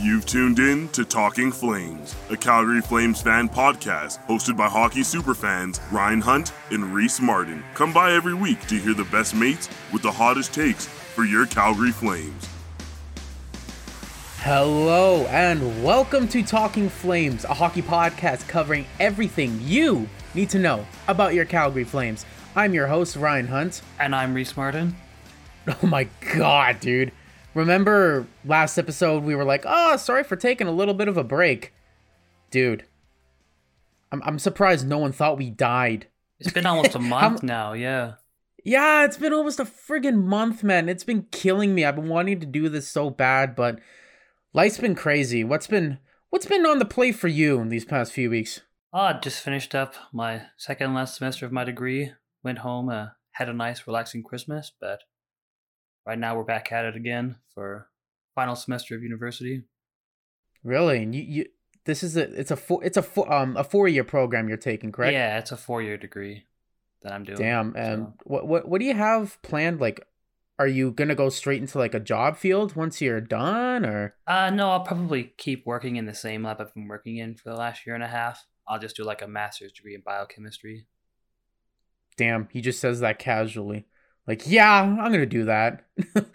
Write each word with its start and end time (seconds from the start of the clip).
You've 0.00 0.26
tuned 0.26 0.60
in 0.60 0.88
to 0.90 1.04
Talking 1.04 1.50
Flames, 1.50 2.14
a 2.30 2.36
Calgary 2.36 2.80
Flames 2.80 3.20
fan 3.20 3.48
podcast 3.48 4.24
hosted 4.28 4.56
by 4.56 4.68
hockey 4.68 5.00
superfans 5.00 5.80
Ryan 5.90 6.20
Hunt 6.20 6.52
and 6.70 6.94
Reese 6.94 7.20
Martin. 7.20 7.64
Come 7.74 7.92
by 7.92 8.12
every 8.12 8.34
week 8.34 8.64
to 8.68 8.76
hear 8.76 8.94
the 8.94 9.02
best 9.06 9.34
mates 9.34 9.68
with 9.92 10.02
the 10.02 10.12
hottest 10.12 10.54
takes 10.54 10.86
for 10.86 11.24
your 11.24 11.46
Calgary 11.46 11.90
Flames. 11.90 12.48
Hello 14.36 15.26
and 15.30 15.82
welcome 15.82 16.28
to 16.28 16.44
Talking 16.44 16.88
Flames, 16.88 17.44
a 17.44 17.54
hockey 17.54 17.82
podcast 17.82 18.46
covering 18.46 18.86
everything 19.00 19.58
you 19.62 20.08
need 20.32 20.50
to 20.50 20.60
know 20.60 20.86
about 21.08 21.34
your 21.34 21.44
Calgary 21.44 21.82
Flames. 21.82 22.24
I'm 22.54 22.72
your 22.72 22.86
host, 22.86 23.16
Ryan 23.16 23.48
Hunt. 23.48 23.82
And 23.98 24.14
I'm 24.14 24.32
Reese 24.32 24.56
Martin. 24.56 24.94
Oh 25.82 25.86
my 25.86 26.08
god, 26.34 26.78
dude. 26.78 27.10
Remember 27.58 28.24
last 28.44 28.78
episode 28.78 29.24
we 29.24 29.34
were 29.34 29.44
like, 29.44 29.64
oh, 29.66 29.96
sorry 29.96 30.22
for 30.22 30.36
taking 30.36 30.68
a 30.68 30.72
little 30.72 30.94
bit 30.94 31.08
of 31.08 31.16
a 31.16 31.24
break. 31.24 31.74
Dude, 32.52 32.84
I'm, 34.12 34.22
I'm 34.22 34.38
surprised 34.38 34.86
no 34.86 34.98
one 34.98 35.10
thought 35.10 35.38
we 35.38 35.50
died. 35.50 36.06
It's 36.38 36.52
been 36.52 36.66
almost 36.66 36.94
a 36.94 36.98
month 37.00 37.42
now, 37.42 37.72
yeah. 37.72 38.12
Yeah, 38.64 39.04
it's 39.04 39.16
been 39.16 39.32
almost 39.32 39.58
a 39.58 39.64
friggin' 39.64 40.22
month, 40.22 40.62
man. 40.62 40.88
It's 40.88 41.02
been 41.02 41.26
killing 41.32 41.74
me. 41.74 41.84
I've 41.84 41.96
been 41.96 42.08
wanting 42.08 42.38
to 42.38 42.46
do 42.46 42.68
this 42.68 42.88
so 42.88 43.10
bad, 43.10 43.56
but 43.56 43.80
life's 44.52 44.78
been 44.78 44.94
crazy. 44.94 45.42
What's 45.42 45.66
been 45.66 45.98
what's 46.30 46.46
been 46.46 46.64
on 46.64 46.78
the 46.78 46.84
plate 46.84 47.16
for 47.16 47.26
you 47.26 47.58
in 47.58 47.70
these 47.70 47.84
past 47.84 48.12
few 48.12 48.30
weeks? 48.30 48.60
Oh, 48.92 49.00
I 49.00 49.14
just 49.14 49.42
finished 49.42 49.74
up 49.74 49.94
my 50.12 50.42
second 50.58 50.94
last 50.94 51.16
semester 51.16 51.44
of 51.44 51.50
my 51.50 51.64
degree. 51.64 52.12
Went 52.44 52.58
home, 52.58 52.88
uh, 52.88 53.08
had 53.32 53.48
a 53.48 53.52
nice, 53.52 53.84
relaxing 53.84 54.22
Christmas, 54.22 54.70
but 54.80 55.00
right 56.08 56.18
now 56.18 56.34
we're 56.36 56.42
back 56.44 56.72
at 56.72 56.84
it 56.86 56.96
again 56.96 57.36
for 57.54 57.88
final 58.34 58.56
semester 58.56 58.96
of 58.96 59.02
university. 59.04 59.62
Really? 60.64 61.02
And 61.02 61.14
you, 61.14 61.22
you 61.22 61.46
this 61.84 62.02
is 62.02 62.16
a 62.16 62.22
it's 62.38 62.50
a 62.50 62.56
four 62.56 62.82
it's 62.82 62.96
a 62.96 63.02
four 63.02 63.30
um 63.32 63.56
a 63.56 63.62
four 63.62 63.86
year 63.86 64.02
program 64.04 64.48
you're 64.48 64.56
taking, 64.56 64.90
correct? 64.90 65.12
Yeah, 65.12 65.38
it's 65.38 65.52
a 65.52 65.56
four 65.56 65.82
year 65.82 65.96
degree 65.96 66.44
that 67.02 67.12
I'm 67.12 67.22
doing. 67.24 67.38
Damn. 67.38 67.72
so- 67.74 67.78
And 67.78 68.06
what 68.24 68.46
what 68.48 68.68
what 68.68 68.80
do 68.80 68.86
you 68.86 68.94
have 68.94 69.40
planned? 69.42 69.80
Like, 69.80 70.04
are 70.58 70.66
you 70.66 70.90
gonna 70.90 71.14
go 71.14 71.28
straight 71.28 71.60
into 71.60 71.78
like 71.78 71.94
a 71.94 72.00
job 72.00 72.36
field 72.36 72.74
once 72.74 73.00
you're 73.00 73.20
done, 73.20 73.86
or 73.86 74.16
Uh, 74.26 74.50
no, 74.50 74.70
I'll 74.70 74.80
probably 74.84 75.32
keep 75.36 75.64
working 75.66 75.94
in 75.96 76.06
the 76.06 76.14
same 76.14 76.42
lab 76.42 76.60
I've 76.60 76.74
been 76.74 76.88
working 76.88 77.18
in 77.18 77.36
for 77.36 77.50
the 77.50 77.56
last 77.56 77.86
year 77.86 77.94
and 77.94 78.02
a 78.02 78.08
half. 78.08 78.44
I'll 78.66 78.78
just 78.80 78.96
do 78.96 79.04
like 79.04 79.22
a 79.22 79.28
master's 79.28 79.72
degree 79.72 79.94
in 79.94 80.00
biochemistry. 80.02 80.86
damn, 82.16 82.48
he 82.52 82.60
just 82.60 82.80
says 82.80 83.00
that 83.00 83.18
casually. 83.18 83.86
Like, 84.28 84.42
yeah, 84.46 84.82
I'm 84.82 85.10
gonna 85.10 85.24
do 85.24 85.46
that. 85.46 85.86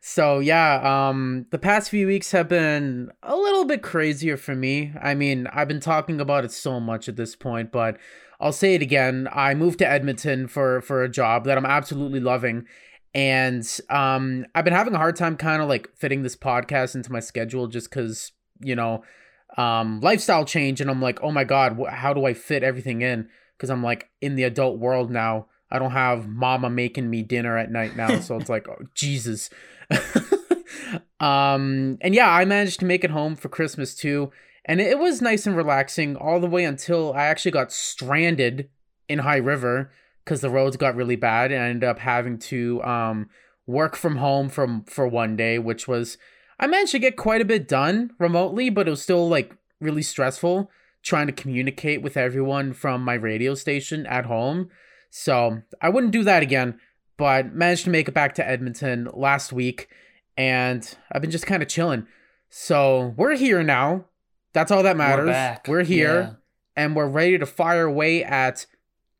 so 0.00 0.38
yeah, 0.38 1.08
um, 1.08 1.44
the 1.50 1.58
past 1.58 1.90
few 1.90 2.06
weeks 2.06 2.32
have 2.32 2.48
been 2.48 3.10
a 3.22 3.36
little 3.36 3.66
bit 3.66 3.82
crazier 3.82 4.38
for 4.38 4.56
me. 4.56 4.94
I 5.00 5.14
mean, 5.14 5.46
I've 5.52 5.68
been 5.68 5.78
talking 5.78 6.22
about 6.22 6.46
it 6.46 6.52
so 6.52 6.80
much 6.80 7.06
at 7.06 7.16
this 7.16 7.36
point, 7.36 7.70
but 7.70 7.98
I'll 8.40 8.50
say 8.52 8.74
it 8.74 8.82
again. 8.82 9.28
I 9.30 9.54
moved 9.54 9.78
to 9.80 9.88
Edmonton 9.88 10.48
for 10.48 10.80
for 10.80 11.04
a 11.04 11.08
job 11.08 11.44
that 11.44 11.58
I'm 11.58 11.66
absolutely 11.66 12.20
loving. 12.20 12.64
And 13.14 13.64
um, 13.90 14.46
I've 14.54 14.64
been 14.64 14.74
having 14.74 14.94
a 14.94 14.98
hard 14.98 15.14
time 15.14 15.36
kind 15.36 15.62
of 15.62 15.68
like 15.68 15.88
fitting 15.94 16.22
this 16.22 16.34
podcast 16.34 16.96
into 16.96 17.12
my 17.12 17.20
schedule 17.20 17.68
just 17.68 17.88
because, 17.88 18.32
you 18.60 18.74
know, 18.74 19.04
um, 19.56 20.00
lifestyle 20.00 20.44
change. 20.44 20.80
And 20.80 20.90
I'm 20.90 21.00
like, 21.00 21.22
oh 21.22 21.30
my 21.30 21.44
God, 21.44 21.78
wh- 21.78 21.92
how 21.92 22.12
do 22.12 22.24
I 22.24 22.34
fit 22.34 22.64
everything 22.64 23.02
in? 23.02 23.28
Because 23.56 23.70
I'm 23.70 23.84
like 23.84 24.08
in 24.20 24.34
the 24.34 24.42
adult 24.42 24.78
world 24.78 25.10
now. 25.10 25.46
I 25.70 25.78
don't 25.78 25.92
have 25.92 26.28
mama 26.28 26.70
making 26.70 27.10
me 27.10 27.22
dinner 27.22 27.56
at 27.56 27.70
night 27.70 27.96
now. 27.96 28.20
So 28.20 28.36
it's 28.36 28.50
like, 28.50 28.68
oh, 28.68 28.84
Jesus. 28.94 29.50
um, 31.20 31.98
and 32.00 32.14
yeah, 32.14 32.30
I 32.30 32.44
managed 32.44 32.80
to 32.80 32.86
make 32.86 33.04
it 33.04 33.10
home 33.10 33.36
for 33.36 33.48
Christmas 33.48 33.94
too. 33.94 34.30
And 34.66 34.80
it 34.80 34.98
was 34.98 35.20
nice 35.20 35.46
and 35.46 35.56
relaxing 35.56 36.16
all 36.16 36.40
the 36.40 36.46
way 36.46 36.64
until 36.64 37.12
I 37.12 37.24
actually 37.24 37.50
got 37.50 37.72
stranded 37.72 38.70
in 39.08 39.18
High 39.20 39.36
River 39.36 39.92
because 40.24 40.40
the 40.40 40.50
roads 40.50 40.76
got 40.76 40.96
really 40.96 41.16
bad 41.16 41.52
and 41.52 41.62
I 41.62 41.68
ended 41.68 41.88
up 41.88 41.98
having 41.98 42.38
to 42.38 42.82
um 42.82 43.28
work 43.66 43.96
from 43.96 44.16
home 44.16 44.48
from 44.48 44.84
for 44.84 45.06
one 45.06 45.36
day, 45.36 45.58
which 45.58 45.86
was 45.86 46.16
I 46.58 46.66
managed 46.66 46.92
to 46.92 46.98
get 46.98 47.16
quite 47.16 47.40
a 47.40 47.46
bit 47.46 47.68
done 47.68 48.12
remotely, 48.18 48.70
but 48.70 48.86
it 48.86 48.90
was 48.90 49.02
still 49.02 49.28
like 49.28 49.54
really 49.80 50.02
stressful 50.02 50.70
trying 51.02 51.26
to 51.26 51.32
communicate 51.32 52.00
with 52.00 52.16
everyone 52.16 52.72
from 52.72 53.02
my 53.02 53.14
radio 53.14 53.54
station 53.54 54.06
at 54.06 54.24
home. 54.24 54.70
So 55.16 55.62
I 55.80 55.90
wouldn't 55.90 56.12
do 56.12 56.24
that 56.24 56.42
again, 56.42 56.80
but 57.16 57.54
managed 57.54 57.84
to 57.84 57.90
make 57.90 58.08
it 58.08 58.14
back 58.14 58.34
to 58.34 58.48
Edmonton 58.48 59.08
last 59.14 59.52
week 59.52 59.88
and 60.36 60.92
I've 61.12 61.22
been 61.22 61.30
just 61.30 61.46
kind 61.46 61.62
of 61.62 61.68
chilling. 61.68 62.08
So 62.50 63.14
we're 63.16 63.36
here 63.36 63.62
now. 63.62 64.06
That's 64.54 64.72
all 64.72 64.82
that 64.82 64.96
matters. 64.96 65.26
We're 65.26 65.32
back. 65.32 65.68
We're 65.68 65.84
here 65.84 66.20
Yeah. 66.20 66.32
and 66.74 66.96
we're 66.96 67.06
ready 67.06 67.38
to 67.38 67.46
fire 67.46 67.84
away 67.84 68.24
at 68.24 68.66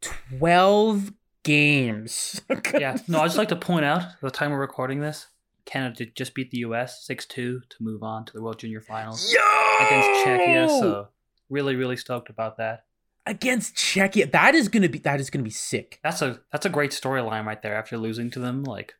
12 0.00 1.12
games. 1.44 2.40
yeah. 2.74 2.96
No, 3.06 3.20
I'd 3.20 3.26
just 3.26 3.38
like 3.38 3.50
to 3.50 3.56
point 3.56 3.84
out 3.84 4.02
the 4.20 4.32
time 4.32 4.50
we're 4.50 4.58
recording 4.58 4.98
this, 4.98 5.28
Canada 5.64 6.06
just 6.06 6.34
beat 6.34 6.50
the 6.50 6.58
US 6.58 7.06
6 7.06 7.24
2 7.26 7.60
to 7.68 7.76
move 7.80 8.02
on 8.02 8.24
to 8.24 8.32
the 8.32 8.42
World 8.42 8.58
Junior 8.58 8.80
Finals 8.80 9.32
Yo! 9.32 9.86
against 9.86 10.08
Czechia. 10.26 10.68
So, 10.80 11.08
really, 11.48 11.76
really 11.76 11.96
stoked 11.96 12.30
about 12.30 12.56
that. 12.56 12.84
Against 13.26 13.74
Czechia. 13.76 14.30
That 14.30 14.54
is 14.54 14.68
gonna 14.68 14.88
be 14.88 14.98
that 14.98 15.20
is 15.20 15.30
gonna 15.30 15.42
be 15.44 15.50
sick. 15.50 16.00
That's 16.02 16.22
a 16.22 16.40
that's 16.52 16.66
a 16.66 16.70
great 16.70 16.90
storyline 16.90 17.44
right 17.46 17.60
there 17.62 17.74
after 17.76 17.96
losing 17.98 18.30
to 18.32 18.38
them, 18.40 18.64
like 18.64 18.94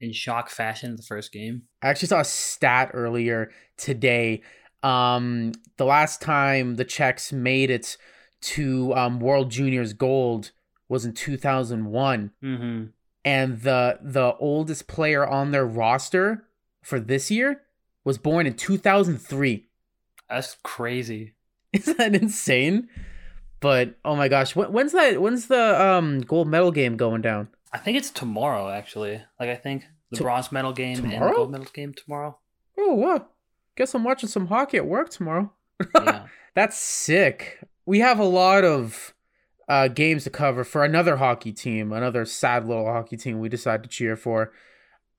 in 0.00 0.12
shock 0.12 0.48
fashion 0.50 0.96
the 0.96 1.02
first 1.02 1.32
game. 1.32 1.62
I 1.82 1.88
actually 1.88 2.08
saw 2.08 2.20
a 2.20 2.24
stat 2.24 2.90
earlier 2.94 3.50
today. 3.76 4.42
Um, 4.82 5.52
the 5.76 5.84
last 5.84 6.22
time 6.22 6.76
the 6.76 6.84
Czechs 6.86 7.32
made 7.32 7.70
it 7.70 7.96
to 8.42 8.94
um, 8.94 9.20
World 9.20 9.50
Juniors 9.50 9.92
Gold 9.92 10.52
was 10.88 11.04
in 11.04 11.12
2001, 11.12 12.30
Mm-hmm. 12.42 12.84
and 13.24 13.60
the 13.60 13.98
the 14.02 14.34
oldest 14.40 14.88
player 14.88 15.26
on 15.26 15.50
their 15.50 15.66
roster 15.66 16.44
for 16.82 16.98
this 16.98 17.30
year 17.30 17.60
was 18.04 18.16
born 18.16 18.46
in 18.46 18.54
2003. 18.54 19.66
That's 20.30 20.56
crazy. 20.62 21.34
Isn't 21.74 21.98
that 21.98 22.14
insane? 22.14 22.88
But 23.60 23.96
oh 24.04 24.16
my 24.16 24.28
gosh, 24.28 24.56
when, 24.56 24.72
when's 24.72 24.92
that? 24.92 25.20
When's 25.20 25.46
the 25.48 25.80
um 25.82 26.20
gold 26.20 26.48
medal 26.48 26.70
game 26.72 26.96
going 26.96 27.20
down? 27.22 27.48
I 27.72 27.78
think 27.78 27.96
it's 27.98 28.10
tomorrow, 28.10 28.68
actually. 28.70 29.22
Like, 29.38 29.48
I 29.50 29.54
think 29.54 29.84
the 30.10 30.16
To- 30.16 30.22
bronze 30.24 30.50
medal 30.50 30.72
game 30.72 30.98
and 30.98 31.10
tomorrow? 31.12 31.30
the 31.30 31.36
gold 31.36 31.50
medal 31.52 31.66
game 31.72 31.94
tomorrow. 31.94 32.38
Oh, 32.78 32.94
what? 32.94 33.30
Guess 33.76 33.94
I'm 33.94 34.02
watching 34.04 34.28
some 34.28 34.46
hockey 34.48 34.78
at 34.78 34.86
work 34.86 35.10
tomorrow. 35.10 35.52
Yeah. 35.94 36.26
That's 36.54 36.76
sick. 36.76 37.60
We 37.86 38.00
have 38.00 38.18
a 38.18 38.24
lot 38.24 38.64
of 38.64 39.14
uh, 39.68 39.88
games 39.88 40.24
to 40.24 40.30
cover 40.30 40.64
for 40.64 40.84
another 40.84 41.16
hockey 41.18 41.52
team, 41.52 41.92
another 41.92 42.24
sad 42.24 42.66
little 42.66 42.86
hockey 42.86 43.16
team 43.16 43.38
we 43.38 43.48
decided 43.48 43.84
to 43.84 43.88
cheer 43.88 44.16
for. 44.16 44.52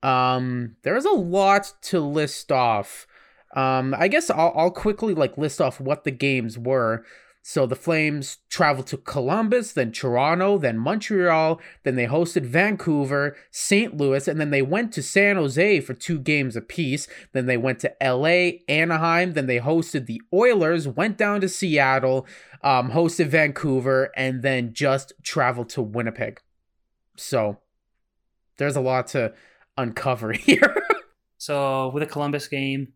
Um, 0.02 0.76
there's 0.82 1.04
a 1.04 1.10
lot 1.12 1.72
to 1.82 2.00
list 2.00 2.50
off. 2.52 3.06
Um, 3.56 3.94
I 3.96 4.08
guess 4.08 4.30
I'll, 4.30 4.52
I'll 4.56 4.70
quickly 4.70 5.14
like 5.14 5.38
list 5.38 5.60
off 5.60 5.80
what 5.80 6.04
the 6.04 6.10
games 6.10 6.58
were. 6.58 7.04
So 7.44 7.66
the 7.66 7.74
Flames 7.74 8.38
traveled 8.48 8.86
to 8.88 8.96
Columbus, 8.96 9.72
then 9.72 9.90
Toronto, 9.90 10.58
then 10.58 10.78
Montreal, 10.78 11.60
then 11.82 11.96
they 11.96 12.06
hosted 12.06 12.46
Vancouver, 12.46 13.36
St. 13.50 13.96
Louis, 13.96 14.28
and 14.28 14.40
then 14.40 14.50
they 14.50 14.62
went 14.62 14.92
to 14.92 15.02
San 15.02 15.34
Jose 15.34 15.80
for 15.80 15.92
two 15.92 16.20
games 16.20 16.54
apiece. 16.54 17.08
Then 17.32 17.46
they 17.46 17.56
went 17.56 17.80
to 17.80 17.92
LA, 18.00 18.58
Anaheim, 18.68 19.32
then 19.32 19.46
they 19.46 19.58
hosted 19.58 20.06
the 20.06 20.22
Oilers, 20.32 20.86
went 20.86 21.18
down 21.18 21.40
to 21.40 21.48
Seattle, 21.48 22.28
um, 22.62 22.92
hosted 22.92 23.26
Vancouver, 23.26 24.12
and 24.16 24.42
then 24.42 24.72
just 24.72 25.12
traveled 25.24 25.68
to 25.70 25.82
Winnipeg. 25.82 26.40
So 27.16 27.58
there's 28.56 28.76
a 28.76 28.80
lot 28.80 29.08
to 29.08 29.34
uncover 29.76 30.32
here. 30.32 30.80
So 31.38 31.88
with 31.88 32.04
the 32.04 32.08
Columbus 32.08 32.46
game, 32.46 32.92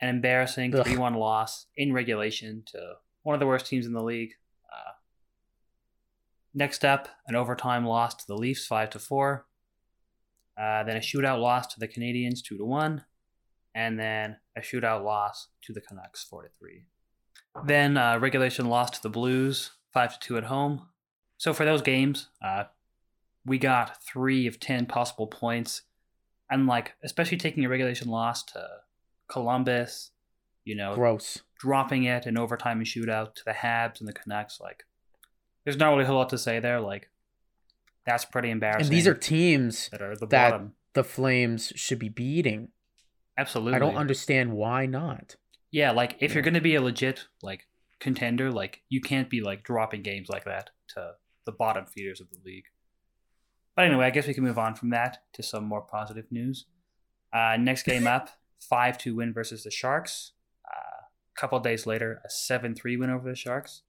an 0.00 0.08
embarrassing 0.08 0.72
3 0.72 0.96
1 0.96 1.14
loss 1.14 1.66
in 1.76 1.92
regulation 1.92 2.64
to 2.72 2.94
one 3.22 3.34
of 3.34 3.40
the 3.40 3.46
worst 3.46 3.66
teams 3.66 3.86
in 3.86 3.92
the 3.92 4.02
league. 4.02 4.32
Uh, 4.72 4.92
next 6.54 6.84
up, 6.84 7.08
an 7.26 7.36
overtime 7.36 7.84
loss 7.84 8.14
to 8.14 8.26
the 8.26 8.36
Leafs 8.36 8.66
5 8.66 8.90
to 8.90 8.98
4. 8.98 9.46
Uh, 10.60 10.84
then 10.84 10.96
a 10.96 11.00
shootout 11.00 11.40
loss 11.40 11.66
to 11.68 11.80
the 11.80 11.88
Canadiens 11.88 12.42
2 12.42 12.58
to 12.58 12.64
1. 12.64 13.04
And 13.74 13.98
then 13.98 14.36
a 14.56 14.60
shootout 14.60 15.04
loss 15.04 15.48
to 15.62 15.72
the 15.72 15.80
Canucks 15.80 16.24
4 16.24 16.42
to 16.42 16.48
3. 16.58 16.82
Then 17.66 17.96
uh, 17.96 18.18
regulation 18.18 18.66
loss 18.66 18.90
to 18.90 19.02
the 19.02 19.10
Blues 19.10 19.72
5 19.92 20.18
to 20.18 20.26
2 20.26 20.38
at 20.38 20.44
home. 20.44 20.88
So 21.36 21.52
for 21.52 21.64
those 21.64 21.82
games, 21.82 22.28
uh, 22.44 22.64
we 23.46 23.58
got 23.58 24.02
three 24.04 24.46
of 24.46 24.60
10 24.60 24.86
possible 24.86 25.26
points 25.26 25.82
and 26.50 26.66
like 26.66 26.94
especially 27.02 27.38
taking 27.38 27.64
a 27.64 27.68
regulation 27.68 28.08
loss 28.08 28.42
to 28.42 28.66
Columbus, 29.28 30.10
you 30.64 30.74
know, 30.74 30.94
Gross. 30.94 31.40
Dropping 31.60 32.04
it 32.04 32.26
in 32.26 32.38
overtime 32.38 32.78
and 32.78 32.86
shootout 32.86 33.34
to 33.34 33.44
the 33.44 33.52
Habs 33.52 34.00
and 34.00 34.08
the 34.08 34.12
Canucks, 34.12 34.58
like 34.60 34.84
there's 35.64 35.76
not 35.76 35.90
really 35.90 36.04
a 36.04 36.06
whole 36.06 36.16
lot 36.16 36.30
to 36.30 36.38
say 36.38 36.58
there. 36.58 36.80
Like 36.80 37.10
that's 38.06 38.24
pretty 38.24 38.50
embarrassing. 38.50 38.86
And 38.86 38.96
these 38.96 39.06
are 39.06 39.14
teams 39.14 39.88
that 39.90 40.00
are 40.00 40.16
the 40.16 40.26
that 40.28 40.50
bottom. 40.50 40.72
the 40.94 41.04
Flames 41.04 41.72
should 41.76 41.98
be 41.98 42.08
beating. 42.08 42.68
Absolutely. 43.38 43.74
I 43.76 43.78
don't 43.78 43.96
understand 43.96 44.52
why 44.52 44.86
not. 44.86 45.36
Yeah, 45.70 45.92
like 45.92 46.16
if 46.20 46.34
you're 46.34 46.42
gonna 46.42 46.60
be 46.60 46.74
a 46.74 46.82
legit 46.82 47.26
like 47.42 47.66
contender, 48.00 48.50
like 48.50 48.82
you 48.88 49.00
can't 49.00 49.28
be 49.28 49.40
like 49.40 49.62
dropping 49.62 50.02
games 50.02 50.28
like 50.28 50.44
that 50.44 50.70
to 50.94 51.12
the 51.44 51.52
bottom 51.52 51.86
feeders 51.86 52.20
of 52.20 52.30
the 52.30 52.38
league. 52.44 52.64
But 53.76 53.84
anyway, 53.84 54.06
I 54.06 54.10
guess 54.10 54.26
we 54.26 54.34
can 54.34 54.44
move 54.44 54.58
on 54.58 54.74
from 54.74 54.90
that 54.90 55.18
to 55.34 55.42
some 55.42 55.64
more 55.64 55.82
positive 55.82 56.26
news. 56.30 56.66
Uh, 57.32 57.56
next 57.58 57.84
game 57.84 58.06
up, 58.06 58.30
five 58.60 58.98
two 58.98 59.16
win 59.16 59.32
versus 59.32 59.62
the 59.62 59.70
Sharks. 59.70 60.32
A 61.36 61.40
couple 61.40 61.58
days 61.60 61.86
later, 61.86 62.20
a 62.24 62.30
seven 62.30 62.74
three 62.74 62.96
win 62.96 63.10
over 63.10 63.28
the 63.28 63.36
Sharks. 63.36 63.82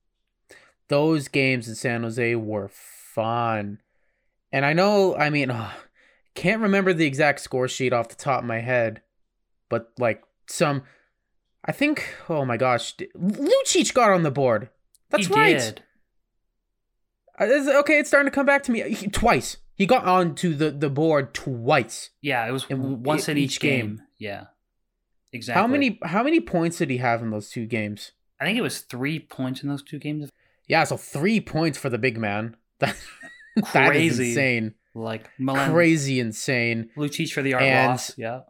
Those 0.88 1.28
games 1.28 1.68
in 1.68 1.76
San 1.76 2.04
Jose 2.04 2.36
were 2.36 2.70
fun, 2.70 3.80
and 4.52 4.66
I 4.66 4.74
know. 4.74 5.16
I 5.16 5.30
mean, 5.30 5.50
ugh, 5.50 5.72
can't 6.36 6.62
remember 6.62 6.94
the 6.94 7.06
exact 7.06 7.42
score 7.42 7.68
sheet 7.68 7.94
off 7.94 8.10
the 8.10 8.16
top 8.16 8.40
of 8.42 8.46
my 8.46 8.60
head, 8.60 9.02
but 9.70 9.92
like 9.98 10.24
some, 10.48 10.84
I 11.66 11.72
think. 11.72 12.14
Oh 12.30 12.46
my 12.46 12.58
gosh, 12.58 12.96
Lucic 13.18 13.94
got 13.94 14.12
on 14.12 14.24
the 14.24 14.32
board. 14.32 14.70
That's 15.10 15.28
He 15.28 15.34
right. 15.34 15.58
did. 15.58 15.84
Uh, 17.40 17.80
okay, 17.80 18.00
it's 18.00 18.10
starting 18.10 18.30
to 18.30 18.36
come 18.36 18.46
back 18.46 18.64
to 18.64 18.72
me. 18.72 18.94
He, 18.94 19.08
twice. 19.08 19.58
He 19.76 19.86
got 19.88 20.06
onto 20.06 20.54
the, 20.54 20.70
the 20.70 20.90
board 20.92 21.34
twice. 21.34 22.12
Yeah, 22.22 22.48
it 22.48 22.52
was 22.52 22.66
In 22.70 23.02
once 23.02 23.28
in 23.28 23.38
each 23.38 23.54
each 23.56 23.60
game. 23.62 23.88
game. 23.88 24.02
Yeah, 24.20 24.44
exactly. 25.34 25.62
How 25.62 25.68
many 25.68 26.00
how 26.04 26.24
many 26.24 26.40
points 26.40 26.78
did 26.78 26.90
he 26.90 26.98
have 26.98 27.22
in 27.22 27.30
those 27.32 27.50
two 27.50 27.66
games? 27.66 28.12
I 28.40 28.46
think 28.46 28.58
it 28.58 28.62
was 28.62 28.80
three 28.80 29.20
points 29.20 29.62
in 29.64 29.70
those 29.70 29.84
two 29.84 30.00
games. 30.00 30.30
Yeah, 30.68 30.84
so 30.86 30.98
three 30.98 31.40
points 31.40 31.78
for 31.78 31.90
the 31.90 31.98
big 31.98 32.18
man. 32.18 32.56
That, 32.80 32.96
that 33.74 33.96
is 33.96 34.16
Crazy. 34.18 34.30
insane. 34.30 34.74
Like 34.96 35.30
Milan 35.38 35.72
Crazy 35.72 36.20
insane. 36.20 36.90
Lucic 36.98 37.32
for 37.34 37.42
the 37.42 37.54
art 37.54 37.64
And- 37.64 37.90
loss. 37.92 38.18
Yeah. 38.18 38.42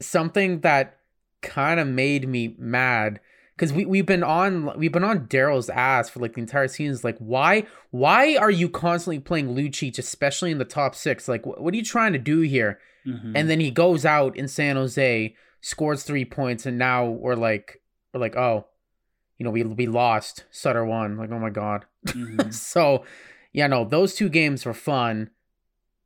Something 0.00 0.60
that 0.60 0.98
kind 1.42 1.78
of 1.80 1.86
made 1.86 2.26
me 2.28 2.54
mad 2.58 3.20
because 3.56 3.72
we, 3.72 3.84
we've 3.84 4.06
been 4.06 4.22
on 4.22 4.78
we've 4.78 4.92
been 4.92 5.04
on 5.04 5.26
Daryl's 5.26 5.68
ass 5.68 6.08
for 6.08 6.20
like 6.20 6.34
the 6.34 6.40
entire 6.40 6.68
season. 6.68 6.94
It's 6.94 7.04
like 7.04 7.18
why 7.18 7.66
why 7.90 8.36
are 8.36 8.50
you 8.50 8.68
constantly 8.70 9.18
playing 9.20 9.54
Lucic, 9.54 9.98
especially 9.98 10.50
in 10.52 10.58
the 10.58 10.64
top 10.64 10.94
six? 10.94 11.28
Like 11.28 11.42
wh- 11.44 11.60
what 11.60 11.74
are 11.74 11.76
you 11.76 11.84
trying 11.84 12.12
to 12.14 12.18
do 12.18 12.40
here? 12.40 12.78
Mhm. 13.06 13.32
and 13.34 13.48
then 13.48 13.60
he 13.60 13.70
goes 13.70 14.04
out 14.04 14.36
in 14.36 14.46
San 14.46 14.76
Jose, 14.76 15.34
scores 15.60 16.02
three 16.02 16.24
points, 16.24 16.66
and 16.66 16.78
now 16.78 17.06
we're 17.06 17.34
like, 17.34 17.80
we're 18.12 18.20
like, 18.20 18.36
oh, 18.36 18.66
you 19.38 19.44
know, 19.44 19.50
we 19.50 19.62
we 19.62 19.86
lost. 19.86 20.44
Sutter 20.50 20.84
won. 20.84 21.16
Like, 21.16 21.30
oh 21.30 21.38
my 21.38 21.50
god. 21.50 21.86
Mhm. 22.06 22.52
so, 22.74 23.04
yeah, 23.52 23.66
no, 23.66 23.84
those 23.84 24.14
two 24.14 24.28
games 24.28 24.64
were 24.64 24.74
fun, 24.74 25.30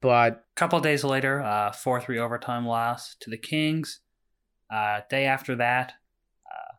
but 0.01 0.33
a 0.33 0.55
couple 0.57 0.79
days 0.81 1.05
later, 1.05 1.41
uh, 1.43 1.73
four 1.73 2.01
three 2.01 2.19
overtime 2.19 2.67
loss 2.67 3.17
to 3.21 3.31
the 3.31 3.39
Kings. 3.39 4.01
Uh, 4.73 5.01
day 5.11 5.25
after 5.27 5.55
that, 5.57 5.95
uh, 6.51 6.75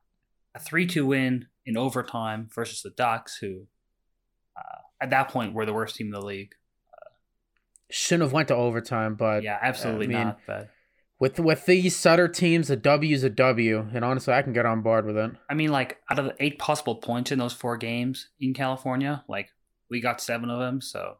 a 0.55 0.59
three 0.59 0.85
two 0.85 1.05
win 1.05 1.47
in 1.65 1.77
overtime 1.77 2.47
versus 2.53 2.81
the 2.81 2.89
Ducks, 2.91 3.37
who 3.37 3.67
uh, 4.57 4.79
at 5.01 5.09
that 5.09 5.29
point 5.29 5.53
were 5.53 5.65
the 5.65 5.73
worst 5.73 5.95
team 5.95 6.07
in 6.07 6.13
the 6.13 6.21
league. 6.25 6.55
shouldn't 7.89 8.23
have 8.23 8.33
went 8.33 8.47
to 8.47 8.55
overtime. 8.55 9.15
But 9.15 9.43
yeah, 9.43 9.57
absolutely 9.61 10.05
I 10.05 10.09
mean, 10.09 10.27
not. 10.27 10.39
But 10.47 10.69
with 11.19 11.39
with 11.39 11.65
these 11.65 11.95
Sutter 11.95 12.27
teams, 12.27 12.69
a 12.69 12.75
W 12.75 13.15
is 13.15 13.23
a 13.23 13.29
W, 13.29 13.87
and 13.93 14.03
honestly, 14.03 14.33
I 14.33 14.41
can 14.41 14.53
get 14.53 14.65
on 14.65 14.81
board 14.81 15.05
with 15.05 15.17
it. 15.17 15.31
I 15.49 15.53
mean, 15.53 15.71
like 15.71 15.99
out 16.09 16.19
of 16.19 16.25
the 16.25 16.35
eight 16.39 16.59
possible 16.59 16.95
points 16.95 17.31
in 17.31 17.39
those 17.39 17.53
four 17.53 17.77
games 17.77 18.29
in 18.39 18.53
California, 18.53 19.23
like 19.27 19.49
we 19.89 20.01
got 20.01 20.21
seven 20.21 20.49
of 20.49 20.59
them, 20.59 20.81
so 20.81 21.17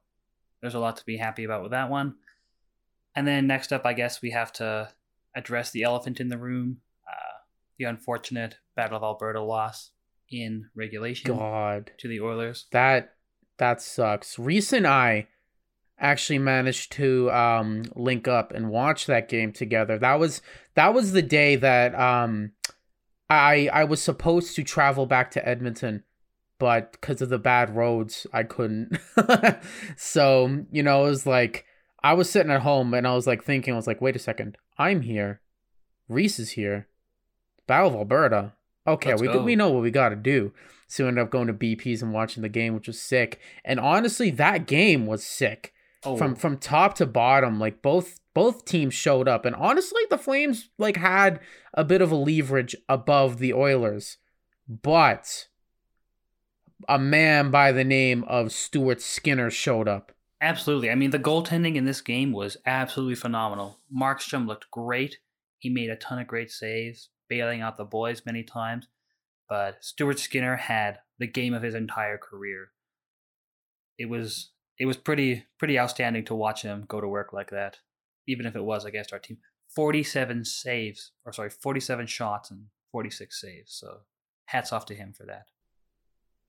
there's 0.61 0.75
a 0.75 0.79
lot 0.79 0.97
to 0.97 1.05
be 1.05 1.17
happy 1.17 1.43
about 1.43 1.61
with 1.61 1.71
that 1.71 1.89
one. 1.89 2.15
And 3.15 3.25
then 3.25 3.47
next 3.47 3.71
up, 3.71 3.85
I 3.85 3.93
guess 3.93 4.21
we 4.21 4.31
have 4.31 4.51
to 4.53 4.89
address 5.35 5.71
the 5.71 5.83
elephant 5.83 6.19
in 6.19 6.27
the 6.27 6.37
room, 6.37 6.81
uh, 7.07 7.39
the 7.77 7.85
unfortunate 7.85 8.57
Battle 8.75 8.97
of 8.97 9.03
Alberta 9.03 9.41
loss 9.41 9.91
in 10.29 10.69
regulation 10.75 11.35
God, 11.37 11.91
to 11.99 12.07
the 12.07 12.19
Oilers. 12.19 12.65
that 12.71 13.13
that 13.57 13.81
sucks. 13.81 14.37
Reese 14.37 14.73
and 14.73 14.85
I 14.85 15.27
actually 15.99 16.39
managed 16.39 16.91
to 16.93 17.31
um 17.31 17.83
link 17.95 18.27
up 18.27 18.51
and 18.51 18.69
watch 18.69 19.05
that 19.05 19.29
game 19.29 19.51
together. 19.51 19.97
That 19.97 20.19
was 20.19 20.41
that 20.75 20.93
was 20.93 21.11
the 21.11 21.21
day 21.21 21.55
that 21.55 21.95
um 21.95 22.51
I 23.29 23.69
I 23.71 23.83
was 23.85 24.01
supposed 24.01 24.55
to 24.55 24.63
travel 24.63 25.05
back 25.05 25.31
to 25.31 25.47
Edmonton, 25.47 26.03
but 26.59 26.91
because 26.91 27.21
of 27.21 27.29
the 27.29 27.39
bad 27.39 27.75
roads, 27.75 28.27
I 28.33 28.43
couldn't. 28.43 28.97
so, 29.97 30.65
you 30.71 30.83
know, 30.83 31.05
it 31.05 31.09
was 31.09 31.25
like 31.25 31.65
I 32.03 32.13
was 32.13 32.29
sitting 32.29 32.51
at 32.51 32.61
home 32.61 32.93
and 32.93 33.07
I 33.07 33.15
was 33.15 33.25
like 33.25 33.43
thinking, 33.43 33.73
I 33.73 33.77
was 33.77 33.87
like, 33.87 34.01
wait 34.01 34.15
a 34.15 34.19
second, 34.19 34.57
I'm 34.77 35.01
here. 35.01 35.41
Reese 36.07 36.39
is 36.39 36.51
here. 36.51 36.87
Battle 37.67 37.89
of 37.89 37.95
Alberta. 37.95 38.53
Okay, 38.87 39.11
Let's 39.11 39.21
we 39.21 39.27
go. 39.27 39.41
we 39.41 39.55
know 39.55 39.69
what 39.69 39.81
we 39.81 39.89
got 39.89 40.09
to 40.09 40.15
do. 40.15 40.53
So 40.87 41.03
we 41.03 41.07
ended 41.07 41.23
up 41.23 41.31
going 41.31 41.47
to 41.47 41.53
BP's 41.53 42.03
and 42.03 42.13
watching 42.13 42.43
the 42.43 42.49
game, 42.49 42.75
which 42.75 42.85
was 42.85 43.01
sick. 43.01 43.39
And 43.63 43.79
honestly, 43.79 44.29
that 44.31 44.67
game 44.67 45.07
was 45.07 45.25
sick 45.25 45.73
Oh, 46.05 46.17
from 46.17 46.35
from 46.35 46.57
top 46.57 46.95
to 46.95 47.05
bottom. 47.05 47.59
Like 47.59 47.81
both 47.81 48.19
both 48.33 48.65
teams 48.65 48.93
showed 48.93 49.27
up, 49.27 49.45
and 49.45 49.55
honestly, 49.55 50.03
the 50.09 50.17
Flames 50.17 50.69
like 50.77 50.97
had 50.97 51.39
a 51.73 51.83
bit 51.83 52.01
of 52.01 52.11
a 52.11 52.15
leverage 52.15 52.75
above 52.87 53.39
the 53.39 53.53
Oilers, 53.53 54.17
but 54.67 55.47
a 56.87 56.99
man 56.99 57.49
by 57.51 57.71
the 57.71 57.83
name 57.83 58.23
of 58.25 58.51
Stuart 58.51 59.01
Skinner 59.01 59.49
showed 59.49 59.87
up. 59.87 60.11
absolutely. 60.41 60.91
I 60.91 60.95
mean, 60.95 61.11
the 61.11 61.19
goaltending 61.19 61.75
in 61.75 61.85
this 61.85 62.01
game 62.01 62.31
was 62.31 62.57
absolutely 62.65 63.15
phenomenal. 63.15 63.79
Markstrom 63.95 64.45
looked 64.47 64.69
great. 64.69 65.17
He 65.57 65.69
made 65.69 65.89
a 65.89 65.95
ton 65.95 66.19
of 66.19 66.27
great 66.27 66.51
saves, 66.51 67.09
bailing 67.27 67.61
out 67.61 67.77
the 67.77 67.85
boys 67.85 68.25
many 68.25 68.43
times. 68.43 68.87
But 69.49 69.83
Stuart 69.83 70.19
Skinner 70.19 70.57
had 70.57 70.99
the 71.17 71.27
game 71.27 71.53
of 71.53 71.63
his 71.63 71.73
entire 71.73 72.17
career. 72.17 72.71
It 73.97 74.09
was 74.09 74.51
it 74.77 74.85
was 74.85 74.97
pretty 74.97 75.45
pretty 75.57 75.79
outstanding 75.79 76.25
to 76.25 76.35
watch 76.35 76.61
him 76.61 76.85
go 76.87 77.01
to 77.01 77.07
work 77.07 77.33
like 77.33 77.49
that, 77.51 77.77
even 78.27 78.45
if 78.45 78.55
it 78.55 78.63
was 78.63 78.85
against 78.85 79.13
our 79.13 79.19
team. 79.19 79.37
Forty-seven 79.75 80.45
saves, 80.45 81.11
or 81.25 81.33
sorry, 81.33 81.49
forty-seven 81.49 82.07
shots 82.07 82.51
and 82.51 82.65
forty-six 82.91 83.41
saves. 83.41 83.73
So 83.73 84.01
hats 84.45 84.71
off 84.71 84.85
to 84.87 84.95
him 84.95 85.13
for 85.13 85.25
that. 85.25 85.47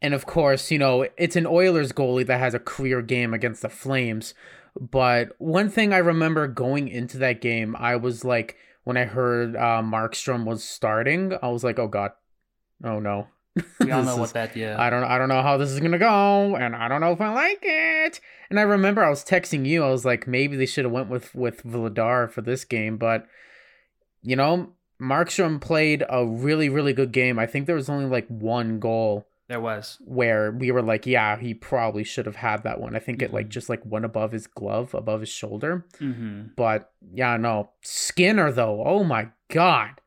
And 0.03 0.13
of 0.13 0.27
course, 0.27 0.71
you 0.71 0.79
know, 0.79 1.09
it's 1.17 1.37
an 1.37 1.47
Oilers 1.47 1.93
goalie 1.93 2.27
that 2.27 2.39
has 2.39 2.55
a 2.55 2.59
career 2.59 3.01
game 3.01 3.33
against 3.33 3.63
the 3.63 3.71
Flames. 3.71 4.35
But 4.79 5.31
one 5.39 5.71
thing 5.71 5.95
I 5.95 5.99
remember 5.99 6.47
going 6.47 6.89
into 6.89 7.17
that 7.19 7.41
game, 7.41 7.75
I 7.79 7.97
was 7.97 8.25
like, 8.25 8.57
when 8.85 8.99
I 8.99 9.07
heard 9.07 9.57
uh, 9.57 9.83
Markstrom 9.83 10.45
was 10.45 10.63
starting, 10.63 11.33
I 11.43 11.49
was 11.49 11.65
like, 11.65 11.79
oh 11.79 11.89
God, 11.89 12.13
oh 12.85 13.01
no. 13.01 13.29
We 13.81 13.91
all 13.93 14.03
know 14.03 14.15
is- 14.15 14.19
what 14.19 14.33
that 14.35 14.57
yeah. 14.57 14.81
I 14.81 14.91
don't 14.91 15.05
I 15.05 15.19
don't 15.19 15.29
know 15.29 15.43
how 15.43 15.57
this 15.57 15.71
is 15.71 15.81
gonna 15.81 15.99
go, 15.99 16.57
and 16.57 16.75
I 16.77 16.89
don't 16.89 17.01
know 17.01 17.13
if 17.13 17.21
I 17.21 17.33
like 17.33 17.61
it. 17.63 18.21
And 18.51 18.59
I 18.61 18.63
remember 18.63 19.03
I 19.05 19.11
was 19.11 19.25
texting 19.25 19.67
you. 19.67 19.85
I 19.85 19.91
was 19.91 20.05
like, 20.05 20.27
maybe 20.27 20.57
they 20.57 20.67
should 20.67 20.85
have 20.85 20.93
went 20.93 21.09
with 21.09 21.35
with 21.35 21.63
Vladar 21.65 22.31
for 22.31 22.43
this 22.43 22.65
game, 22.65 22.97
but 22.97 23.27
you 24.23 24.37
know, 24.37 24.73
Markstrom 25.01 25.61
played 25.61 26.05
a 26.09 26.27
really 26.27 26.69
really 26.69 26.93
good 26.93 27.13
game. 27.13 27.39
I 27.39 27.47
think 27.47 27.67
there 27.67 27.77
was 27.77 27.89
only 27.89 28.07
like 28.07 28.27
one 28.29 28.79
goal 28.81 29.27
there 29.49 29.61
was. 29.61 29.99
where 30.05 30.51
we 30.51 30.73
were 30.73 30.83
like, 30.83 31.07
yeah, 31.07 31.39
he 31.39 31.55
probably 31.55 32.03
should 32.03 32.27
have 32.27 32.37
had 32.37 32.65
that 32.65 32.81
one. 32.81 32.97
I 32.97 32.99
think 32.99 33.23
it 33.23 33.33
like 33.33 33.47
Mhm. 33.47 33.51
just 33.51 33.69
like 33.69 33.81
went 33.85 34.05
above 34.05 34.33
his 34.33 34.47
glove, 34.49 34.93
above 34.95 35.21
his 35.21 35.29
shoulder. 35.29 35.85
Mm-hmm. 36.01 36.49
But 36.57 36.91
yeah, 37.15 37.37
no. 37.37 37.71
Skinner 37.83 38.51
though, 38.51 38.83
oh 38.85 39.05
my 39.05 39.29
god. 39.49 40.01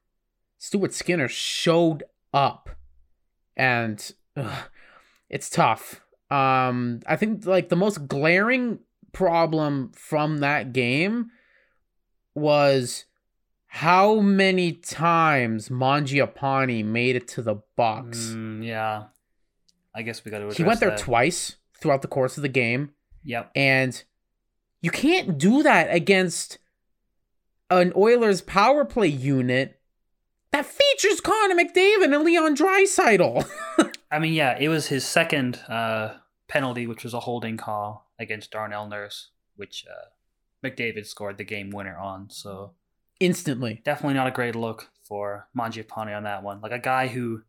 Stuart 0.58 0.94
Skinner 0.94 1.30
showed 1.30 2.04
up. 2.34 2.70
And 3.60 4.12
ugh, 4.36 4.64
it's 5.30 5.50
tough. 5.50 6.02
Um 6.32 7.02
I 7.06 7.16
think 7.16 7.46
like 7.46 7.70
the 7.70 7.76
most 7.76 8.08
glaring 8.08 8.80
problem 9.12 9.92
from 9.94 10.40
that 10.40 10.74
game 10.74 11.32
was 12.36 13.06
how 13.68 14.20
many 14.20 14.72
times 14.72 15.70
Mangiapane 15.70 16.86
made 16.86 17.16
it 17.16 17.28
to 17.30 17.42
the 17.42 17.56
box. 17.76 18.32
Mm, 18.32 18.66
yeah. 18.66 19.04
I 19.94 20.02
guess 20.02 20.26
we 20.26 20.32
got 20.32 20.40
to. 20.40 20.52
he 20.52 20.64
went 20.64 20.80
there 20.80 20.90
that. 20.90 21.00
twice 21.00 21.58
throughout 21.80 22.02
the 22.02 22.08
course 22.08 22.38
of 22.38 22.42
the 22.42 22.50
game. 22.50 22.92
Yep. 23.24 23.52
And 23.56 24.04
you 24.82 24.92
can't 24.92 25.38
do 25.38 25.62
that 25.64 25.94
against 25.94 26.58
an 27.70 27.94
Oilers 27.96 28.42
power 28.42 28.86
play 28.86 29.08
unit 29.08 29.79
that 30.52 30.66
features 30.66 31.22
Connor 31.22 31.56
McDavid 31.56 32.14
and 32.14 32.24
Leon 32.24 32.56
Draisaitl. 32.56 33.48
I 34.12 34.20
mean, 34.20 34.34
yeah, 34.34 34.58
it 34.60 34.70
was 34.70 34.88
his 34.88 35.06
second 35.06 35.58
uh, 35.68 36.16
penalty, 36.48 36.88
which 36.88 37.04
was 37.04 37.14
a 37.14 37.20
holding 37.22 37.58
call 37.58 38.10
against 38.18 38.52
Darnell 38.52 38.88
Nurse, 38.88 39.30
which 39.56 39.86
uh, 39.90 40.10
McDavid 40.68 41.06
scored 41.06 41.38
the 41.38 41.44
game 41.44 41.70
winner 41.70 41.98
on. 41.98 42.30
So 42.30 42.74
Instantly. 43.20 43.82
definitely 43.84 44.16
not 44.16 44.28
a 44.28 44.32
great 44.32 44.56
look 44.56 44.90
for 45.04 45.48
Mangiapane 45.58 46.16
on 46.16 46.24
that 46.24 46.44
one. 46.44 46.62
Like 46.62 46.72
a 46.72 46.80
guy 46.80 47.08
who, 47.08 47.44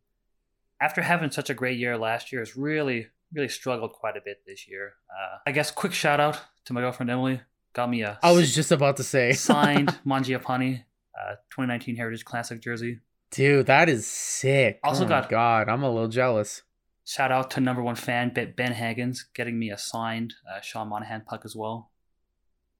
after 0.79 1.01
having 1.01 1.31
such 1.31 1.49
a 1.49 1.53
great 1.53 1.77
year 1.77 1.97
last 1.97 2.31
year, 2.31 2.41
has 2.41 2.55
really, 2.55 3.07
really 3.33 3.49
struggled 3.49 3.93
quite 3.93 4.17
a 4.17 4.21
bit 4.21 4.41
this 4.45 4.67
year. 4.67 4.93
Uh, 5.09 5.37
I 5.45 5.51
guess 5.51 5.71
quick 5.71 5.93
shout 5.93 6.19
out 6.19 6.39
to 6.65 6.73
my 6.73 6.81
girlfriend 6.81 7.09
Emily. 7.09 7.41
Got 7.73 7.89
me 7.89 8.01
a 8.01 8.19
I 8.21 8.33
was 8.33 8.53
just 8.53 8.71
about 8.71 8.97
to 8.97 9.03
say. 9.03 9.31
signed 9.31 9.97
Mangiapane 10.05 10.83
uh, 11.19 11.35
2019 11.51 11.95
Heritage 11.95 12.25
Classic 12.25 12.59
jersey. 12.61 12.99
Dude, 13.31 13.65
that 13.67 13.87
is 13.89 14.05
sick. 14.07 14.79
Also 14.83 15.05
oh 15.05 15.07
got- 15.07 15.29
God, 15.29 15.69
I'm 15.69 15.83
a 15.83 15.89
little 15.91 16.09
jealous. 16.09 16.63
Shout 17.05 17.31
out 17.31 17.49
to 17.51 17.59
number 17.59 17.81
one 17.81 17.95
fan 17.95 18.29
Ben 18.33 18.53
Ben 18.55 18.71
Haggins 18.73 19.25
getting 19.33 19.57
me 19.57 19.69
a 19.71 19.77
signed 19.77 20.35
uh, 20.49 20.61
Sean 20.61 20.87
Monahan 20.89 21.21
puck 21.25 21.41
as 21.45 21.55
well. 21.55 21.91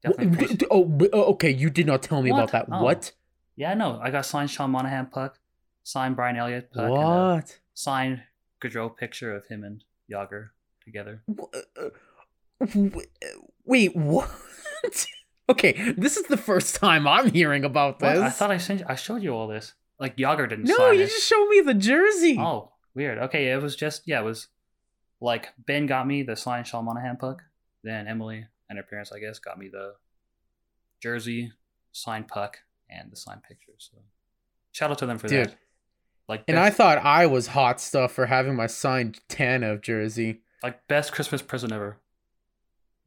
Definitely 0.03 0.27
Wh- 0.27 0.33
appreciate- 0.33 0.61
wh- 0.61 0.65
Oh, 0.71 0.99
oh, 1.13 1.23
okay. 1.33 1.49
You 1.49 1.69
did 1.69 1.87
not 1.87 2.03
tell 2.03 2.21
me 2.21 2.31
What? 2.31 2.37
about 2.37 2.51
that. 2.51 2.65
Oh. 2.71 2.83
What? 2.83 3.13
Yeah, 3.55 3.73
no, 3.73 3.99
I 4.01 4.09
got 4.11 4.25
signed 4.25 4.49
Sean 4.51 4.71
Monahan 4.71 5.07
puck, 5.07 5.39
signed 5.83 6.15
Brian 6.15 6.37
Elliott 6.37 6.71
puck, 6.71 6.83
and 6.85 6.91
What? 6.91 7.59
signed 7.73 8.23
Gaudreau 8.63 8.95
picture 8.95 9.35
of 9.35 9.45
him 9.47 9.63
and 9.63 9.83
Jagr 10.09 10.49
together. 10.85 11.23
Uh, 11.79 11.89
wh- 12.65 12.97
Wait, 13.65 13.95
what? 13.95 14.29
Okay, 15.49 15.91
this 15.97 16.17
is 16.17 16.27
the 16.27 16.37
first 16.37 16.75
time 16.75 17.07
I'm 17.07 17.29
hearing 17.31 17.63
about 17.65 18.01
What? 18.01 18.13
this. 18.13 18.21
I 18.23 18.29
thought 18.29 18.51
I 18.51 18.57
sent 18.57 18.83
I 18.87 18.95
showed 18.95 19.21
you 19.23 19.31
all 19.33 19.47
this. 19.47 19.73
Like 19.99 20.17
Jagr 20.17 20.47
didn't 20.49 20.65
no, 20.65 20.91
you 20.91 21.01
it. 21.01 21.07
just 21.09 21.27
showed 21.27 21.47
me 21.49 21.61
the 21.61 21.73
jersey. 21.73 22.37
Oh, 22.39 22.71
weird. 22.95 23.17
Okay, 23.17 23.51
it 23.51 23.61
was 23.61 23.75
just 23.75 24.03
yeah, 24.07 24.21
it 24.21 24.23
was 24.23 24.47
like 25.19 25.49
Ben 25.57 25.85
got 25.85 26.07
me 26.07 26.23
the 26.23 26.35
signed 26.35 26.67
Sean 26.67 26.85
Monahan 26.85 27.17
puck. 27.17 27.43
Then 27.83 28.07
Emily 28.07 28.45
and 28.69 28.77
her 28.77 28.83
parents, 28.83 29.11
I 29.11 29.19
guess, 29.19 29.39
got 29.39 29.57
me 29.59 29.67
the 29.67 29.93
jersey, 31.01 31.51
signed 31.91 32.27
puck, 32.27 32.59
and 32.89 33.11
the 33.11 33.15
signed 33.15 33.43
picture. 33.43 33.73
So 33.77 33.97
shout 34.71 34.91
out 34.91 34.97
to 34.99 35.05
them 35.05 35.17
for 35.17 35.27
Dude. 35.27 35.47
that. 35.49 35.55
Like 36.29 36.43
and 36.47 36.57
I 36.57 36.69
thought 36.69 36.99
I 36.99 37.25
was 37.25 37.47
hot 37.47 37.81
stuff 37.81 38.13
for 38.13 38.27
having 38.27 38.55
my 38.55 38.67
signed 38.67 39.19
Tanev 39.27 39.81
jersey. 39.81 40.41
like 40.63 40.87
best 40.87 41.11
Christmas 41.11 41.41
present 41.41 41.73
ever. 41.73 41.97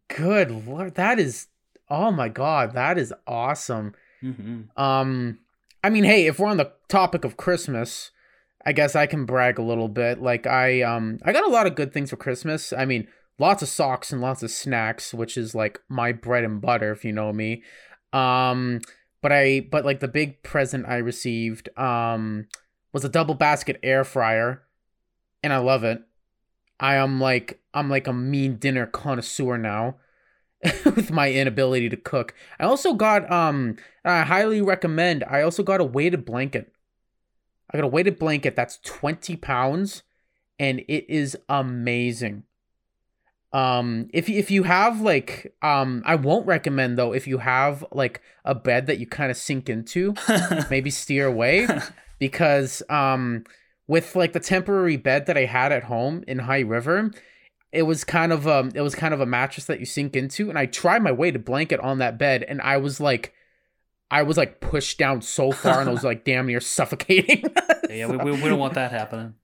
Good 0.09 0.51
lord, 0.67 0.95
that 0.97 1.19
is. 1.19 1.47
Oh 1.91 2.11
my 2.11 2.29
god, 2.29 2.73
that 2.75 2.99
is 2.99 3.13
awesome. 3.27 3.95
Mm-hmm. 4.23 4.81
Um, 4.81 5.39
I 5.83 5.91
mean, 5.91 6.05
hey, 6.05 6.27
if 6.27 6.39
we're 6.39 6.49
on 6.49 6.57
the 6.57 6.73
topic 6.89 7.25
of 7.25 7.37
Christmas, 7.37 8.11
I 8.65 8.73
guess 8.73 8.97
I 8.97 9.07
can 9.07 9.27
brag 9.27 9.59
a 9.59 9.63
little 9.63 9.89
bit. 9.89 10.23
Like 10.23 10.47
I, 10.47 10.83
um, 10.83 11.19
I 11.25 11.33
got 11.33 11.47
a 11.47 11.53
lot 11.53 11.67
of 11.67 11.75
good 11.75 11.93
things 11.93 12.11
for 12.11 12.17
Christmas. 12.17 12.73
I 12.73 12.87
mean, 12.87 13.07
lots 13.39 13.63
of 13.63 13.69
socks 13.69 14.13
and 14.13 14.23
lots 14.23 14.43
of 14.43 14.51
snacks, 14.51 15.13
which 15.13 15.37
is 15.37 15.55
like 15.55 15.81
my 15.89 16.13
bread 16.13 16.45
and 16.45 16.61
butter, 16.61 16.93
if 16.93 17.05
you 17.05 17.13
know 17.13 17.33
me. 17.33 17.63
Um, 18.13 18.81
but 19.21 19.33
I, 19.33 19.67
but 19.71 19.85
like 19.85 20.01
the 20.01 20.09
big 20.09 20.43
present 20.43 20.87
I 20.87 20.97
received, 20.97 21.69
um, 21.79 22.47
was 22.93 23.05
a 23.05 23.09
double 23.09 23.35
basket 23.35 23.79
air 23.83 24.05
fryer, 24.05 24.63
and 25.43 25.53
I 25.53 25.59
love 25.59 25.85
it. 25.85 26.01
I 26.81 26.95
am 26.95 27.21
like, 27.21 27.61
I'm 27.75 27.91
like 27.91 28.07
a 28.07 28.13
mean 28.13 28.57
dinner 28.57 28.87
connoisseur 28.87 29.59
now. 29.59 29.97
with 30.85 31.11
my 31.11 31.31
inability 31.31 31.89
to 31.89 31.97
cook. 31.97 32.35
I 32.59 32.65
also 32.65 32.95
got 32.95 33.31
um 33.31 33.77
I 34.05 34.23
highly 34.23 34.63
recommend. 34.63 35.25
I 35.25 35.43
also 35.43 35.63
got 35.63 35.81
a 35.81 35.85
weighted 35.85 36.25
blanket. 36.25 36.73
I 37.71 37.79
got 37.79 37.85
a 37.85 37.89
weighted 37.89 38.19
blanket 38.19 38.57
that's 38.57 38.79
20 38.85 39.37
pounds 39.37 40.03
and 40.59 40.81
it 40.89 41.09
is 41.09 41.37
amazing. 41.49 42.45
Um 43.53 44.09
if 44.13 44.29
if 44.29 44.51
you 44.51 44.63
have 44.63 45.01
like 45.01 45.55
um 45.61 46.03
I 46.07 46.15
won't 46.15 46.47
recommend 46.47 46.97
though 46.97 47.13
if 47.13 47.27
you 47.27 47.39
have 47.39 47.85
like 47.93 48.23
a 48.45 48.55
bed 48.55 48.87
that 48.87 48.99
you 48.99 49.07
kind 49.07 49.31
of 49.31 49.37
sink 49.37 49.69
into, 49.69 50.15
maybe 50.71 50.91
steer 50.91 51.27
away 51.27 51.69
because 52.19 52.83
um 52.89 53.45
with 53.87 54.17
like 54.17 54.33
the 54.33 54.41
temporary 54.41 54.97
bed 54.97 55.27
that 55.27 55.37
I 55.37 55.45
had 55.45 55.73
at 55.73 55.85
home 55.85 56.25
in 56.27 56.39
High 56.39 56.61
River, 56.61 57.11
it 57.75 57.83
was 57.83 58.05
kind 58.05 58.33
of 58.33 58.47
um 58.47 58.71
it 58.75 58.81
was 58.81 58.95
kind 58.95 59.13
of 59.13 59.21
a 59.21 59.27
mattress 59.27 59.67
that 59.67 59.81
you 59.81 59.85
sink 59.85 60.15
into 60.15 60.49
and 60.49 60.59
I 60.59 60.67
tried 60.67 61.03
my 61.03 61.13
way 61.13 61.31
to 61.31 61.39
blanket 61.39 61.81
on 61.81 61.99
that 61.99 62.17
bed 62.17 62.45
and 62.45 62.63
I 62.63 62.77
was 62.77 63.01
like 63.01 63.35
I 64.11 64.23
was 64.23 64.37
like 64.37 64.61
pushed 64.61 64.97
down 64.97 65.23
so 65.23 65.51
far 65.51 65.81
and 65.81 65.91
I 65.91 65.93
was 65.93 66.05
like 66.11 66.25
damn 66.25 66.47
near 66.47 66.61
suffocating. 66.61 67.45
yeah, 67.91 68.07
we, 68.07 68.17
we, 68.17 68.33
we 68.33 68.49
don't 68.49 68.61
want 68.61 68.75
that 68.75 68.93
happening. 68.93 69.35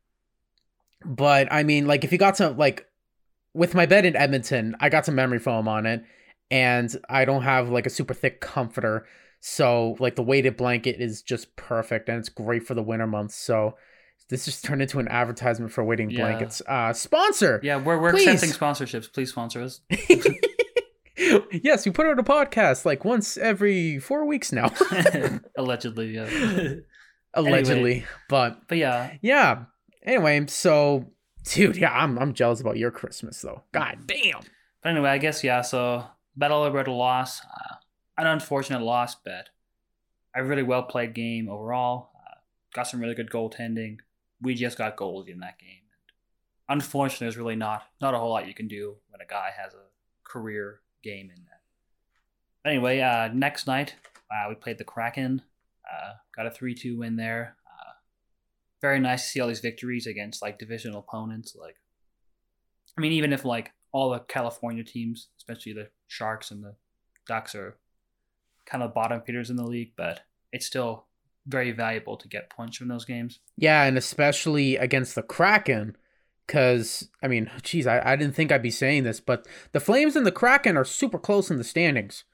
but 1.05 1.49
I 1.51 1.65
mean 1.65 1.87
like 1.87 2.05
if 2.05 2.13
you 2.13 2.19
got 2.19 2.37
some 2.37 2.57
like 2.57 2.87
with 3.53 3.75
my 3.75 3.85
bed 3.85 4.07
in 4.07 4.15
Edmonton, 4.15 4.77
I 4.79 4.89
got 4.89 5.05
some 5.05 5.17
memory 5.17 5.41
foam 5.41 5.67
on 5.67 5.85
it 5.85 6.05
and 6.53 6.97
I 7.09 7.25
don't 7.25 7.43
have 7.43 7.69
like 7.69 7.87
a 7.87 7.91
super 7.91 8.15
thick 8.15 8.41
comforter. 8.41 9.07
So 9.41 9.97
like 9.99 10.15
the 10.15 10.23
weighted 10.23 10.57
blanket 10.57 11.01
is 11.01 11.21
just 11.21 11.57
perfect 11.57 12.09
and 12.09 12.19
it's 12.19 12.29
great 12.29 12.65
for 12.65 12.75
the 12.75 12.83
winter 12.83 13.09
months. 13.09 13.35
So 13.35 13.77
this 14.29 14.45
just 14.45 14.65
turned 14.65 14.83
into 14.83 14.99
an 15.01 15.09
advertisement 15.09 15.73
for 15.73 15.83
weighted 15.83 16.13
Yeah. 16.13 16.21
blankets. 16.21 16.63
Uh 16.67 16.93
sponsor. 16.93 17.61
Yeah, 17.63 17.77
we're 17.77 17.99
we're 18.01 18.13
Please. 18.13 18.29
accepting 18.29 18.51
sponsorships. 18.51 19.13
Please 19.13 19.31
sponsor 19.31 19.63
us. 19.63 19.81
yes, 21.53 21.85
we 21.85 21.93
put 21.93 22.07
out 22.07 22.19
a 22.19 22.23
podcast 22.23 22.85
like 22.85 23.05
once 23.05 23.37
every 23.37 23.99
four 23.99 24.25
weeks 24.27 24.53
now, 24.53 24.71
Allegedly, 25.57 26.15
yeah. 26.15 26.75
allegedly. 27.35 28.05
But 28.29 28.69
But 28.69 28.79
yeah, 28.79 29.15
yeah. 29.21 29.65
Anyway, 30.03 30.47
so 30.49 31.13
dude, 31.45 31.77
yeah, 31.77 31.93
I'm 31.93 32.19
I'm 32.19 32.33
jealous 32.33 32.61
about 32.61 32.77
your 32.79 32.91
Christmas 32.91 33.41
though. 33.43 33.65
God 33.73 33.99
damn. 34.07 34.41
But 34.83 34.91
anyway, 34.91 35.11
I 35.11 35.19
guess 35.19 35.45
yeah. 35.45 35.61
So 35.63 36.05
Battle 36.37 36.65
Alberta 36.65 36.93
loss, 36.93 37.43
uh, 37.43 37.75
an 38.17 38.27
unfortunate 38.27 38.81
loss, 38.83 39.15
but 39.15 39.51
a 40.35 40.43
really 40.45 40.63
well 40.63 40.85
played 40.85 41.15
game 41.15 41.49
overall. 41.51 42.11
Uh, 42.17 42.35
got 42.75 42.85
some 42.87 43.01
really 43.01 43.15
good 43.15 43.31
goaltending. 43.31 43.99
We 44.43 44.55
just 44.55 44.79
got 44.79 44.97
goals 44.97 45.29
in 45.29 45.41
that 45.41 45.59
game. 45.59 45.83
And 46.69 46.81
unfortunately, 46.81 47.27
there's 47.27 47.37
really 47.37 47.57
not 47.57 47.85
not 48.01 48.15
a 48.15 48.19
whole 48.19 48.31
lot 48.31 48.47
you 48.47 48.55
can 48.55 48.69
do 48.69 48.97
when 49.09 49.21
a 49.21 49.27
guy 49.27 49.51
has 49.57 49.75
a 49.75 49.87
career 50.25 50.81
game 51.03 51.31
in 51.35 51.45
that. 51.45 52.69
Anyway, 52.69 53.01
uh, 53.01 53.29
next 53.29 53.67
night 53.67 53.95
uh, 54.31 54.49
we 54.49 54.55
played 54.55 54.79
the 54.79 54.85
Kraken. 54.85 55.43
Uh, 55.91 56.13
got 56.37 56.47
a 56.47 56.51
three 56.51 56.75
two 56.75 56.99
win 56.99 57.17
there. 57.17 57.57
Uh, 57.67 57.93
very 58.81 59.01
nice 59.01 59.25
to 59.25 59.29
see 59.29 59.41
all 59.41 59.49
these 59.49 59.61
victories 59.61 60.07
against 60.07 60.43
like 60.43 60.59
divisional 60.59 61.01
opponents. 61.01 61.57
Like, 61.59 61.77
I 62.97 63.01
mean, 63.01 63.13
even 63.13 63.33
if 63.33 63.45
like 63.45 63.73
all 63.93 64.11
the 64.11 64.21
California 64.21 64.85
teams, 64.85 65.29
especially 65.39 65.73
the 65.73 65.89
Sharks 66.07 66.51
and 66.51 66.63
the 66.63 66.77
Ducks, 67.27 67.55
are 67.55 67.77
kind 68.67 68.85
of 68.85 68.95
bottom 68.95 69.21
feeders 69.23 69.51
in 69.51 69.57
the 69.57 69.67
league, 69.67 69.93
but 69.97 70.21
it's 70.53 70.67
still 70.67 71.07
very 71.51 71.73
valuable 71.73 72.17
to 72.17 72.29
get 72.29 72.49
points 72.51 72.77
from 72.77 72.89
those 72.89 73.05
games. 73.05 73.41
Yeah, 73.57 73.85
and 73.85 73.99
especially 73.99 74.77
against 74.77 75.15
the 75.15 75.23
Kraken. 75.23 75.97
Cause 76.49 77.09
I 77.23 77.29
mean, 77.29 77.49
geez, 77.63 77.87
I, 77.87 78.13
I 78.13 78.17
didn't 78.17 78.35
think 78.35 78.51
I'd 78.51 78.63
be 78.63 78.71
saying 78.73 79.05
this, 79.05 79.21
but 79.21 79.47
the 79.73 79.79
Flames 79.81 80.17
and 80.17 80.27
the 80.27 80.33
Kraken 80.33 80.77
are 80.77 80.85
super 80.85 81.19
close 81.19 81.49
in 81.51 81.59
the 81.59 81.65
standings. 81.65 82.25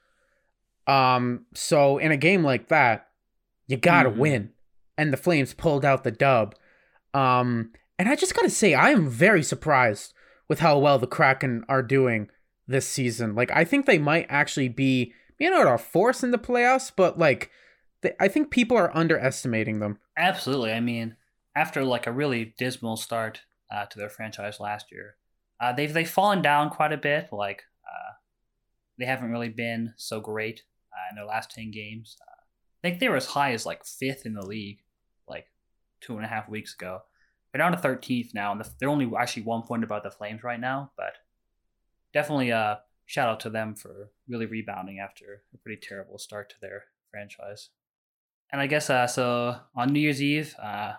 Um, 0.87 1.45
so 1.53 1.97
in 1.97 2.11
a 2.11 2.17
game 2.17 2.43
like 2.43 2.69
that, 2.69 3.07
you 3.67 3.77
gotta 3.77 4.09
Mhm. 4.09 4.17
win. 4.17 4.53
And 4.97 5.13
the 5.13 5.17
Flames 5.17 5.53
pulled 5.53 5.85
out 5.85 6.03
the 6.03 6.11
dub. 6.11 6.55
Um, 7.13 7.71
and 7.99 8.09
I 8.09 8.15
just 8.15 8.33
gotta 8.35 8.49
say, 8.49 8.73
I 8.73 8.89
am 8.91 9.07
very 9.09 9.43
surprised 9.43 10.13
with 10.47 10.59
how 10.61 10.79
well 10.79 10.97
the 10.97 11.07
Kraken 11.07 11.63
are 11.67 11.83
doing 11.83 12.29
this 12.67 12.87
season. 12.87 13.35
Like, 13.35 13.51
I 13.51 13.63
think 13.65 13.85
they 13.85 13.97
might 13.99 14.25
actually 14.29 14.69
be, 14.69 15.13
you 15.37 15.49
know, 15.49 15.73
a 15.73 15.77
force 15.77 16.23
in 16.23 16.31
the 16.31 16.37
playoffs, 16.39 16.91
but 16.95 17.19
like, 17.19 17.51
they, 18.01 18.13
I 18.19 18.27
think 18.27 18.51
people 18.51 18.77
are 18.77 18.95
underestimating 18.95 19.79
them. 19.79 19.99
Absolutely. 20.17 20.71
I 20.71 20.79
mean, 20.79 21.15
after 21.55 21.83
like 21.83 22.07
a 22.07 22.11
really 22.11 22.53
dismal 22.57 22.97
start 22.97 23.41
uh, 23.71 23.85
to 23.85 23.97
their 23.97 24.09
franchise 24.09 24.59
last 24.59 24.91
year, 24.91 25.15
uh, 25.59 25.73
they've 25.73 25.91
they've 25.91 26.09
fallen 26.09 26.41
down 26.41 26.69
quite 26.69 26.93
a 26.93 26.97
bit. 26.97 27.29
Like 27.31 27.63
uh, 27.83 28.13
they 28.97 29.05
haven't 29.05 29.31
really 29.31 29.49
been 29.49 29.93
so 29.97 30.19
great 30.19 30.63
uh, 30.93 31.09
in 31.09 31.15
their 31.15 31.25
last 31.25 31.51
ten 31.51 31.71
games. 31.71 32.17
Uh, 32.21 32.41
I 32.83 32.87
think 32.87 32.99
they 32.99 33.09
were 33.09 33.17
as 33.17 33.25
high 33.25 33.53
as 33.53 33.65
like 33.65 33.85
fifth 33.85 34.25
in 34.25 34.33
the 34.33 34.45
league, 34.45 34.79
like 35.27 35.47
two 35.99 36.15
and 36.15 36.25
a 36.25 36.29
half 36.29 36.47
weeks 36.47 36.73
ago. 36.73 37.01
They're 37.51 37.59
down 37.59 37.71
to 37.71 37.77
thirteenth 37.77 38.33
now, 38.33 38.51
and 38.51 38.63
they're 38.79 38.89
only 38.89 39.11
actually 39.17 39.43
one 39.43 39.63
point 39.63 39.83
above 39.83 40.03
the 40.03 40.11
Flames 40.11 40.43
right 40.43 40.59
now. 40.59 40.91
But 40.95 41.13
definitely, 42.13 42.51
a 42.51 42.81
shout 43.07 43.29
out 43.29 43.39
to 43.39 43.49
them 43.49 43.73
for 43.73 44.11
really 44.27 44.45
rebounding 44.45 44.99
after 44.99 45.41
a 45.53 45.57
pretty 45.57 45.81
terrible 45.81 46.19
start 46.19 46.49
to 46.51 46.55
their 46.61 46.83
franchise. 47.09 47.69
And 48.51 48.61
I 48.61 48.67
guess 48.67 48.89
uh, 48.89 49.07
so 49.07 49.57
on 49.75 49.91
New 49.91 49.99
Year's 49.99 50.23
Eve, 50.23 50.55
uh, 50.61 50.93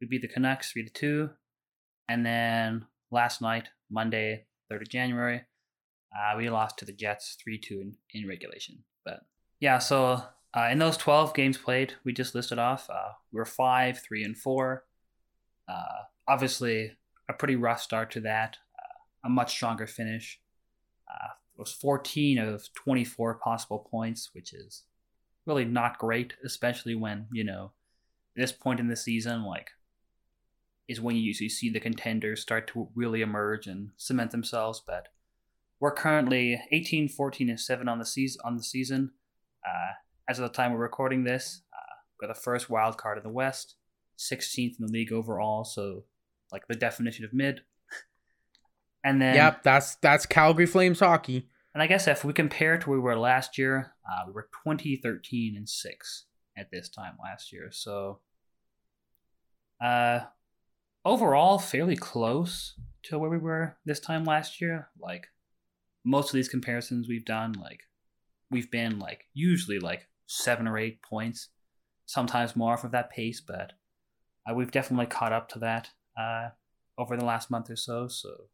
we 0.00 0.06
beat 0.06 0.22
the 0.22 0.28
Canucks 0.28 0.70
three 0.70 0.84
to 0.84 0.92
two, 0.92 1.30
and 2.08 2.24
then 2.24 2.86
last 3.10 3.42
night, 3.42 3.68
Monday, 3.90 4.46
third 4.68 4.82
of 4.82 4.88
January, 4.88 5.42
uh, 6.14 6.36
we 6.36 6.48
lost 6.48 6.78
to 6.78 6.84
the 6.84 6.92
Jets 6.92 7.36
three 7.42 7.58
two 7.58 7.80
in, 7.80 7.96
in 8.12 8.28
regulation. 8.28 8.84
But 9.04 9.20
yeah, 9.58 9.78
so 9.78 10.22
uh, 10.54 10.68
in 10.70 10.78
those 10.78 10.96
twelve 10.96 11.34
games 11.34 11.58
played, 11.58 11.94
we 12.04 12.12
just 12.12 12.34
listed 12.34 12.58
off, 12.58 12.88
uh, 12.88 13.12
we 13.32 13.38
were 13.38 13.44
five, 13.44 14.00
three, 14.00 14.22
and 14.22 14.36
four. 14.36 14.84
Uh, 15.68 16.04
obviously, 16.28 16.92
a 17.28 17.32
pretty 17.32 17.56
rough 17.56 17.82
start 17.82 18.12
to 18.12 18.20
that. 18.20 18.58
Uh, 18.78 19.26
a 19.26 19.28
much 19.28 19.50
stronger 19.50 19.88
finish. 19.88 20.40
Uh, 21.10 21.30
it 21.52 21.58
was 21.58 21.72
fourteen 21.72 22.38
of 22.38 22.72
twenty 22.74 23.04
four 23.04 23.34
possible 23.34 23.88
points, 23.90 24.30
which 24.32 24.52
is 24.52 24.84
really 25.46 25.64
not 25.64 25.98
great, 25.98 26.34
especially 26.44 26.94
when, 26.94 27.26
you 27.32 27.44
know, 27.44 27.72
this 28.34 28.52
point 28.52 28.80
in 28.80 28.88
the 28.88 28.96
season, 28.96 29.44
like, 29.44 29.70
is 30.88 31.00
when 31.00 31.16
you 31.16 31.22
usually 31.22 31.48
see 31.48 31.70
the 31.70 31.80
contenders 31.80 32.42
start 32.42 32.68
to 32.68 32.88
really 32.94 33.22
emerge 33.22 33.66
and 33.66 33.90
cement 33.96 34.30
themselves. 34.30 34.82
But 34.86 35.08
we're 35.80 35.94
currently 35.94 36.60
18, 36.72 37.08
14, 37.08 37.50
and 37.50 37.60
7 37.60 37.88
on 37.88 37.98
the 37.98 38.06
season. 38.06 38.40
On 38.44 38.56
the 38.56 38.62
season. 38.62 39.12
Uh, 39.66 39.94
as 40.28 40.38
of 40.38 40.44
the 40.44 40.54
time 40.54 40.72
we're 40.72 40.78
recording 40.78 41.24
this, 41.24 41.62
uh, 41.72 41.94
we're 42.20 42.28
the 42.28 42.34
first 42.34 42.68
wild 42.68 42.98
card 42.98 43.18
in 43.18 43.24
the 43.24 43.30
West. 43.30 43.76
16th 44.18 44.78
in 44.78 44.86
the 44.86 44.92
league 44.92 45.12
overall, 45.12 45.64
so 45.64 46.04
like 46.52 46.66
the 46.68 46.74
definition 46.74 47.24
of 47.24 47.32
mid. 47.32 47.60
And 49.04 49.22
then 49.22 49.36
Yep, 49.36 49.62
that's 49.62 49.94
that's 49.96 50.26
Calgary 50.26 50.66
Flames 50.66 50.98
hockey. 50.98 51.48
And 51.76 51.82
I 51.82 51.88
guess 51.88 52.08
if 52.08 52.24
we 52.24 52.32
compare 52.32 52.78
to 52.78 52.88
where 52.88 52.98
we 52.98 53.02
were 53.02 53.18
last 53.18 53.58
year, 53.58 53.92
uh, 54.10 54.24
we 54.26 54.32
were 54.32 54.48
2013 54.64 55.56
and 55.58 55.68
6 55.68 56.24
at 56.56 56.70
this 56.70 56.88
time 56.88 57.18
last 57.22 57.52
year. 57.52 57.68
So, 57.70 58.20
uh, 59.84 60.20
overall, 61.04 61.58
fairly 61.58 61.94
close 61.94 62.80
to 63.02 63.18
where 63.18 63.28
we 63.28 63.36
were 63.36 63.76
this 63.84 64.00
time 64.00 64.24
last 64.24 64.58
year. 64.58 64.88
Like, 64.98 65.26
most 66.02 66.30
of 66.30 66.36
these 66.36 66.48
comparisons 66.48 67.08
we've 67.08 67.26
done, 67.26 67.52
like, 67.52 67.80
we've 68.50 68.70
been, 68.70 68.98
like, 68.98 69.26
usually, 69.34 69.78
like, 69.78 70.08
seven 70.24 70.66
or 70.66 70.78
eight 70.78 71.02
points, 71.02 71.50
sometimes 72.06 72.56
more 72.56 72.72
off 72.72 72.84
of 72.84 72.92
that 72.92 73.10
pace, 73.10 73.42
but 73.46 73.74
uh, 74.50 74.54
we've 74.54 74.70
definitely 74.70 75.04
caught 75.04 75.34
up 75.34 75.50
to 75.50 75.58
that 75.58 75.90
uh, 76.18 76.48
over 76.96 77.18
the 77.18 77.24
last 77.26 77.50
month 77.50 77.68
or 77.68 77.76
so. 77.76 78.08
So, 78.08 78.44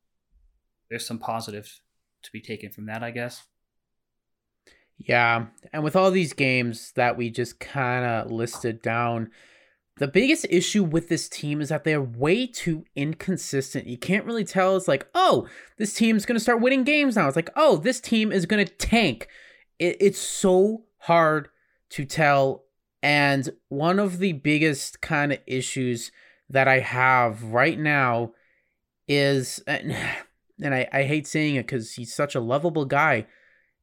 there's 0.91 1.07
some 1.07 1.21
positive 1.21 1.83
to 2.23 2.33
be 2.33 2.41
taken 2.41 2.71
from 2.71 2.87
that, 2.87 3.02
I 3.02 3.11
guess. 3.11 3.45
Yeah, 4.99 5.47
and 5.73 5.83
with 5.83 5.97
all 5.97 6.11
these 6.11 6.33
games 6.33 6.93
that 6.93 7.17
we 7.17 7.31
just 7.31 7.59
kind 7.59 8.05
of 8.05 8.31
listed 8.31 8.83
down, 8.83 9.31
the 9.97 10.09
biggest 10.09 10.47
issue 10.49 10.85
with 10.85 11.09
this 11.09 11.29
team 11.29 11.61
is 11.61 11.69
that 11.69 11.85
they're 11.85 12.00
way 12.00 12.47
too 12.47 12.85
inconsistent. 12.97 13.87
You 13.87 13.99
can't 13.99 14.25
really 14.25 14.45
tell. 14.45 14.76
It's 14.76 14.88
like, 14.88 15.07
oh, 15.14 15.49
this 15.76 15.95
team's 15.95 16.25
going 16.25 16.37
to 16.37 16.43
start 16.43 16.61
winning 16.61 16.85
games 16.85 17.17
now. 17.17 17.26
It's 17.26 17.37
like, 17.37 17.50
oh, 17.57 17.76
this 17.76 18.00
team 18.00 18.33
is 18.33 18.47
going 18.47 18.64
to 18.64 18.73
tank. 18.73 19.29
It, 19.79 19.97
it's 20.00 20.19
so 20.19 20.85
hard 20.99 21.49
to 21.91 22.05
tell. 22.05 22.64
And 23.02 23.50
one 23.69 23.99
of 23.99 24.19
the 24.19 24.33
biggest 24.33 25.00
kind 25.00 25.33
of 25.33 25.38
issues 25.47 26.11
that 26.49 26.69
I 26.69 26.79
have 26.79 27.43
right 27.43 27.79
now 27.79 28.33
is, 29.09 29.62
and 30.64 30.75
I, 30.75 30.88
I 30.92 31.02
hate 31.04 31.26
saying 31.26 31.57
it 31.57 31.66
because 31.66 31.95
he's 31.95 32.14
such 32.14 32.35
a 32.35 32.40
lovable 32.40 32.85
guy, 32.85 33.26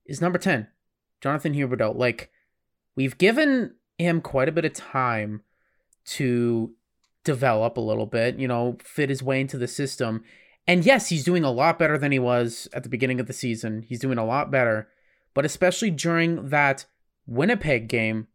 is 0.05 0.21
number 0.21 0.39
10, 0.39 0.67
Jonathan 1.21 1.53
Huberdeau. 1.53 1.95
Like, 1.95 2.31
we've 2.95 3.17
given 3.17 3.75
him 3.97 4.21
quite 4.21 4.49
a 4.49 4.53
bit 4.53 4.65
of 4.65 4.73
time 4.73 5.43
to 6.05 6.73
develop 7.23 7.77
a 7.77 7.81
little 7.81 8.05
bit, 8.05 8.39
you 8.39 8.47
know, 8.47 8.77
fit 8.83 9.09
his 9.09 9.21
way 9.21 9.41
into 9.41 9.57
the 9.57 9.67
system. 9.67 10.23
And 10.65 10.85
yes, 10.85 11.09
he's 11.09 11.23
doing 11.23 11.43
a 11.43 11.51
lot 11.51 11.79
better 11.79 11.97
than 11.97 12.11
he 12.11 12.19
was 12.19 12.67
at 12.73 12.83
the 12.83 12.89
beginning 12.89 13.19
of 13.19 13.27
the 13.27 13.33
season. 13.33 13.83
He's 13.87 13.99
doing 13.99 14.17
a 14.17 14.25
lot 14.25 14.51
better. 14.51 14.87
But 15.33 15.45
especially 15.45 15.91
during 15.91 16.49
that 16.49 16.85
Winnipeg 17.25 17.87
game, 17.87 18.27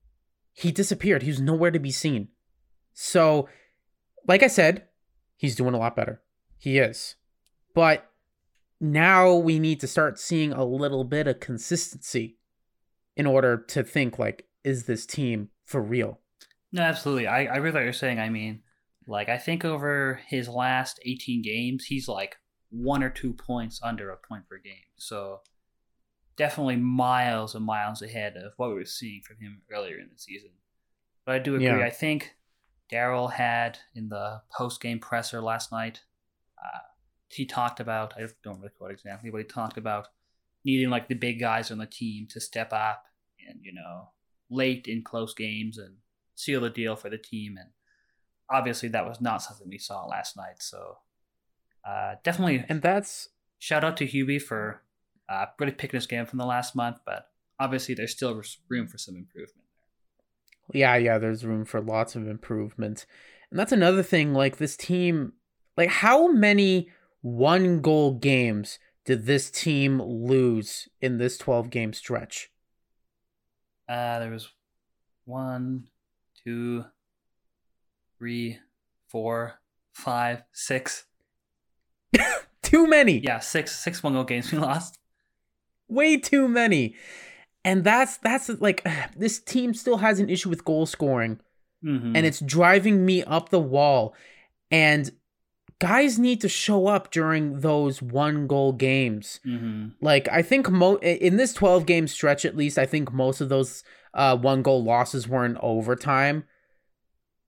he 0.53 0.71
disappeared. 0.71 1.23
He 1.23 1.31
was 1.31 1.41
nowhere 1.41 1.71
to 1.71 1.79
be 1.79 1.91
seen. 1.91 2.29
So, 2.93 3.49
like 4.27 4.43
I 4.43 4.47
said, 4.47 4.85
he's 5.37 5.57
doing 5.57 5.75
a 5.75 5.79
lot 5.79 5.97
better. 5.97 6.23
He 6.59 6.79
is. 6.79 7.17
But 7.75 8.09
now 8.81 9.35
we 9.35 9.59
need 9.59 9.81
to 9.81 9.87
start 9.87 10.19
seeing 10.19 10.53
a 10.53 10.65
little 10.65 11.05
bit 11.05 11.27
of 11.27 11.41
consistency 11.41 12.39
in 13.17 13.27
order 13.27 13.57
to 13.57 13.83
think 13.83 14.19
like, 14.19 14.47
is 14.63 14.85
this 14.85 15.07
team 15.07 15.51
for 15.65 15.81
real? 15.83 16.21
No, 16.73 16.83
absolutely. 16.83 17.27
I, 17.27 17.45
I 17.45 17.57
really 17.57 17.75
what 17.75 17.85
you're 17.85 17.93
saying. 17.93 18.19
I 18.19 18.29
mean, 18.29 18.63
like 19.07 19.29
I 19.29 19.39
think 19.39 19.65
over 19.65 20.21
his 20.27 20.49
last 20.49 20.99
18 21.05 21.43
games, 21.43 21.85
he's 21.85 22.09
like 22.09 22.37
one 22.71 23.03
or 23.03 23.11
two 23.11 23.33
points 23.33 23.81
under 23.83 24.11
a 24.11 24.17
point 24.17 24.49
per 24.49 24.59
game. 24.59 24.75
So 24.97 25.41
definitely 26.37 26.77
miles 26.77 27.55
and 27.55 27.65
miles 27.65 28.03
ahead 28.03 28.37
of 28.37 28.53
what 28.57 28.71
we 28.71 28.75
were 28.75 28.85
seeing 28.85 29.21
from 29.23 29.37
him 29.41 29.63
earlier 29.73 29.99
in 29.99 30.09
the 30.13 30.19
season. 30.19 30.51
But 31.25 31.37
I 31.37 31.39
do 31.39 31.55
agree. 31.55 31.67
Yeah. 31.67 31.79
I 31.79 31.91
think 31.91 32.35
Daryl 32.93 33.33
had 33.33 33.79
in 33.95 34.09
the 34.09 34.43
post 34.57 34.81
game 34.81 34.99
presser 34.99 35.41
last 35.41 35.73
night. 35.73 36.01
Uh, 36.59 36.79
he 37.29 37.47
talked 37.47 37.81
about 37.81 38.15
I 38.17 38.27
don't 38.43 38.59
really 38.59 38.71
quote 38.77 38.91
exactly, 38.91 39.31
but 39.31 39.39
he 39.39 39.45
talked 39.45 39.77
about 39.77 40.09
needing 40.65 40.91
like 40.91 41.09
the 41.09 41.15
big 41.15 41.41
guys 41.41 41.71
on 41.71 41.79
the 41.79 41.87
team 41.87 42.27
to 42.31 42.41
step 42.41 42.73
up 42.73 43.05
and 43.47 43.61
you 43.63 43.73
know 43.73 44.11
late 44.51 44.87
in 44.87 45.03
close 45.03 45.35
games 45.35 45.79
and 45.79 45.97
seal 46.35 46.61
the 46.61 46.71
deal 46.71 46.97
for 46.97 47.11
the 47.11 47.19
team. 47.19 47.57
And 47.59 47.71
obviously, 48.51 48.89
that 48.91 49.07
was 49.07 49.21
not 49.21 49.43
something 49.43 49.69
we 49.69 49.79
saw 49.79 50.05
last 50.07 50.37
night. 50.37 50.61
So 50.61 50.99
uh, 51.87 52.17
definitely, 52.23 52.65
And 52.69 52.83
that's 52.83 53.31
shout 53.59 53.85
out 53.85 53.97
to 53.99 54.07
Hubie 54.07 54.41
for 54.41 54.83
uh, 55.29 55.47
really 55.59 55.73
picking 55.73 55.99
his 55.99 56.07
game 56.07 56.27
from 56.27 56.39
the 56.39 56.47
last 56.47 56.77
month. 56.77 56.99
But 57.05 57.29
obviously, 57.59 57.95
there's 57.95 58.13
still 58.13 58.41
room 58.69 58.87
for 58.87 58.99
some 58.99 59.17
improvement. 59.17 59.67
yeah, 60.73 60.97
yeah, 60.97 61.19
there's 61.19 61.45
room 61.45 61.65
for 61.65 61.81
lots 61.81 62.17
of 62.17 62.29
improvement. 62.29 63.07
And 63.51 63.59
that's 63.59 63.73
another 63.73 64.03
thing 64.03 64.35
like 64.35 64.57
this 64.57 64.77
team 64.77 65.35
like 65.77 65.91
how 65.91 66.29
many 66.29 66.89
one 67.25 67.81
goal 67.81 68.13
games 68.13 68.79
did 69.07 69.25
this 69.25 69.51
team 69.51 69.99
lose 70.03 70.89
in 71.01 71.17
this 71.17 71.39
12 71.39 71.71
game 71.71 71.95
stretch? 71.95 72.51
Uh, 73.89 74.19
there 74.19 74.31
was 74.31 74.51
one, 75.25 75.89
two, 76.45 76.85
three, 78.19 78.59
four, 79.09 79.55
five, 79.95 80.43
six. 80.53 81.07
Too 82.63 82.87
many. 82.87 83.19
Yeah, 83.21 83.39
six 83.41 83.75
six 83.79 84.03
one 84.03 84.13
goal 84.13 84.25
games 84.25 84.53
we 84.53 84.59
lost. 84.71 84.99
way 85.89 86.17
too 86.19 86.47
many. 86.49 86.95
And 87.65 87.85
that's 87.85 88.19
that's 88.19 88.49
like 88.61 88.87
this 89.17 89.39
team 89.41 89.73
still 89.75 89.99
has 89.99 90.19
an 90.21 90.29
issue 90.29 90.51
with 90.51 90.65
goal 90.65 90.85
scoring 90.87 91.41
Mm-hmm. 91.85 92.17
and 92.17 92.25
it's 92.25 92.41
driving 92.41 93.05
me 93.05 93.23
up 93.25 93.51
the 93.51 93.61
wall. 93.61 94.15
And 94.71 95.11
guys 95.81 96.19
need 96.19 96.41
to 96.41 96.49
show 96.49 96.87
up 96.87 97.11
during 97.11 97.61
those 97.61 98.01
one 98.01 98.47
goal 98.47 98.73
games. 98.73 99.41
mm-hmm. 99.45 99.89
Like 100.01 100.29
I 100.31 100.43
think 100.43 100.71
mo 100.71 100.97
in 100.99 101.37
this 101.37 101.53
12 101.53 101.87
game 101.87 102.07
stretch 102.07 102.45
at 102.45 102.57
least 102.57 102.79
I 102.79 102.87
think 102.87 103.13
most 103.13 103.41
of 103.41 103.49
those 103.49 103.83
uh 104.13 104.37
one 104.37 104.63
goal 104.63 104.83
losses 104.85 105.29
were 105.29 105.45
in 105.45 105.59
overtime. 105.59 106.45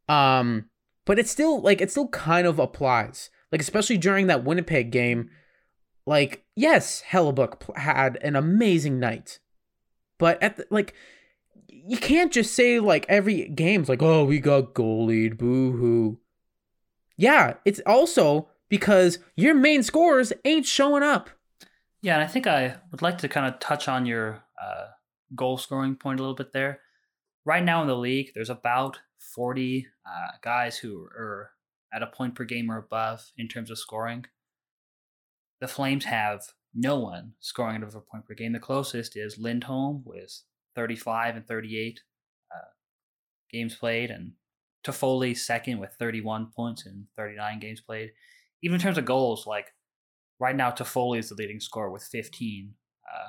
Um 0.09 0.67
but 1.05 1.19
it's 1.19 1.31
still 1.31 1.61
like 1.61 1.81
it 1.81 1.91
still 1.91 2.09
kind 2.09 2.47
of 2.47 2.59
applies. 2.59 3.31
Like 3.53 3.61
especially 3.61 3.99
during 3.99 4.27
that 4.27 4.45
Winnipeg 4.45 4.91
game 4.91 5.31
like 6.07 6.45
yes, 6.55 7.03
Hellebuyck 7.11 7.77
had 7.77 8.17
an 8.23 8.37
amazing 8.37 9.01
night. 9.01 9.39
But 10.19 10.43
at 10.43 10.57
the, 10.57 10.67
like 10.71 10.95
you 11.69 11.97
can't 11.97 12.33
just 12.33 12.55
say 12.55 12.81
like 12.81 13.07
every 13.09 13.49
game's 13.49 13.89
like 13.89 14.03
oh 14.03 14.25
we 14.25 14.41
got 14.41 14.75
goalied 14.75 15.39
boo 15.39 15.73
hoo. 15.73 16.19
Yeah, 17.17 17.55
it's 17.65 17.81
also 17.87 18.49
because 18.69 19.19
your 19.37 19.55
main 19.55 19.83
scorers 19.83 20.33
ain't 20.45 20.67
showing 20.67 21.03
up. 21.03 21.31
Yeah, 22.03 22.15
and 22.15 22.23
I 22.23 22.27
think 22.27 22.47
I 22.47 22.77
would 22.91 23.03
like 23.03 23.19
to 23.19 23.29
kind 23.29 23.47
of 23.47 23.59
touch 23.59 23.89
on 23.89 24.07
your 24.07 24.45
uh, 24.63 24.87
goal 25.35 25.59
scoring 25.59 25.97
point 25.97 26.21
a 26.21 26.23
little 26.23 26.37
bit 26.37 26.53
there. 26.53 26.81
Right 27.45 27.65
now 27.65 27.81
in 27.83 27.89
the 27.89 27.97
league, 27.97 28.33
there's 28.35 28.51
about 28.51 28.99
40 29.19 29.87
uh, 30.05 30.37
guys 30.43 30.79
who 30.79 31.05
are 31.17 31.51
at 31.93 32.03
a 32.03 32.07
point 32.07 32.35
per 32.35 32.45
game 32.45 32.71
or 32.71 32.77
above 32.77 33.33
in 33.37 33.49
terms 33.49 33.71
of 33.71 33.79
scoring. 33.79 34.27
The 35.61 35.69
Flames 35.69 36.05
have 36.05 36.43
no 36.75 36.99
one 36.99 37.33
scoring 37.41 37.83
over 37.83 37.99
a 37.99 38.03
point 38.03 38.27
per 38.27 38.35
game. 38.35 38.53
The 38.53 38.59
closest 38.59 39.17
is 39.17 39.39
Lindholm 39.39 40.03
with 40.05 40.43
35 40.75 41.37
and 41.37 41.47
38 41.47 42.01
uh, 42.55 42.59
games 43.51 43.75
played, 43.75 44.11
and 44.11 44.33
Toffoli 44.87 45.37
second 45.37 45.79
with 45.79 45.95
31 45.99 46.53
points 46.55 46.87
in 46.87 47.07
39 47.17 47.59
games 47.59 47.81
played. 47.81 48.13
Even 48.63 48.77
in 48.77 48.81
terms 48.81 48.99
of 48.99 49.05
goals, 49.05 49.47
like 49.47 49.73
right 50.39 50.57
now 50.57 50.71
Toffoli 50.71 51.19
is 51.19 51.29
the 51.29 51.35
leading 51.35 51.61
scorer 51.61 51.91
with 51.91 52.05
15. 52.05 52.75
Uh, 53.13 53.29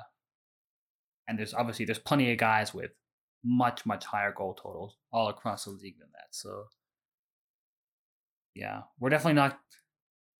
and 1.26 1.38
there's 1.38 1.54
obviously 1.54 1.84
there's 1.84 1.98
plenty 1.98 2.32
of 2.32 2.38
guys 2.38 2.72
with 2.72 2.92
much 3.44 3.86
much 3.86 4.04
higher 4.04 4.32
goal 4.36 4.54
totals 4.54 4.96
all 5.12 5.28
across 5.28 5.64
the 5.64 5.70
league 5.70 5.98
than 5.98 6.08
that. 6.12 6.28
So 6.30 6.64
yeah, 8.54 8.82
we're 8.98 9.10
definitely 9.10 9.34
not 9.34 9.58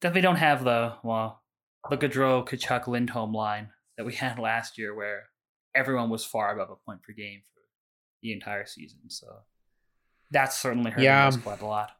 definitely 0.00 0.22
don't 0.22 0.36
have 0.36 0.64
the 0.64 0.94
well 1.02 1.42
the 1.90 1.96
Gaudreau, 1.96 2.46
Tkachuk, 2.46 2.86
Lindholm 2.86 3.32
line 3.32 3.70
that 3.96 4.04
we 4.06 4.14
had 4.14 4.38
last 4.38 4.78
year 4.78 4.94
where 4.94 5.24
everyone 5.74 6.10
was 6.10 6.24
far 6.24 6.52
above 6.52 6.70
a 6.70 6.84
point 6.84 7.02
per 7.02 7.12
game 7.12 7.40
for 7.52 7.60
the 8.22 8.32
entire 8.32 8.66
season. 8.66 8.98
So 9.08 9.26
that's 10.30 10.58
certainly 10.58 10.90
hurting 10.90 11.04
Yeah. 11.04 11.28
us 11.28 11.36
quite 11.36 11.60
a 11.60 11.66
lot. 11.66 11.92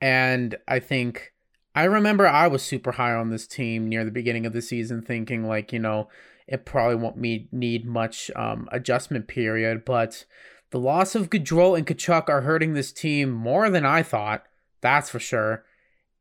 And 0.00 0.56
I 0.66 0.78
think 0.78 1.32
I 1.74 1.84
remember 1.84 2.26
I 2.26 2.46
was 2.48 2.62
super 2.62 2.92
high 2.92 3.12
on 3.14 3.30
this 3.30 3.46
team 3.46 3.88
near 3.88 4.04
the 4.04 4.10
beginning 4.10 4.44
of 4.46 4.52
the 4.52 4.62
season, 4.62 5.02
thinking 5.02 5.46
like, 5.46 5.72
you 5.72 5.78
know, 5.78 6.08
it 6.46 6.64
probably 6.64 6.96
won't 6.96 7.16
me 7.16 7.48
need 7.52 7.86
much 7.86 8.30
um, 8.34 8.68
adjustment 8.72 9.28
period. 9.28 9.84
But 9.84 10.24
the 10.70 10.80
loss 10.80 11.14
of 11.14 11.30
Gaudreau 11.30 11.76
and 11.76 11.86
Tkachuk 11.86 12.28
are 12.28 12.40
hurting 12.42 12.72
this 12.74 12.92
team 12.92 13.30
more 13.30 13.70
than 13.70 13.84
I 13.84 14.02
thought. 14.02 14.44
That's 14.80 15.10
for 15.10 15.20
sure. 15.20 15.64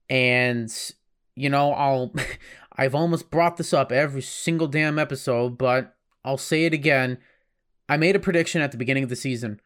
And 0.09 0.71
you 1.35 1.49
know, 1.49 1.71
I'll 1.73 2.13
I've 2.77 2.95
almost 2.95 3.31
brought 3.31 3.57
this 3.57 3.73
up 3.73 3.91
every 3.91 4.21
single 4.21 4.67
damn 4.67 4.99
episode, 4.99 5.57
but 5.57 5.95
I'll 6.23 6.37
say 6.37 6.65
it 6.65 6.73
again. 6.73 7.17
I 7.87 7.97
made 7.97 8.15
a 8.15 8.19
prediction 8.19 8.61
at 8.61 8.71
the 8.71 8.77
beginning 8.77 9.03
of 9.03 9.09
the 9.09 9.15
season 9.15 9.59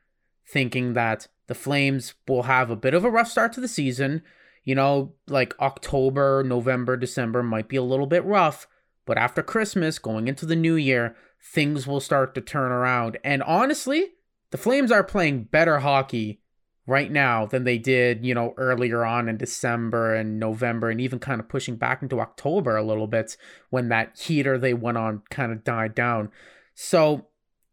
thinking 0.48 0.94
that 0.94 1.28
the 1.48 1.56
Flames 1.56 2.14
will 2.28 2.44
have 2.44 2.70
a 2.70 2.76
bit 2.76 2.94
of 2.94 3.04
a 3.04 3.12
rough 3.12 3.30
start 3.30 3.54
to 3.54 3.62
the 3.62 3.68
season. 3.68 4.24
You 4.64 4.76
know, 4.76 5.14
like 5.28 5.60
October, 5.60 6.44
November, 6.44 6.96
December 6.96 7.44
might 7.44 7.68
be 7.68 7.76
a 7.76 7.84
little 7.84 8.08
bit 8.08 8.24
rough, 8.24 8.68
but 9.06 9.18
after 9.18 9.44
Christmas, 9.44 10.00
going 10.00 10.28
into 10.28 10.46
the 10.46 10.56
new 10.56 10.76
year, 10.76 11.16
things 11.42 11.86
will 11.86 12.00
start 12.00 12.34
to 12.36 12.42
turn 12.42 12.72
around. 12.72 13.18
And 13.24 13.44
honestly, 13.44 14.14
the 14.52 14.58
Flames 14.58 14.92
are 14.92 15.04
playing 15.04 15.46
better 15.46 15.80
hockey 15.80 16.40
right 16.86 17.12
now 17.12 17.46
than 17.46 17.64
they 17.64 17.78
did, 17.78 18.26
you 18.26 18.34
know, 18.34 18.54
earlier 18.58 19.06
on 19.06 19.30
in 19.30 19.38
December 19.38 20.16
and 20.16 20.40
November 20.40 20.90
and 20.90 21.00
even 21.00 21.20
kind 21.20 21.40
of 21.40 21.50
pushing 21.50 21.76
back 21.76 22.02
into 22.02 22.20
October 22.20 22.76
a 22.76 22.84
little 22.84 23.08
bit 23.08 23.38
when 23.70 23.90
that 23.90 24.18
heater 24.20 24.58
they 24.58 24.74
went 24.74 24.98
on 24.98 25.22
kind 25.30 25.52
of 25.52 25.64
died 25.64 25.96
down. 25.96 26.30
So, 26.76 27.28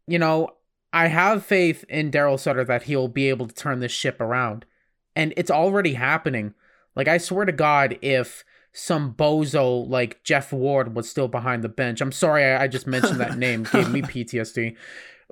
you 0.07 0.19
know, 0.19 0.49
I 0.93 1.07
have 1.07 1.45
faith 1.45 1.85
in 1.87 2.11
Daryl 2.11 2.39
Sutter 2.39 2.65
that 2.65 2.83
he'll 2.83 3.07
be 3.07 3.29
able 3.29 3.47
to 3.47 3.55
turn 3.55 3.79
this 3.79 3.91
ship 3.91 4.19
around. 4.19 4.65
And 5.15 5.33
it's 5.37 5.51
already 5.51 5.93
happening. 5.93 6.53
Like, 6.95 7.07
I 7.07 7.17
swear 7.17 7.45
to 7.45 7.51
God, 7.51 7.97
if 8.01 8.43
some 8.73 9.13
bozo 9.13 9.87
like 9.87 10.23
Geoff 10.23 10.53
Ward 10.53 10.95
was 10.95 11.09
still 11.09 11.27
behind 11.27 11.63
the 11.63 11.69
bench, 11.69 12.01
I'm 12.01 12.11
sorry 12.11 12.43
I, 12.43 12.63
I 12.63 12.67
just 12.67 12.87
mentioned 12.87 13.19
that 13.19 13.37
name, 13.37 13.63
gave 13.71 13.89
me 13.89 14.01
PTSD. 14.01 14.75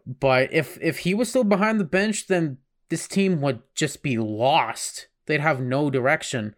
But 0.06 0.52
if 0.54 0.78
if 0.82 1.00
he 1.00 1.14
was 1.14 1.30
still 1.30 1.44
behind 1.44 1.80
the 1.80 1.86
bench, 1.86 2.28
then 2.28 2.58
this 2.90 3.08
team 3.08 3.42
would 3.42 3.62
just 3.76 4.02
be 4.02 4.18
lost. 4.18 5.08
They'd 5.26 5.42
have 5.42 5.62
no 5.62 5.90
direction. 5.90 6.56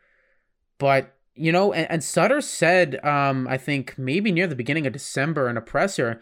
But 0.78 1.16
you 1.34 1.52
know, 1.52 1.74
and, 1.74 1.90
and 1.90 2.04
Sutter 2.04 2.42
said, 2.42 3.04
um, 3.04 3.48
I 3.48 3.58
think 3.58 3.98
maybe 3.98 4.32
near 4.32 4.48
the 4.48 4.56
beginning 4.56 4.86
of 4.86 4.94
December 4.94 5.50
in 5.50 5.58
a 5.58 5.62
presser 5.62 6.22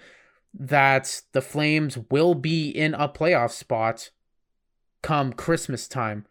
that 0.54 1.22
the 1.32 1.42
Flames 1.42 1.98
will 2.10 2.34
be 2.34 2.70
in 2.70 2.94
a 2.94 3.08
playoff 3.08 3.52
spot 3.52 4.12
come 5.02 5.34
Christmas 5.34 5.88
time. 5.88 6.26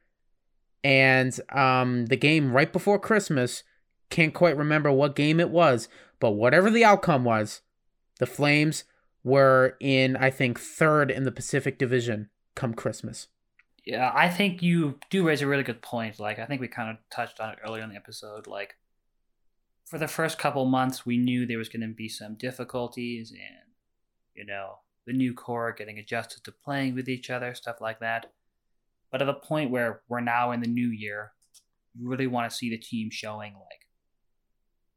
And 0.84 1.38
um, 1.50 2.06
the 2.06 2.16
game 2.16 2.52
right 2.52 2.72
before 2.72 2.98
Christmas, 2.98 3.64
can't 4.10 4.34
quite 4.34 4.56
remember 4.56 4.90
what 4.90 5.16
game 5.16 5.40
it 5.40 5.50
was, 5.50 5.88
but 6.20 6.32
whatever 6.32 6.70
the 6.70 6.84
outcome 6.84 7.24
was, 7.24 7.62
the 8.18 8.26
Flames 8.26 8.84
were 9.22 9.76
in, 9.80 10.16
I 10.16 10.30
think, 10.30 10.58
third 10.58 11.10
in 11.10 11.24
the 11.24 11.32
Pacific 11.32 11.78
Division 11.78 12.30
come 12.54 12.74
Christmas. 12.74 13.28
Yeah, 13.84 14.12
I 14.14 14.28
think 14.28 14.62
you 14.62 14.98
do 15.10 15.26
raise 15.26 15.42
a 15.42 15.46
really 15.46 15.62
good 15.62 15.82
point. 15.82 16.18
Like, 16.18 16.38
I 16.38 16.46
think 16.46 16.60
we 16.60 16.68
kind 16.68 16.90
of 16.90 16.96
touched 17.10 17.40
on 17.40 17.50
it 17.50 17.58
earlier 17.64 17.82
in 17.82 17.90
the 17.90 17.96
episode. 17.96 18.46
Like, 18.46 18.76
for 19.86 19.98
the 19.98 20.08
first 20.08 20.38
couple 20.38 20.64
months, 20.66 21.06
we 21.06 21.16
knew 21.16 21.46
there 21.46 21.58
was 21.58 21.68
going 21.68 21.88
to 21.88 21.94
be 21.94 22.08
some 22.08 22.34
difficulties 22.34 23.30
and 23.30 23.67
you 24.38 24.46
know, 24.46 24.78
the 25.06 25.12
new 25.12 25.34
core 25.34 25.74
getting 25.76 25.98
adjusted 25.98 26.44
to 26.44 26.52
playing 26.52 26.94
with 26.94 27.08
each 27.08 27.28
other, 27.28 27.54
stuff 27.54 27.80
like 27.80 27.98
that. 27.98 28.32
But 29.10 29.20
at 29.20 29.24
the 29.24 29.34
point 29.34 29.70
where 29.70 30.02
we're 30.08 30.20
now 30.20 30.52
in 30.52 30.60
the 30.60 30.68
new 30.68 30.88
year, 30.88 31.32
you 31.94 32.08
really 32.08 32.26
want 32.26 32.48
to 32.48 32.56
see 32.56 32.70
the 32.70 32.78
team 32.78 33.10
showing 33.10 33.54
like 33.54 33.88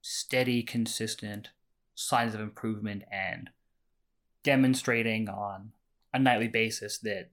steady, 0.01 0.61
consistent 0.61 1.49
signs 1.95 2.35
of 2.35 2.41
improvement 2.41 3.03
and 3.11 3.49
demonstrating 4.43 5.27
on 5.27 5.71
a 6.13 6.19
nightly 6.19 6.47
basis 6.47 6.99
that 6.99 7.29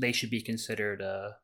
they 0.00 0.12
should 0.12 0.30
be 0.30 0.40
considered 0.40 1.00
a, 1.00 1.36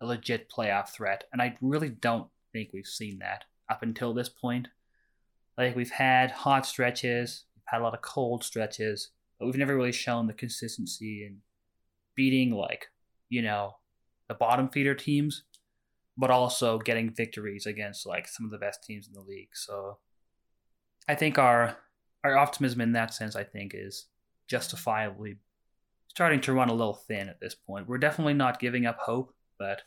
a 0.00 0.06
legit 0.06 0.50
playoff 0.50 0.88
threat. 0.88 1.24
And 1.32 1.40
I 1.40 1.56
really 1.60 1.90
don't 1.90 2.28
think 2.52 2.70
we've 2.72 2.86
seen 2.86 3.18
that 3.20 3.44
up 3.70 3.82
until 3.82 4.12
this 4.12 4.28
point. 4.28 4.68
Like 5.56 5.76
we've 5.76 5.90
had 5.90 6.30
hot 6.32 6.66
stretches, 6.66 7.44
we've 7.54 7.62
had 7.66 7.80
a 7.80 7.84
lot 7.84 7.94
of 7.94 8.02
cold 8.02 8.42
stretches, 8.42 9.10
but 9.38 9.46
we've 9.46 9.56
never 9.56 9.76
really 9.76 9.92
shown 9.92 10.26
the 10.26 10.32
consistency 10.32 11.26
in 11.26 11.38
beating 12.14 12.52
like 12.52 12.88
you 13.28 13.42
know 13.42 13.76
the 14.28 14.34
bottom 14.34 14.68
feeder 14.68 14.94
teams, 14.94 15.44
but 16.16 16.30
also 16.30 16.78
getting 16.78 17.10
victories 17.10 17.66
against 17.66 18.06
like 18.06 18.26
some 18.28 18.44
of 18.46 18.52
the 18.52 18.58
best 18.58 18.82
teams 18.84 19.06
in 19.06 19.12
the 19.12 19.20
league. 19.20 19.54
So 19.54 19.98
I 21.08 21.14
think 21.14 21.38
our 21.38 21.76
our 22.22 22.36
optimism 22.36 22.80
in 22.80 22.92
that 22.92 23.12
sense, 23.12 23.36
I 23.36 23.44
think, 23.44 23.72
is 23.74 24.06
justifiably 24.48 25.36
starting 26.08 26.40
to 26.40 26.52
run 26.52 26.68
a 26.68 26.74
little 26.74 26.94
thin 26.94 27.28
at 27.28 27.40
this 27.40 27.54
point. 27.54 27.88
We're 27.88 27.98
definitely 27.98 28.34
not 28.34 28.60
giving 28.60 28.86
up 28.86 28.98
hope, 28.98 29.34
but 29.58 29.82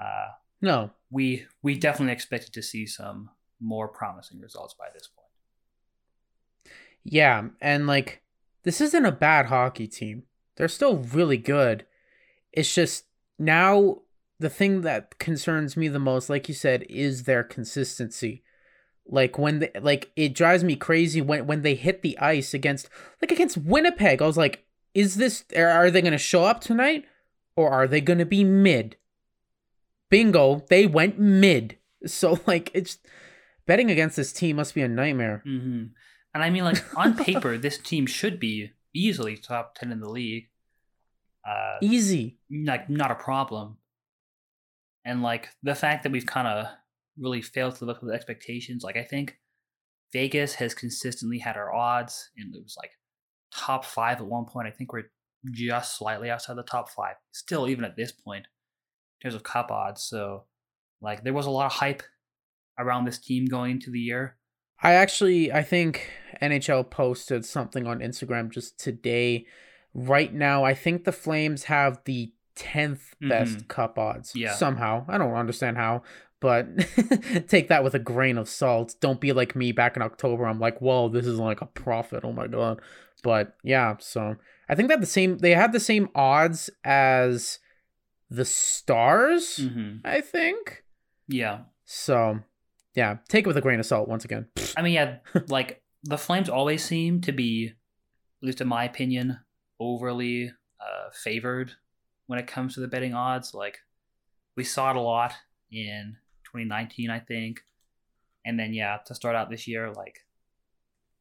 uh, 0.00 0.28
no, 0.60 0.90
we 1.10 1.46
we 1.62 1.76
definitely 1.76 2.12
expected 2.12 2.52
to 2.54 2.62
see 2.62 2.86
some 2.86 3.30
more 3.60 3.88
promising 3.88 4.40
results 4.40 4.74
by 4.78 4.86
this 4.92 5.08
point. 5.08 5.26
Yeah, 7.02 7.48
and 7.60 7.86
like 7.86 8.22
this 8.62 8.80
isn't 8.80 9.06
a 9.06 9.12
bad 9.12 9.46
hockey 9.46 9.86
team. 9.86 10.24
They're 10.56 10.68
still 10.68 10.98
really 10.98 11.38
good. 11.38 11.86
It's 12.52 12.74
just 12.74 13.04
now 13.38 14.02
the 14.38 14.50
thing 14.50 14.80
that 14.82 15.18
concerns 15.18 15.76
me 15.76 15.88
the 15.88 15.98
most, 15.98 16.28
like 16.28 16.48
you 16.48 16.54
said, 16.54 16.84
is 16.88 17.24
their 17.24 17.42
consistency. 17.42 18.42
Like 19.06 19.38
when 19.38 19.60
they 19.60 19.70
like 19.80 20.10
it 20.16 20.34
drives 20.34 20.62
me 20.62 20.76
crazy 20.76 21.20
when 21.20 21.46
when 21.46 21.62
they 21.62 21.74
hit 21.74 22.02
the 22.02 22.18
ice 22.18 22.54
against 22.54 22.88
like 23.20 23.32
against 23.32 23.58
Winnipeg. 23.58 24.22
I 24.22 24.26
was 24.26 24.36
like, 24.36 24.64
is 24.94 25.16
this 25.16 25.44
are 25.56 25.90
they 25.90 26.02
gonna 26.02 26.18
show 26.18 26.44
up 26.44 26.60
tonight? 26.60 27.04
Or 27.56 27.70
are 27.70 27.88
they 27.88 28.00
gonna 28.00 28.26
be 28.26 28.44
mid? 28.44 28.96
Bingo, 30.10 30.64
they 30.68 30.86
went 30.86 31.18
mid. 31.18 31.76
So 32.06 32.40
like 32.46 32.70
it's 32.72 32.96
betting 33.66 33.90
against 33.90 34.16
this 34.16 34.32
team 34.32 34.56
must 34.56 34.74
be 34.74 34.80
a 34.80 34.88
nightmare. 34.88 35.42
Mm-hmm. 35.46 35.88
And 36.34 36.42
I 36.42 36.50
mean, 36.50 36.64
like 36.64 36.82
on 36.96 37.16
paper, 37.16 37.58
this 37.58 37.78
team 37.78 38.06
should 38.06 38.38
be 38.38 38.72
easily 38.94 39.36
top 39.36 39.74
ten 39.74 39.92
in 39.92 40.00
the 40.00 40.08
league. 40.08 40.48
Uh, 41.48 41.78
Easy, 41.80 42.38
like 42.50 42.88
not 42.88 43.10
a 43.10 43.16
problem. 43.16 43.78
And 45.04 45.22
like 45.22 45.48
the 45.62 45.74
fact 45.74 46.02
that 46.02 46.12
we've 46.12 46.26
kind 46.26 46.46
of 46.46 46.66
really 47.18 47.42
failed 47.42 47.76
to 47.76 47.84
live 47.84 47.96
up 47.96 48.00
to 48.00 48.06
the 48.06 48.12
expectations. 48.12 48.84
Like 48.84 48.96
I 48.96 49.04
think 49.04 49.38
Vegas 50.12 50.54
has 50.54 50.74
consistently 50.74 51.38
had 51.38 51.56
our 51.56 51.72
odds, 51.72 52.30
and 52.36 52.54
it 52.54 52.62
was 52.62 52.76
like 52.76 52.92
top 53.52 53.84
five 53.84 54.18
at 54.18 54.26
one 54.26 54.44
point. 54.44 54.66
I 54.66 54.70
think 54.70 54.92
we're 54.92 55.10
just 55.50 55.96
slightly 55.96 56.30
outside 56.30 56.56
the 56.56 56.62
top 56.62 56.90
five. 56.90 57.14
Still, 57.32 57.68
even 57.68 57.84
at 57.84 57.96
this 57.96 58.12
point, 58.12 58.46
in 59.20 59.30
terms 59.30 59.34
of 59.34 59.42
cup 59.42 59.70
odds. 59.70 60.02
So, 60.02 60.44
like, 61.00 61.24
there 61.24 61.32
was 61.32 61.46
a 61.46 61.50
lot 61.50 61.66
of 61.66 61.72
hype 61.72 62.02
around 62.78 63.04
this 63.04 63.18
team 63.18 63.46
going 63.46 63.72
into 63.72 63.90
the 63.90 64.00
year. 64.00 64.36
I 64.82 64.92
actually 64.92 65.52
I 65.52 65.62
think 65.62 66.10
NHL 66.40 66.90
posted 66.90 67.44
something 67.44 67.86
on 67.86 68.00
Instagram 68.00 68.50
just 68.50 68.78
today. 68.78 69.46
Right 69.92 70.32
now, 70.32 70.64
I 70.64 70.74
think 70.74 71.04
the 71.04 71.12
Flames 71.12 71.64
have 71.64 72.00
the 72.04 72.32
10th 72.56 73.12
best 73.20 73.58
mm-hmm. 73.58 73.66
cup 73.66 73.98
odds. 73.98 74.32
Yeah. 74.34 74.54
Somehow. 74.54 75.04
I 75.08 75.18
don't 75.18 75.34
understand 75.34 75.76
how, 75.76 76.02
but 76.40 76.66
take 77.48 77.68
that 77.68 77.82
with 77.82 77.94
a 77.94 77.98
grain 77.98 78.38
of 78.38 78.48
salt. 78.48 78.94
Don't 79.00 79.20
be 79.20 79.32
like 79.32 79.56
me 79.56 79.72
back 79.72 79.96
in 79.96 80.02
October. 80.02 80.46
I'm 80.46 80.60
like, 80.60 80.80
whoa, 80.80 81.08
this 81.08 81.26
is 81.26 81.38
like 81.38 81.60
a 81.60 81.66
profit. 81.66 82.24
Oh 82.24 82.32
my 82.32 82.46
god. 82.46 82.80
But 83.22 83.56
yeah, 83.62 83.96
so 83.98 84.36
I 84.68 84.74
think 84.74 84.88
that 84.88 85.00
the 85.00 85.06
same 85.06 85.38
they 85.38 85.52
had 85.52 85.72
the 85.72 85.80
same 85.80 86.08
odds 86.14 86.70
as 86.84 87.58
the 88.30 88.44
stars, 88.44 89.58
mm-hmm. 89.60 89.98
I 90.04 90.20
think. 90.20 90.84
Yeah. 91.28 91.62
So 91.84 92.40
yeah, 92.94 93.18
take 93.28 93.44
it 93.44 93.48
with 93.48 93.56
a 93.56 93.60
grain 93.60 93.80
of 93.80 93.86
salt 93.86 94.08
once 94.08 94.24
again. 94.24 94.46
I 94.76 94.82
mean, 94.82 94.94
yeah, 94.94 95.18
like 95.48 95.82
the 96.02 96.18
Flames 96.18 96.48
always 96.48 96.84
seem 96.84 97.20
to 97.22 97.32
be, 97.32 97.72
at 98.42 98.46
least 98.46 98.60
in 98.60 98.68
my 98.68 98.84
opinion, 98.84 99.38
overly 99.78 100.52
uh, 100.80 101.10
favored 101.12 101.72
when 102.26 102.38
it 102.38 102.46
comes 102.46 102.74
to 102.74 102.80
the 102.80 102.88
betting 102.88 103.14
odds. 103.14 103.54
Like 103.54 103.78
we 104.56 104.64
saw 104.64 104.90
it 104.90 104.96
a 104.96 105.00
lot 105.00 105.34
in 105.70 106.16
2019, 106.44 107.10
I 107.10 107.20
think, 107.20 107.60
and 108.44 108.58
then 108.58 108.72
yeah, 108.72 108.98
to 109.06 109.14
start 109.14 109.36
out 109.36 109.50
this 109.50 109.68
year, 109.68 109.92
like 109.92 110.20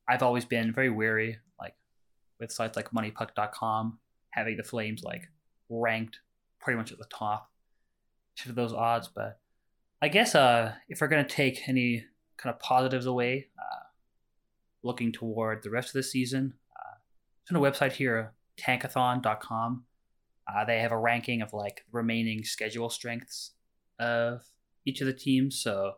I've 0.08 0.23
always 0.23 0.45
been 0.45 0.73
very 0.73 0.89
wary, 0.89 1.38
like 1.60 1.75
with 2.39 2.51
sites 2.51 2.75
like 2.75 2.91
MoneyPuck.com 2.91 3.99
having 4.32 4.58
the 4.58 4.63
Flames 4.63 5.03
like 5.03 5.23
ranked 5.69 6.19
pretty 6.60 6.77
much 6.77 6.91
at 6.91 6.97
the 6.97 7.05
top 7.05 7.51
to 8.38 8.51
those 8.51 8.73
odds, 8.73 9.08
but 9.08 9.39
I 10.01 10.07
guess 10.07 10.33
uh, 10.33 10.75
if 10.88 11.01
we're 11.01 11.09
going 11.09 11.25
to 11.25 11.35
take 11.35 11.67
any 11.67 12.05
kind 12.38 12.53
of 12.53 12.62
positives 12.62 13.05
away, 13.05 13.47
uh, 13.57 13.83
looking 14.81 15.12
toward 15.12 15.62
the 15.62 15.69
rest 15.69 15.89
of 15.89 15.93
the 15.93 16.03
season, 16.03 16.53
uh, 16.75 17.53
on 17.53 17.62
a 17.62 17.71
website 17.71 17.91
here, 17.93 18.33
tankathon.com. 18.57 19.83
Uh, 20.47 20.65
they 20.65 20.79
have 20.79 20.93
a 20.93 20.97
ranking 20.97 21.41
of 21.41 21.53
like 21.53 21.81
remaining 21.91 22.43
schedule 22.43 22.89
strengths 22.89 23.51
of 23.99 24.41
each 24.85 25.01
of 25.01 25.07
the 25.07 25.13
teams. 25.13 25.62
So 25.62 25.93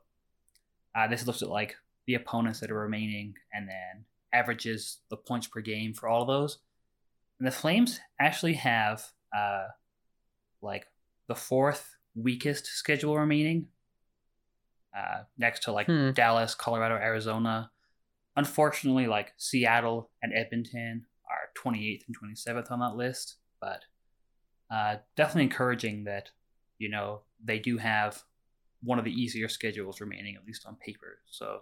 uh, 0.95 1.07
this 1.07 1.27
looks 1.27 1.43
at 1.43 1.49
like 1.49 1.75
the 2.07 2.15
opponents 2.15 2.59
that 2.59 2.71
are 2.71 2.79
remaining 2.79 3.35
and 3.53 3.69
then 3.69 4.05
averages 4.33 4.97
the 5.09 5.17
points 5.17 5.47
per 5.47 5.61
game 5.61 5.93
for 5.93 6.09
all 6.09 6.23
of 6.23 6.27
those. 6.27 6.57
And 7.39 7.47
the 7.47 7.51
Flames 7.51 7.99
actually 8.19 8.53
have 8.53 9.11
uh, 9.35 9.67
like 10.61 10.87
the 11.27 11.35
fourth 11.35 11.95
weakest 12.15 12.65
schedule 12.65 13.17
remaining 13.17 13.67
uh, 14.95 15.23
next 15.37 15.63
to 15.63 15.71
like 15.71 15.87
hmm. 15.87 16.11
Dallas, 16.11 16.55
Colorado, 16.55 16.95
Arizona. 16.95 17.71
Unfortunately, 18.35 19.07
like 19.07 19.33
Seattle 19.37 20.09
and 20.21 20.33
Edmonton 20.33 21.05
are 21.29 21.49
28th 21.61 22.03
and 22.07 22.15
27th 22.17 22.71
on 22.71 22.79
that 22.79 22.95
list, 22.95 23.35
but 23.59 23.83
uh, 24.69 24.97
definitely 25.15 25.43
encouraging 25.43 26.05
that 26.05 26.31
you 26.81 26.89
know, 26.89 27.21
they 27.41 27.59
do 27.59 27.77
have 27.77 28.23
one 28.81 28.97
of 28.97 29.05
the 29.05 29.11
easier 29.11 29.47
schedules 29.47 30.01
remaining, 30.01 30.35
at 30.35 30.45
least 30.47 30.65
on 30.65 30.75
paper. 30.75 31.19
So 31.29 31.61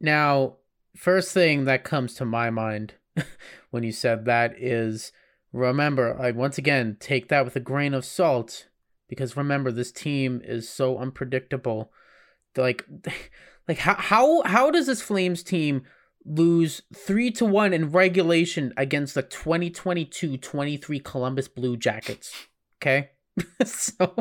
Now, 0.00 0.56
first 0.96 1.32
thing 1.34 1.66
that 1.66 1.84
comes 1.84 2.14
to 2.14 2.24
my 2.24 2.48
mind 2.48 2.94
when 3.70 3.82
you 3.82 3.92
said 3.92 4.24
that 4.24 4.54
is 4.58 5.12
remember, 5.52 6.18
I 6.18 6.30
once 6.30 6.56
again, 6.56 6.96
take 6.98 7.28
that 7.28 7.44
with 7.44 7.54
a 7.54 7.60
grain 7.60 7.92
of 7.92 8.06
salt 8.06 8.68
because 9.08 9.36
remember 9.36 9.72
this 9.72 9.92
team 9.92 10.40
is 10.44 10.68
so 10.68 10.98
unpredictable. 10.98 11.92
Like 12.56 12.84
like 13.68 13.78
how 13.78 13.94
how 13.94 14.42
how 14.42 14.70
does 14.70 14.86
this 14.86 15.02
Flames 15.02 15.42
team 15.42 15.82
lose 16.24 16.82
3 16.94 17.30
to 17.30 17.44
1 17.44 17.72
in 17.72 17.90
regulation 17.90 18.74
against 18.76 19.14
the 19.14 19.22
2022-23 19.22 21.02
Columbus 21.02 21.48
Blue 21.48 21.76
Jackets? 21.76 22.32
Okay? 22.80 23.10
so 23.64 24.14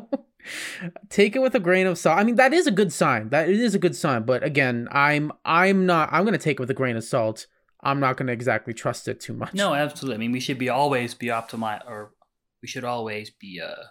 take 1.10 1.36
it 1.36 1.41
with 1.41 1.56
a 1.56 1.60
grain 1.60 1.88
of 1.88 1.97
salt. 1.97 2.17
I 2.17 2.23
mean, 2.23 2.36
that 2.36 2.54
is 2.54 2.67
a 2.67 2.71
good 2.71 2.93
sign. 2.93 3.30
That 3.30 3.50
it 3.50 3.60
is 3.60 3.76
a 3.76 3.80
good 3.80 3.95
sign. 3.95 4.23
But 4.23 4.43
again, 4.43 4.88
I'm 4.91 5.32
I'm 5.43 5.86
not. 5.86 6.10
I'm 6.12 6.23
gonna 6.26 6.38
take 6.38 6.58
it 6.58 6.60
with 6.60 6.71
a 6.71 6.76
grain 6.76 6.95
of 6.95 7.04
salt. 7.04 7.47
I'm 7.82 8.00
not 8.00 8.17
gonna 8.17 8.32
exactly 8.32 8.73
trust 8.73 9.08
it 9.08 9.19
too 9.19 9.34
much. 9.34 9.54
No, 9.54 9.73
absolutely. 9.73 10.15
I 10.15 10.19
mean, 10.19 10.32
we 10.32 10.39
should 10.39 10.58
be 10.58 10.69
always 10.69 11.13
be 11.13 11.32
optimi 11.32 11.80
or 11.88 12.12
we 12.62 12.67
should 12.67 12.84
always 12.84 13.30
be 13.30 13.62
uh 13.62 13.84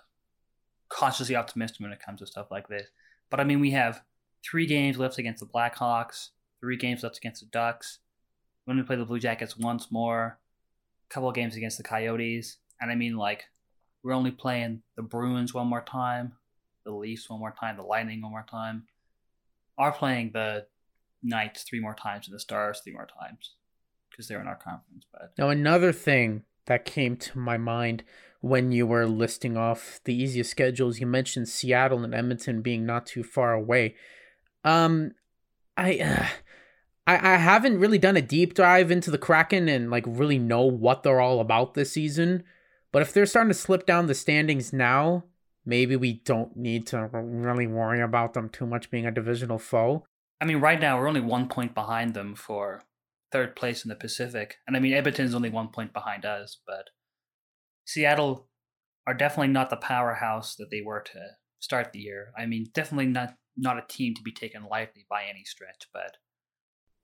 cautiously 0.89 1.37
optimistic 1.37 1.81
when 1.81 1.93
it 1.93 2.01
comes 2.01 2.21
to 2.21 2.27
stuff 2.27 2.51
like 2.51 2.69
this. 2.69 2.89
But 3.31 3.41
I 3.41 3.45
mean, 3.45 3.61
we 3.61 3.73
have 3.73 4.03
three 4.45 4.67
games 4.67 4.99
left 4.99 5.19
against 5.19 5.41
the 5.41 5.47
Blackhawks, 5.47 6.31
three 6.61 6.77
games 6.77 7.03
left 7.03 7.19
against 7.19 7.41
the 7.41 7.47
Ducks. 7.47 7.99
When 8.65 8.77
we 8.77 8.83
play 8.83 8.97
the 8.97 9.05
Blue 9.05 9.19
Jackets 9.19 9.57
once 9.57 9.91
more, 9.91 10.39
a 11.09 11.15
couple 11.15 11.29
of 11.29 11.35
games 11.35 11.57
against 11.57 11.77
the 11.77 11.85
Coyotes, 11.85 12.59
and 12.81 12.91
I 12.91 12.95
mean, 12.95 13.17
like, 13.17 13.45
we're 14.03 14.13
only 14.13 14.31
playing 14.31 14.83
the 14.97 15.03
Bruins 15.03 15.55
one 15.55 15.69
more 15.69 15.83
time, 15.83 16.33
the 16.85 16.93
Leafs 16.93 17.29
one 17.31 17.41
more 17.41 17.55
time, 17.59 17.77
the 17.77 17.83
Lightning 17.83 18.23
one 18.23 18.33
more 18.33 18.47
time. 18.49 18.85
Are 19.79 19.93
playing 19.93 20.31
the 20.33 20.67
Knights 21.23 21.65
three 21.65 21.81
more 21.81 21.95
times 21.95 22.27
and 22.27 22.35
the 22.35 22.41
Stars 22.41 22.81
three 22.83 22.93
more 22.93 23.09
times 23.21 23.55
because 24.11 24.29
they're 24.29 24.41
in 24.41 24.47
our 24.47 24.57
conference. 24.57 25.05
But 25.13 25.33
now 25.37 25.51
another 25.51 25.93
thing 25.93 26.45
that 26.67 26.85
came 26.85 27.17
to 27.17 27.39
my 27.39 27.57
mind 27.57 28.05
when 28.47 28.73
you 28.73 28.87
were 28.87 29.07
listing 29.07 29.57
off 29.57 30.01
the 30.05 30.15
easiest 30.15 30.51
schedules, 30.51 31.01
you 31.01 31.07
mentioned 31.07 31.49
Seattle 31.49 32.05
and 32.05 32.15
Edmonton 32.15 32.63
being 32.63 32.87
not 32.87 33.07
too 33.07 33.23
far 33.23 33.53
away. 33.53 33.95
Um, 34.65 35.13
I. 35.77 35.99
Uh, 35.99 36.27
I, 37.09 37.35
I 37.35 37.37
haven't 37.37 37.79
really 37.79 37.99
done 37.99 38.17
a 38.17 38.21
deep 38.21 38.55
dive 38.55 38.91
into 38.91 39.13
the 39.13 39.17
Kraken 39.17 39.69
and 39.69 39.93
like 39.93 40.03
really 40.09 40.41
know 40.41 40.63
what 40.63 41.05
they're 41.05 41.21
all 41.21 41.39
about 41.39 41.75
this 41.75 41.93
season. 41.93 42.43
But 42.91 43.03
if 43.03 43.13
they're 43.13 43.27
starting 43.27 43.51
to 43.51 43.55
slip 43.55 43.87
down 43.87 44.09
the 44.09 44.15
standings 44.17 44.73
now, 44.73 45.23
maybe 45.65 45.95
we 45.95 46.15
don't 46.25 46.57
need 46.57 46.87
to 46.89 47.09
really 47.13 47.67
worry 47.67 48.01
about 48.01 48.35
them 48.35 48.49
too 48.49 48.67
much 48.67 48.91
being 48.91 49.07
a 49.07 49.13
divisional 49.13 49.59
foe. 49.61 50.05
I 50.41 50.47
mean, 50.47 50.59
right 50.59 50.81
now 50.81 50.99
we're 50.99 51.09
only 51.09 51.21
one 51.21 51.49
point 51.49 51.75
behind 51.75 52.15
them 52.15 52.35
for 52.35 52.83
third 53.33 53.55
place 53.55 53.85
in 53.85 53.89
the 53.89 53.97
Pacific, 53.97 54.57
and 54.67 54.77
I 54.77 54.81
mean 54.81 54.93
Edmonton's 54.93 55.35
only 55.35 55.51
one 55.51 55.69
point 55.69 55.93
behind 55.93 56.25
us. 56.25 56.59
But 56.67 56.91
Seattle 57.87 58.49
are 59.07 59.15
definitely 59.15 59.53
not 59.53 59.71
the 59.71 59.77
powerhouse 59.77 60.57
that 60.57 60.71
they 60.71 60.83
were 60.83 61.01
to 61.01 61.21
start 61.61 61.93
the 61.93 62.01
year. 62.01 62.33
I 62.37 62.47
mean, 62.47 62.67
definitely 62.75 63.07
not 63.07 63.35
not 63.57 63.79
a 63.79 63.85
team 63.89 64.15
to 64.15 64.23
be 64.23 64.33
taken 64.33 64.67
lightly 64.71 65.07
by 65.09 65.25
any 65.25 65.45
stretch. 65.45 65.89
But 65.93 66.17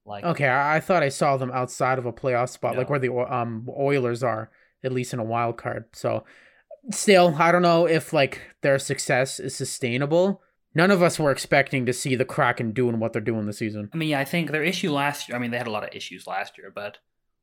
like, 0.05 0.25
okay, 0.25 0.49
I, 0.49 0.77
I 0.77 0.81
thought 0.81 1.03
I 1.03 1.09
saw 1.09 1.37
them 1.37 1.51
outside 1.53 1.99
of 1.99 2.07
a 2.07 2.13
playoff 2.13 2.51
spot, 2.51 2.75
no. 2.75 2.81
like 2.81 2.91
where 2.91 2.99
the 2.99 3.15
um 3.15 3.69
Oilers 3.79 4.23
are, 4.23 4.51
at 4.85 4.93
least 4.93 5.13
in 5.13 5.21
a 5.21 5.25
wild 5.25 5.57
card. 5.57 5.85
So, 5.93 6.25
still, 6.91 7.35
I 7.39 7.53
don't 7.53 7.63
know 7.63 7.87
if 7.87 8.13
like 8.13 8.41
their 8.63 8.79
success 8.79 9.41
is 9.41 9.55
sustainable. 9.55 10.43
None 10.75 10.91
of 10.91 11.03
us 11.03 11.19
were 11.19 11.31
expecting 11.31 11.85
to 11.85 11.93
see 11.93 12.15
the 12.15 12.25
Kraken 12.25 12.73
doing 12.73 12.99
what 12.99 13.13
they're 13.13 13.21
doing 13.21 13.45
this 13.45 13.59
season. 13.59 13.91
I 13.93 13.97
mean, 13.97 14.09
yeah, 14.09 14.21
I 14.21 14.25
think 14.25 14.51
their 14.51 14.65
issue 14.65 14.91
last 14.91 15.29
year. 15.29 15.37
I 15.37 15.39
mean, 15.39 15.51
they 15.51 15.59
had 15.59 15.67
a 15.67 15.73
lot 15.73 15.85
of 15.85 15.95
issues 15.95 16.27
last 16.27 16.57
year, 16.57 16.73
but 16.75 16.99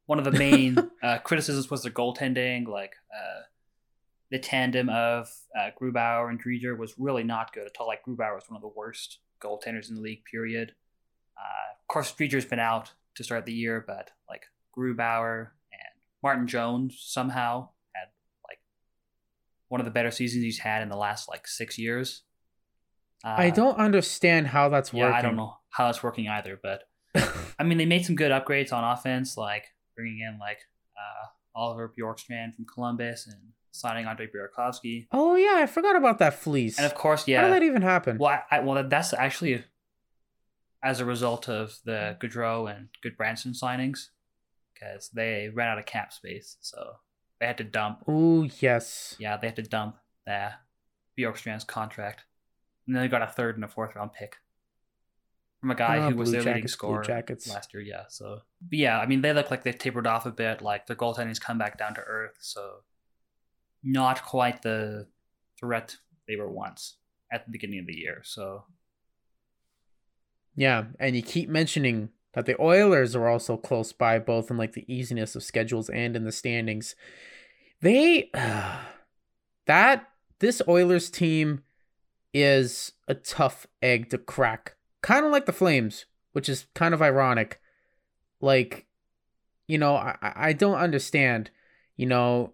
one 0.09 0.17
of 0.17 0.25
the 0.25 0.31
main 0.31 0.75
uh, 1.03 1.19
criticisms 1.19 1.69
was 1.69 1.83
their 1.83 1.91
goaltending. 1.91 2.67
Like 2.67 2.95
uh, 3.13 3.41
the 4.31 4.39
tandem 4.39 4.89
of 4.89 5.29
uh, 5.55 5.69
Grubauer 5.79 6.31
and 6.31 6.43
Driedger 6.43 6.75
was 6.75 6.95
really 6.97 7.23
not 7.23 7.53
good 7.53 7.67
at 7.67 7.73
all. 7.79 7.85
Like 7.85 8.03
Grubauer 8.03 8.33
was 8.33 8.45
one 8.49 8.55
of 8.55 8.63
the 8.63 8.73
worst 8.75 9.19
goaltenders 9.39 9.87
in 9.87 9.95
the 9.95 10.01
league. 10.01 10.23
Period. 10.25 10.73
Uh, 11.37 11.73
of 11.79 11.87
course, 11.87 12.11
Driedger's 12.11 12.45
been 12.45 12.57
out 12.57 12.91
to 13.15 13.23
start 13.23 13.45
the 13.45 13.53
year, 13.53 13.83
but 13.85 14.09
like 14.27 14.45
Grubauer 14.75 15.49
and 15.71 16.01
Martin 16.23 16.47
Jones 16.47 16.97
somehow 16.99 17.69
had 17.93 18.07
like 18.49 18.61
one 19.67 19.79
of 19.79 19.85
the 19.85 19.91
better 19.91 20.09
seasons 20.09 20.43
he's 20.43 20.57
had 20.57 20.81
in 20.81 20.89
the 20.89 20.97
last 20.97 21.29
like 21.29 21.47
six 21.47 21.77
years. 21.77 22.23
Uh, 23.23 23.35
I 23.37 23.49
don't 23.51 23.77
understand 23.77 24.47
how 24.47 24.69
that's 24.69 24.91
yeah, 24.91 25.03
working. 25.03 25.17
I 25.19 25.21
don't 25.21 25.35
know 25.35 25.57
how 25.69 25.85
that's 25.85 26.01
working 26.01 26.27
either, 26.27 26.59
but 26.59 26.85
I 27.59 27.63
mean, 27.63 27.77
they 27.77 27.85
made 27.85 28.07
some 28.07 28.15
good 28.15 28.31
upgrades 28.31 28.73
on 28.73 28.83
offense, 28.83 29.37
like 29.37 29.65
bringing 29.99 30.21
in 30.21 30.39
like 30.39 30.59
uh, 30.97 31.27
Oliver 31.55 31.93
Bjorkstrand 31.97 32.55
from 32.55 32.65
Columbus 32.65 33.27
and 33.27 33.37
signing 33.71 34.05
Andre 34.05 34.27
Burakovsky. 34.27 35.07
Oh 35.11 35.35
yeah, 35.35 35.55
I 35.55 35.65
forgot 35.65 35.95
about 35.95 36.19
that 36.19 36.33
fleece. 36.33 36.77
And 36.77 36.85
of 36.85 36.95
course, 36.95 37.27
yeah. 37.27 37.41
How 37.41 37.47
did 37.47 37.55
that 37.55 37.63
even 37.63 37.81
happen? 37.81 38.17
Well, 38.17 38.39
I, 38.51 38.57
I, 38.57 38.59
well, 38.61 38.83
that's 38.87 39.13
actually 39.13 39.63
as 40.81 41.01
a 41.01 41.05
result 41.05 41.49
of 41.49 41.77
the 41.83 42.17
Gaudreau 42.21 42.73
and 42.73 42.87
Gudbranson 43.03 43.53
signings, 43.59 44.07
because 44.73 45.09
they 45.09 45.49
ran 45.53 45.67
out 45.67 45.77
of 45.77 45.85
cap 45.85 46.13
space, 46.13 46.57
so 46.61 46.93
they 47.39 47.47
had 47.47 47.57
to 47.57 47.65
dump. 47.65 48.03
Oh 48.07 48.47
yes. 48.59 49.15
Yeah, 49.19 49.37
they 49.37 49.47
had 49.47 49.57
to 49.57 49.63
dump 49.63 49.97
the 50.25 50.51
Bjorkstrand's 51.17 51.65
contract, 51.65 52.23
and 52.87 52.95
then 52.95 53.03
they 53.03 53.09
got 53.09 53.21
a 53.21 53.27
third 53.27 53.55
and 53.55 53.65
a 53.65 53.67
fourth 53.67 53.95
round 53.95 54.13
pick 54.13 54.37
from 55.59 55.71
a 55.71 55.75
guy 55.75 55.97
oh, 55.97 56.09
who 56.09 56.15
was 56.15 56.31
their 56.31 56.41
jackets, 56.41 56.55
leading 56.55 56.67
scorer 56.67 57.23
last 57.53 57.73
year. 57.73 57.83
Yeah, 57.83 58.03
so 58.07 58.41
but 58.61 58.79
yeah, 58.79 58.99
I 58.99 59.05
mean 59.05 59.21
they 59.21 59.33
look 59.33 59.51
like 59.51 59.63
they've 59.63 59.77
tapered 59.77 60.07
off 60.07 60.25
a 60.25 60.31
bit. 60.31 60.61
Like 60.61 60.87
their 60.87 60.95
goaltending's 60.95 61.39
come 61.39 61.57
back 61.57 61.77
down 61.77 61.95
to 61.95 62.01
earth, 62.01 62.37
so 62.39 62.83
not 63.83 64.23
quite 64.23 64.61
the 64.61 65.07
threat 65.59 65.97
they 66.27 66.35
were 66.35 66.49
once 66.49 66.95
at 67.31 67.45
the 67.45 67.51
beginning 67.51 67.79
of 67.79 67.87
the 67.87 67.95
year. 67.95 68.21
So 68.23 68.63
yeah, 70.55 70.85
and 70.99 71.15
you 71.15 71.21
keep 71.21 71.49
mentioning 71.49 72.09
that 72.33 72.45
the 72.45 72.61
Oilers 72.61 73.15
are 73.15 73.27
also 73.27 73.57
close 73.57 73.91
by, 73.91 74.19
both 74.19 74.51
in 74.51 74.57
like 74.57 74.73
the 74.73 74.85
easiness 74.93 75.35
of 75.35 75.43
schedules 75.43 75.89
and 75.89 76.15
in 76.15 76.23
the 76.23 76.31
standings. 76.31 76.95
They 77.81 78.29
uh, 78.33 78.79
that 79.65 80.09
this 80.39 80.61
Oilers 80.67 81.09
team 81.09 81.63
is 82.33 82.93
a 83.07 83.15
tough 83.15 83.67
egg 83.81 84.09
to 84.09 84.17
crack, 84.17 84.75
kind 85.01 85.25
of 85.25 85.31
like 85.31 85.45
the 85.45 85.53
Flames, 85.53 86.05
which 86.33 86.49
is 86.49 86.67
kind 86.75 86.93
of 86.93 87.01
ironic. 87.01 87.59
Like, 88.41 88.85
you 89.67 89.77
know, 89.77 89.95
I 89.95 90.17
I 90.21 90.53
don't 90.53 90.77
understand. 90.77 91.51
You 91.95 92.05
know, 92.05 92.53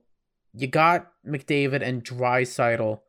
you 0.54 0.68
got 0.68 1.12
McDavid 1.26 1.82
and 1.82 2.04
Draisaitl 2.04 3.02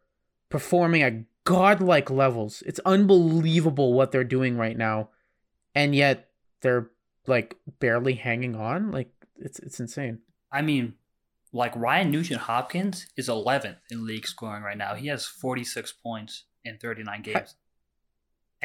performing 0.51 1.03
at 1.03 1.14
godlike 1.44 2.11
levels. 2.11 2.62
It's 2.66 2.81
unbelievable 2.85 3.94
what 3.94 4.12
they're 4.12 4.25
doing 4.25 4.57
right 4.57 4.77
now. 4.77 5.11
And 5.75 5.94
yet 5.94 6.29
they're 6.61 6.90
like 7.27 7.57
barely 7.81 8.14
hanging 8.14 8.57
on. 8.57 8.90
Like 8.90 9.11
it's 9.37 9.59
it's 9.61 9.81
insane. 9.81 10.20
I 10.53 10.62
mean, 10.62 10.94
like 11.53 11.75
Ryan 11.77 12.11
Nugent 12.11 12.42
Hopkins 12.42 13.07
is 13.16 13.29
11th 13.29 13.77
in 13.90 14.07
league 14.07 14.27
scoring 14.27 14.62
right 14.62 14.77
now. 14.77 14.94
He 14.94 15.09
has 15.09 15.27
46 15.27 15.92
points 15.92 16.44
in 16.64 16.79
39 16.79 17.22
games. 17.22 17.55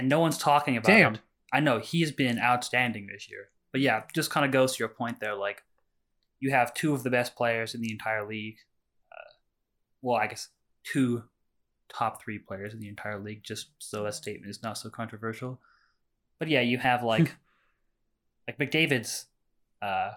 And 0.02 0.10
no 0.10 0.20
one's 0.20 0.40
talking 0.40 0.76
about 0.78 0.88
Damn. 0.88 1.14
him. 1.14 1.22
I 1.54 1.60
know 1.60 1.78
he's 1.78 2.12
been 2.12 2.40
outstanding 2.40 3.06
this 3.06 3.30
year. 3.30 3.50
But 3.72 3.82
yeah, 3.82 4.02
just 4.16 4.32
kind 4.32 4.44
of 4.44 4.52
goes 4.52 4.76
to 4.76 4.80
your 4.80 4.90
point 4.90 5.20
there 5.20 5.36
like 5.36 5.62
you 6.40 6.50
have 6.50 6.74
two 6.74 6.96
of 6.96 7.04
the 7.04 7.12
best 7.12 7.36
players 7.36 7.76
in 7.76 7.82
the 7.82 7.92
entire 7.92 8.28
league. 8.28 8.58
Uh, 9.12 9.30
well, 10.02 10.18
I 10.18 10.26
guess 10.26 10.48
two 10.84 11.26
top 11.88 12.20
three 12.20 12.40
players 12.40 12.74
in 12.74 12.80
the 12.80 12.90
entire 12.90 13.20
league, 13.20 13.44
just 13.44 13.68
so 13.78 14.02
that 14.06 14.16
statement 14.16 14.50
is 14.50 14.64
not 14.64 14.76
so 14.80 14.90
controversial. 14.90 15.62
But 16.40 16.48
yeah, 16.48 16.62
you 16.62 16.80
have 16.80 17.04
like 17.04 17.36
like 18.48 18.58
McDavid's 18.58 19.28
uh, 19.84 20.14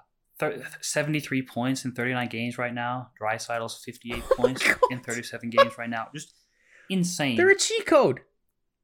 73 0.80 1.42
points 1.42 1.84
in 1.84 1.92
39 1.92 2.26
games 2.28 2.56
right 2.56 2.72
now. 2.72 3.10
Draisaitl's 3.20 3.82
58 3.84 4.22
points 4.30 4.64
in 4.90 5.00
37 5.00 5.50
games 5.50 5.76
right 5.76 5.90
now. 5.90 6.08
Just 6.14 6.32
insane. 6.88 7.36
They're 7.36 7.50
a 7.50 7.58
cheat 7.58 7.84
code. 7.84 8.22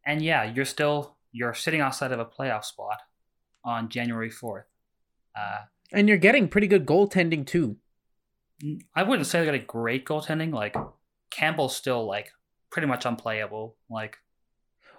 And 0.07 0.23
yeah, 0.23 0.45
you're 0.45 0.65
still 0.65 1.17
you're 1.33 1.55
sitting 1.55 1.81
outside 1.81 2.13
of 2.13 2.19
a 2.19 2.25
playoff 2.25 2.65
spot 2.65 2.99
on 3.65 3.89
January 3.89 4.31
4th. 4.31 4.65
Uh, 5.39 5.59
and 5.93 6.09
you're 6.09 6.19
getting 6.19 6.49
pretty 6.49 6.67
good 6.67 6.87
goaltending 6.87 7.47
too. 7.47 7.77
I 8.95 9.03
wouldn't 9.03 9.27
say 9.27 9.41
they 9.41 9.47
got 9.47 9.55
a 9.55 9.59
great 9.59 10.05
goaltending. 10.05 10.53
Like 10.53 10.77
Campbell's 11.31 11.75
still 11.75 12.07
like 12.07 12.31
pretty 12.71 12.87
much 12.87 13.07
unplayable. 13.07 13.77
Like, 13.89 14.19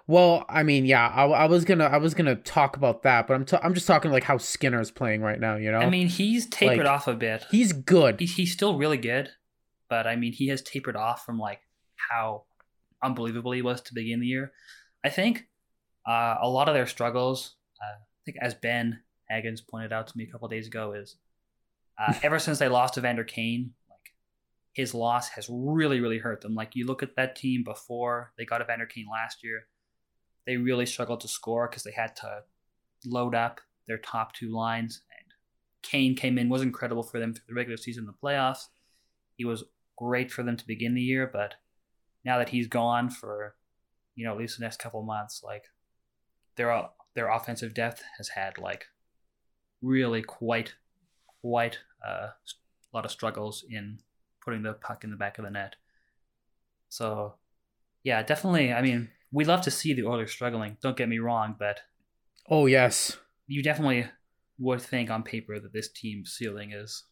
well, 0.06 0.44
I 0.48 0.62
mean, 0.62 0.84
yeah, 0.84 1.06
I, 1.08 1.24
I 1.26 1.46
was 1.46 1.64
gonna 1.64 1.84
I 1.84 1.98
was 1.98 2.14
gonna 2.14 2.34
talk 2.34 2.76
about 2.76 3.04
that, 3.04 3.26
but 3.26 3.34
I'm 3.34 3.44
t- 3.44 3.58
I'm 3.62 3.72
just 3.72 3.86
talking 3.86 4.10
like 4.10 4.24
how 4.24 4.36
Skinner's 4.36 4.90
playing 4.90 5.22
right 5.22 5.38
now. 5.38 5.56
You 5.56 5.70
know, 5.70 5.78
I 5.78 5.88
mean, 5.88 6.08
he's 6.08 6.46
tapered 6.46 6.78
like, 6.78 6.86
off 6.86 7.06
a 7.06 7.14
bit. 7.14 7.44
He's 7.50 7.72
good. 7.72 8.18
He's 8.18 8.34
he's 8.34 8.52
still 8.52 8.76
really 8.76 8.96
good, 8.96 9.30
but 9.88 10.06
I 10.06 10.16
mean, 10.16 10.32
he 10.32 10.48
has 10.48 10.60
tapered 10.60 10.96
off 10.96 11.24
from 11.24 11.38
like 11.38 11.60
how 12.10 12.44
unbelievable 13.02 13.52
he 13.52 13.62
was 13.62 13.80
to 13.82 13.94
begin 13.94 14.20
the 14.20 14.26
year. 14.26 14.52
I 15.04 15.10
think 15.10 15.46
uh, 16.06 16.36
a 16.40 16.48
lot 16.48 16.68
of 16.68 16.74
their 16.74 16.86
struggles, 16.86 17.56
uh, 17.80 17.96
I 17.96 18.22
think 18.24 18.38
as 18.40 18.54
Ben 18.54 19.00
Hagens 19.30 19.66
pointed 19.66 19.92
out 19.92 20.06
to 20.08 20.18
me 20.18 20.24
a 20.24 20.30
couple 20.30 20.48
days 20.48 20.66
ago, 20.66 20.92
is 20.92 21.16
uh, 21.98 22.14
ever 22.22 22.38
since 22.38 22.58
they 22.58 22.68
lost 22.68 22.94
to 22.94 23.00
Vander 23.00 23.24
Kane, 23.24 23.72
like 23.90 24.14
his 24.72 24.94
loss 24.94 25.28
has 25.30 25.48
really, 25.50 26.00
really 26.00 26.18
hurt 26.18 26.40
them. 26.40 26.54
Like 26.54 26.76
you 26.76 26.86
look 26.86 27.02
at 27.02 27.16
that 27.16 27.36
team 27.36 27.64
before 27.64 28.32
they 28.36 28.44
got 28.44 28.60
Evander 28.60 28.86
Kane 28.86 29.06
last 29.10 29.42
year, 29.42 29.66
they 30.46 30.56
really 30.56 30.86
struggled 30.86 31.20
to 31.20 31.28
score 31.28 31.68
because 31.68 31.82
they 31.82 31.92
had 31.92 32.16
to 32.16 32.42
load 33.04 33.34
up 33.34 33.60
their 33.86 33.98
top 33.98 34.32
two 34.34 34.52
lines. 34.52 35.02
And 35.18 35.32
Kane 35.82 36.16
came 36.16 36.38
in, 36.38 36.48
was 36.48 36.62
incredible 36.62 37.02
for 37.02 37.18
them 37.18 37.32
through 37.32 37.44
the 37.48 37.54
regular 37.54 37.76
season 37.76 38.04
and 38.06 38.14
the 38.14 38.18
playoffs. 38.26 38.68
He 39.36 39.44
was 39.44 39.64
great 39.96 40.30
for 40.30 40.42
them 40.42 40.56
to 40.56 40.66
begin 40.66 40.94
the 40.94 41.00
year, 41.00 41.28
but 41.32 41.54
now 42.24 42.38
that 42.38 42.48
he's 42.48 42.66
gone 42.66 43.10
for, 43.10 43.56
you 44.14 44.24
know, 44.24 44.32
at 44.32 44.38
least 44.38 44.58
the 44.58 44.64
next 44.64 44.78
couple 44.78 45.02
months, 45.02 45.42
like 45.44 45.64
their 46.56 46.88
their 47.14 47.30
offensive 47.30 47.74
depth 47.74 48.02
has 48.18 48.28
had 48.28 48.58
like 48.58 48.86
really 49.80 50.22
quite 50.22 50.74
quite 51.40 51.78
uh, 52.06 52.28
a 52.28 52.96
lot 52.96 53.04
of 53.04 53.10
struggles 53.10 53.64
in 53.68 53.98
putting 54.44 54.62
the 54.62 54.72
puck 54.72 55.04
in 55.04 55.10
the 55.10 55.16
back 55.16 55.38
of 55.38 55.44
the 55.44 55.50
net. 55.50 55.76
So, 56.88 57.34
yeah, 58.04 58.22
definitely. 58.22 58.72
I 58.72 58.82
mean, 58.82 59.08
we 59.30 59.44
love 59.44 59.62
to 59.62 59.70
see 59.70 59.94
the 59.94 60.04
Oilers 60.04 60.30
struggling. 60.30 60.76
Don't 60.82 60.96
get 60.96 61.08
me 61.08 61.18
wrong, 61.18 61.56
but 61.58 61.80
oh 62.48 62.66
yes, 62.66 63.16
you 63.46 63.62
definitely 63.62 64.06
would 64.58 64.82
think 64.82 65.10
on 65.10 65.22
paper 65.22 65.58
that 65.58 65.72
this 65.72 65.88
team's 65.88 66.32
ceiling 66.32 66.72
is 66.72 67.04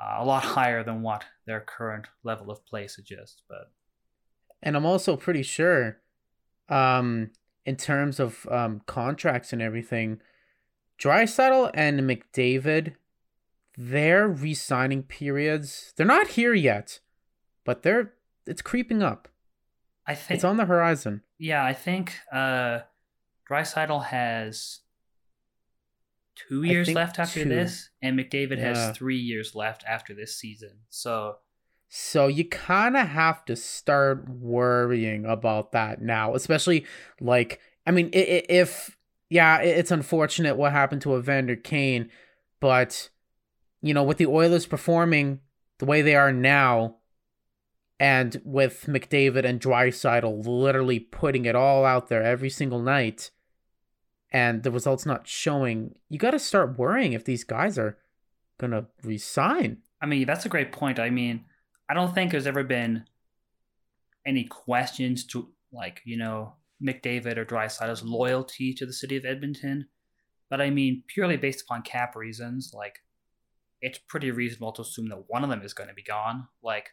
uh, 0.00 0.16
a 0.18 0.24
lot 0.24 0.44
higher 0.44 0.82
than 0.82 1.02
what 1.02 1.24
their 1.46 1.60
current 1.60 2.06
level 2.24 2.50
of 2.50 2.64
play 2.64 2.86
suggests. 2.86 3.42
But 3.48 3.70
and 4.62 4.76
I'm 4.76 4.86
also 4.86 5.16
pretty 5.16 5.42
sure, 5.42 5.98
um, 6.68 7.30
in 7.64 7.76
terms 7.76 8.18
of 8.18 8.46
um, 8.50 8.82
contracts 8.86 9.52
and 9.52 9.62
everything, 9.62 10.20
Draisaitl 10.98 11.70
and 11.74 12.00
McDavid, 12.00 12.94
their 13.76 14.26
re-signing 14.26 15.04
periods, 15.04 15.92
they're 15.96 16.06
not 16.06 16.28
here 16.28 16.54
yet, 16.54 17.00
but 17.64 17.82
they're 17.82 18.14
it's 18.46 18.62
creeping 18.62 19.02
up. 19.02 19.28
I 20.06 20.14
think 20.14 20.36
it's 20.36 20.44
on 20.44 20.56
the 20.56 20.64
horizon. 20.64 21.22
Yeah, 21.38 21.64
I 21.64 21.74
think 21.74 22.14
uh 22.32 22.80
Draisaitl 23.48 24.06
has 24.06 24.80
two 26.48 26.64
years 26.64 26.88
left 26.88 27.18
after 27.18 27.44
two. 27.44 27.48
this, 27.48 27.90
and 28.02 28.18
McDavid 28.18 28.58
yeah. 28.58 28.74
has 28.74 28.96
three 28.96 29.18
years 29.18 29.54
left 29.54 29.84
after 29.86 30.14
this 30.14 30.36
season. 30.36 30.78
So 30.88 31.36
so 31.88 32.26
you 32.26 32.44
kind 32.44 32.96
of 32.96 33.08
have 33.08 33.44
to 33.46 33.56
start 33.56 34.28
worrying 34.28 35.24
about 35.24 35.72
that 35.72 36.02
now, 36.02 36.34
especially 36.34 36.84
like 37.20 37.60
I 37.86 37.90
mean, 37.90 38.10
if 38.12 38.96
yeah, 39.30 39.58
it's 39.60 39.90
unfortunate 39.90 40.56
what 40.56 40.72
happened 40.72 41.02
to 41.02 41.16
Evander 41.16 41.56
Kane, 41.56 42.10
but 42.60 43.08
you 43.80 43.94
know, 43.94 44.02
with 44.02 44.18
the 44.18 44.26
Oilers 44.26 44.66
performing 44.66 45.40
the 45.78 45.86
way 45.86 46.02
they 46.02 46.14
are 46.14 46.32
now, 46.32 46.96
and 47.98 48.40
with 48.44 48.84
McDavid 48.86 49.44
and 49.44 49.60
Draisaitl 49.60 50.46
literally 50.46 51.00
putting 51.00 51.46
it 51.46 51.54
all 51.54 51.84
out 51.84 52.08
there 52.08 52.22
every 52.22 52.50
single 52.50 52.80
night, 52.80 53.30
and 54.30 54.62
the 54.62 54.70
results 54.70 55.06
not 55.06 55.26
showing, 55.26 55.94
you 56.10 56.18
got 56.18 56.32
to 56.32 56.38
start 56.38 56.78
worrying 56.78 57.14
if 57.14 57.24
these 57.24 57.44
guys 57.44 57.78
are 57.78 57.96
gonna 58.58 58.86
resign. 59.02 59.78
I 60.02 60.06
mean, 60.06 60.26
that's 60.26 60.44
a 60.44 60.50
great 60.50 60.72
point. 60.72 60.98
I 60.98 61.10
mean, 61.10 61.44
I 61.88 61.94
don't 61.94 62.14
think 62.14 62.30
there's 62.30 62.46
ever 62.46 62.64
been 62.64 63.04
any 64.26 64.44
questions 64.44 65.24
to 65.26 65.48
like 65.72 66.02
you 66.04 66.16
know 66.16 66.54
McDavid 66.82 67.36
or 67.36 67.44
Draisaitl's 67.44 68.04
loyalty 68.04 68.72
to 68.74 68.86
the 68.86 68.92
city 68.92 69.16
of 69.16 69.24
Edmonton. 69.24 69.88
But 70.50 70.60
I 70.60 70.70
mean, 70.70 71.02
purely 71.06 71.36
based 71.36 71.62
upon 71.62 71.82
cap 71.82 72.16
reasons, 72.16 72.72
like 72.74 73.00
it's 73.80 73.98
pretty 73.98 74.30
reasonable 74.30 74.72
to 74.72 74.82
assume 74.82 75.08
that 75.08 75.24
one 75.28 75.44
of 75.44 75.50
them 75.50 75.62
is 75.62 75.74
going 75.74 75.88
to 75.88 75.94
be 75.94 76.02
gone. 76.02 76.48
Like 76.62 76.90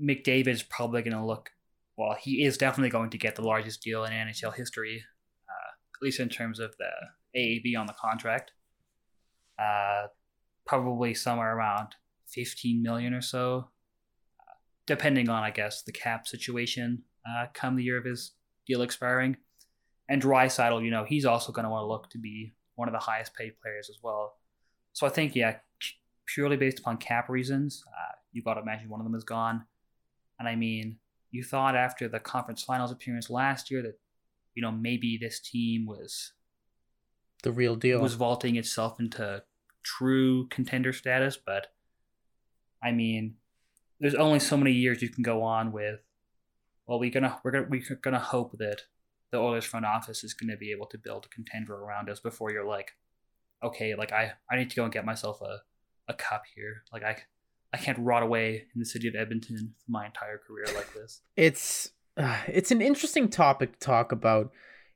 McDavid's 0.00 0.62
probably 0.62 1.02
going 1.02 1.16
to 1.16 1.24
look. 1.24 1.50
Well, 1.96 2.16
he 2.20 2.44
is 2.44 2.58
definitely 2.58 2.90
going 2.90 3.10
to 3.10 3.18
get 3.18 3.36
the 3.36 3.46
largest 3.46 3.82
deal 3.82 4.04
in 4.04 4.12
NHL 4.12 4.54
history, 4.54 5.02
uh, 5.48 5.70
at 5.96 6.02
least 6.02 6.20
in 6.20 6.28
terms 6.28 6.60
of 6.60 6.74
the 6.78 6.90
AAV 7.38 7.78
on 7.78 7.86
the 7.86 7.94
contract. 7.94 8.52
Uh, 9.58 10.08
probably 10.66 11.14
somewhere 11.14 11.56
around 11.56 11.94
15 12.28 12.82
million 12.82 13.14
or 13.14 13.20
so, 13.20 13.68
depending 14.86 15.28
on, 15.28 15.42
I 15.42 15.50
guess, 15.50 15.82
the 15.82 15.92
cap 15.92 16.26
situation 16.26 17.02
uh, 17.28 17.46
come 17.54 17.76
the 17.76 17.84
year 17.84 17.98
of 17.98 18.04
his 18.04 18.32
deal 18.66 18.82
expiring. 18.82 19.36
And 20.08 20.22
Draisaitl, 20.22 20.84
you 20.84 20.90
know, 20.90 21.04
he's 21.04 21.24
also 21.24 21.52
going 21.52 21.64
to 21.64 21.70
want 21.70 21.82
to 21.82 21.86
look 21.86 22.10
to 22.10 22.18
be 22.18 22.54
one 22.76 22.88
of 22.88 22.92
the 22.92 23.00
highest 23.00 23.34
paid 23.34 23.54
players 23.60 23.90
as 23.90 23.98
well. 24.02 24.34
So 24.92 25.06
I 25.06 25.10
think, 25.10 25.34
yeah, 25.34 25.56
purely 26.26 26.56
based 26.56 26.78
upon 26.78 26.98
cap 26.98 27.28
reasons, 27.28 27.82
uh, 27.88 28.14
you 28.32 28.42
got 28.42 28.54
to 28.54 28.60
imagine 28.60 28.88
one 28.88 29.00
of 29.00 29.04
them 29.04 29.14
is 29.14 29.24
gone. 29.24 29.64
And 30.38 30.48
I 30.48 30.54
mean, 30.54 30.98
you 31.30 31.42
thought 31.42 31.74
after 31.74 32.08
the 32.08 32.20
conference 32.20 32.62
finals 32.62 32.92
appearance 32.92 33.30
last 33.30 33.70
year 33.70 33.82
that, 33.82 33.98
you 34.54 34.62
know, 34.62 34.70
maybe 34.70 35.18
this 35.20 35.40
team 35.40 35.86
was 35.86 36.32
the 37.42 37.52
real 37.52 37.76
deal, 37.76 38.00
was 38.00 38.14
vaulting 38.14 38.56
itself 38.56 38.98
into 39.00 39.42
true 39.82 40.46
contender 40.48 40.92
status. 40.92 41.36
But 41.36 41.68
I 42.82 42.92
mean, 42.92 43.36
there's 44.00 44.14
only 44.14 44.40
so 44.40 44.56
many 44.56 44.72
years 44.72 45.02
you 45.02 45.08
can 45.08 45.22
go 45.22 45.42
on 45.42 45.72
with 45.72 46.00
well, 46.86 47.00
we're 47.00 47.10
gonna 47.10 47.38
we're 47.44 47.50
gonna 47.50 47.66
we're 47.68 47.82
gonna 48.02 48.18
hope 48.18 48.56
that 48.58 48.82
the 49.32 49.38
Oilers 49.38 49.64
front 49.64 49.86
office 49.86 50.22
is 50.22 50.34
gonna 50.34 50.56
be 50.56 50.70
able 50.70 50.86
to 50.86 50.98
build 50.98 51.26
a 51.26 51.28
contender 51.28 51.74
around 51.74 52.08
us 52.08 52.20
before 52.20 52.52
you're 52.52 52.66
like, 52.66 52.92
okay, 53.62 53.94
like 53.94 54.12
I 54.12 54.32
I 54.50 54.56
need 54.56 54.70
to 54.70 54.76
go 54.76 54.84
and 54.84 54.92
get 54.92 55.04
myself 55.04 55.40
a 55.42 55.62
a 56.08 56.14
cup 56.14 56.44
here. 56.54 56.84
Like 56.92 57.02
I 57.02 57.16
I 57.72 57.78
can't 57.78 57.98
rot 57.98 58.22
away 58.22 58.66
in 58.74 58.78
the 58.78 58.86
city 58.86 59.08
of 59.08 59.14
Edmonton 59.16 59.74
for 59.84 59.90
my 59.90 60.06
entire 60.06 60.38
career 60.38 60.66
like 60.74 60.92
this. 60.94 61.22
It's 61.36 61.90
uh, 62.16 62.38
it's 62.46 62.70
an 62.70 62.80
interesting 62.80 63.28
topic 63.28 63.72
to 63.72 63.78
talk 63.78 64.12
about. 64.12 64.52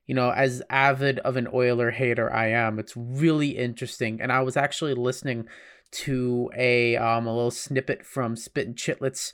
You 0.07 0.15
know, 0.15 0.31
as 0.31 0.61
avid 0.69 1.19
of 1.19 1.37
an 1.37 1.47
Oiler 1.53 1.91
hater 1.91 2.31
I 2.31 2.47
am, 2.47 2.79
it's 2.79 2.97
really 2.97 3.57
interesting. 3.57 4.19
And 4.21 4.31
I 4.31 4.41
was 4.41 4.57
actually 4.57 4.93
listening 4.93 5.47
to 5.91 6.49
a 6.55 6.95
um 6.97 7.27
a 7.27 7.33
little 7.33 7.51
snippet 7.51 8.05
from 8.05 8.35
Spittin' 8.35 8.75
Chiclets 8.75 9.33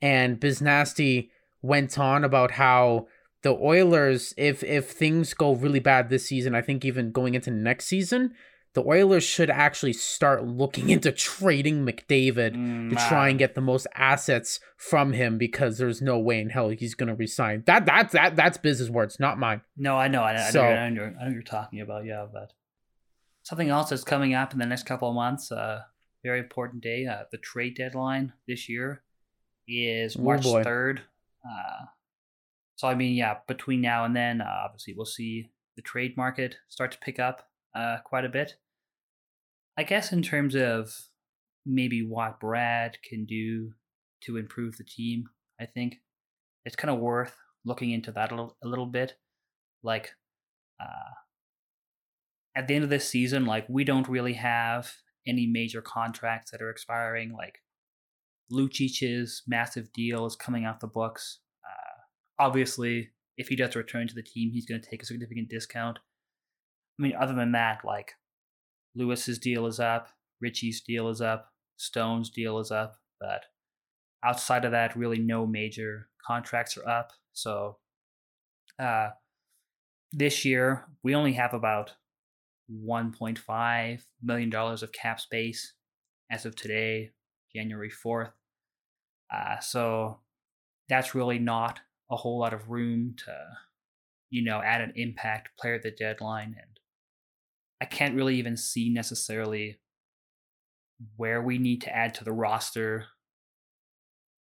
and 0.00 0.40
Biznasty 0.40 1.30
went 1.62 1.98
on 1.98 2.24
about 2.24 2.52
how 2.52 3.08
the 3.42 3.52
Oilers, 3.52 4.34
if 4.36 4.62
if 4.64 4.90
things 4.90 5.34
go 5.34 5.54
really 5.54 5.80
bad 5.80 6.08
this 6.08 6.26
season, 6.26 6.54
I 6.54 6.62
think 6.62 6.84
even 6.84 7.12
going 7.12 7.34
into 7.34 7.50
next 7.50 7.86
season, 7.86 8.34
the 8.76 8.84
Oilers 8.86 9.24
should 9.24 9.48
actually 9.48 9.94
start 9.94 10.44
looking 10.44 10.90
into 10.96 11.10
trading 11.10 11.84
McDavid 11.84 12.54
mm, 12.54 12.90
to 12.90 12.96
try 13.08 13.30
and 13.30 13.38
get 13.38 13.54
the 13.54 13.62
most 13.62 13.86
assets 13.94 14.60
from 14.76 15.14
him 15.14 15.38
because 15.38 15.78
there's 15.78 16.02
no 16.02 16.18
way 16.18 16.38
in 16.40 16.50
hell 16.50 16.68
he's 16.68 16.94
gonna 16.94 17.14
resign. 17.14 17.64
That 17.66 17.86
that's 17.86 18.12
that 18.12 18.36
that's 18.36 18.58
business 18.58 18.90
words, 18.90 19.18
not 19.18 19.38
mine. 19.38 19.62
No, 19.78 19.96
I 19.96 20.08
know, 20.08 20.22
I, 20.22 20.34
I, 20.34 20.50
so, 20.50 20.62
know, 20.62 20.68
I, 20.68 20.90
know, 20.90 21.04
I 21.04 21.08
know 21.08 21.16
what 21.24 21.32
you're 21.32 21.42
talking 21.42 21.80
about. 21.80 22.04
Yeah, 22.04 22.26
but 22.30 22.52
something 23.44 23.70
else 23.70 23.88
that's 23.88 24.04
coming 24.04 24.34
up 24.34 24.52
in 24.52 24.58
the 24.58 24.66
next 24.66 24.84
couple 24.84 25.08
of 25.08 25.14
months. 25.14 25.50
Uh, 25.50 25.80
very 26.22 26.40
important 26.40 26.82
day. 26.82 27.06
Uh, 27.06 27.24
the 27.32 27.38
trade 27.38 27.76
deadline 27.76 28.34
this 28.46 28.68
year 28.68 29.02
is 29.66 30.18
March 30.18 30.44
third. 30.44 31.00
Uh, 31.44 31.86
so 32.74 32.88
I 32.88 32.94
mean, 32.94 33.14
yeah, 33.14 33.38
between 33.48 33.80
now 33.80 34.04
and 34.04 34.14
then, 34.14 34.42
uh, 34.42 34.62
obviously 34.66 34.92
we'll 34.94 35.06
see 35.06 35.50
the 35.76 35.82
trade 35.82 36.14
market 36.18 36.56
start 36.68 36.92
to 36.92 36.98
pick 36.98 37.18
up 37.18 37.48
uh, 37.74 37.98
quite 38.04 38.26
a 38.26 38.28
bit. 38.28 38.56
I 39.78 39.82
guess 39.82 40.12
in 40.12 40.22
terms 40.22 40.54
of 40.54 40.92
maybe 41.64 42.06
what 42.06 42.40
Brad 42.40 42.98
can 43.08 43.24
do 43.24 43.72
to 44.22 44.36
improve 44.36 44.76
the 44.76 44.84
team, 44.84 45.24
I 45.60 45.66
think 45.66 45.96
it's 46.64 46.76
kind 46.76 46.90
of 46.90 47.00
worth 47.00 47.36
looking 47.64 47.90
into 47.90 48.12
that 48.12 48.32
a 48.32 48.34
little, 48.34 48.56
a 48.64 48.68
little 48.68 48.86
bit. 48.86 49.14
Like, 49.82 50.12
uh, 50.80 51.14
at 52.56 52.66
the 52.66 52.74
end 52.74 52.84
of 52.84 52.90
this 52.90 53.08
season, 53.08 53.44
like 53.44 53.66
we 53.68 53.84
don't 53.84 54.08
really 54.08 54.32
have 54.32 54.90
any 55.26 55.46
major 55.46 55.82
contracts 55.82 56.50
that 56.50 56.62
are 56.62 56.70
expiring. 56.70 57.32
Like 57.32 57.58
Lucic's 58.50 59.42
massive 59.46 59.92
deal 59.92 60.24
is 60.26 60.36
coming 60.36 60.64
off 60.64 60.80
the 60.80 60.86
books. 60.86 61.40
Uh, 61.64 62.44
obviously, 62.44 63.10
if 63.36 63.48
he 63.48 63.56
does 63.56 63.76
return 63.76 64.08
to 64.08 64.14
the 64.14 64.22
team, 64.22 64.50
he's 64.52 64.66
going 64.66 64.80
to 64.80 64.88
take 64.88 65.02
a 65.02 65.06
significant 65.06 65.50
discount. 65.50 65.98
I 66.98 67.02
mean, 67.02 67.14
other 67.20 67.34
than 67.34 67.52
that, 67.52 67.80
like 67.84 68.12
Lewis's 68.96 69.38
deal 69.38 69.66
is 69.66 69.78
up, 69.78 70.08
Ritchie's 70.40 70.80
deal 70.80 71.08
is 71.08 71.20
up, 71.20 71.52
Stone's 71.76 72.30
deal 72.30 72.58
is 72.58 72.70
up, 72.70 72.96
but 73.20 73.44
outside 74.24 74.64
of 74.64 74.72
that, 74.72 74.96
really 74.96 75.18
no 75.18 75.46
major 75.46 76.08
contracts 76.26 76.76
are 76.76 76.88
up. 76.88 77.12
So 77.32 77.76
uh, 78.78 79.10
this 80.12 80.44
year, 80.44 80.86
we 81.02 81.14
only 81.14 81.34
have 81.34 81.54
about 81.54 81.92
$1.5 82.70 84.02
million 84.22 84.54
of 84.54 84.92
cap 84.92 85.20
space 85.20 85.74
as 86.30 86.46
of 86.46 86.56
today, 86.56 87.10
January 87.54 87.90
4th. 87.90 88.32
Uh, 89.32 89.58
so 89.60 90.18
that's 90.88 91.14
really 91.14 91.38
not 91.38 91.80
a 92.10 92.16
whole 92.16 92.38
lot 92.38 92.54
of 92.54 92.70
room 92.70 93.14
to, 93.24 93.36
you 94.30 94.44
know, 94.44 94.60
add 94.62 94.80
an 94.80 94.92
impact 94.96 95.50
player 95.58 95.74
at 95.74 95.82
the 95.82 95.90
deadline. 95.90 96.54
And 96.58 96.75
I 97.80 97.84
can't 97.84 98.14
really 98.14 98.36
even 98.36 98.56
see 98.56 98.90
necessarily 98.90 99.78
where 101.16 101.42
we 101.42 101.58
need 101.58 101.82
to 101.82 101.94
add 101.94 102.14
to 102.14 102.24
the 102.24 102.32
roster 102.32 103.06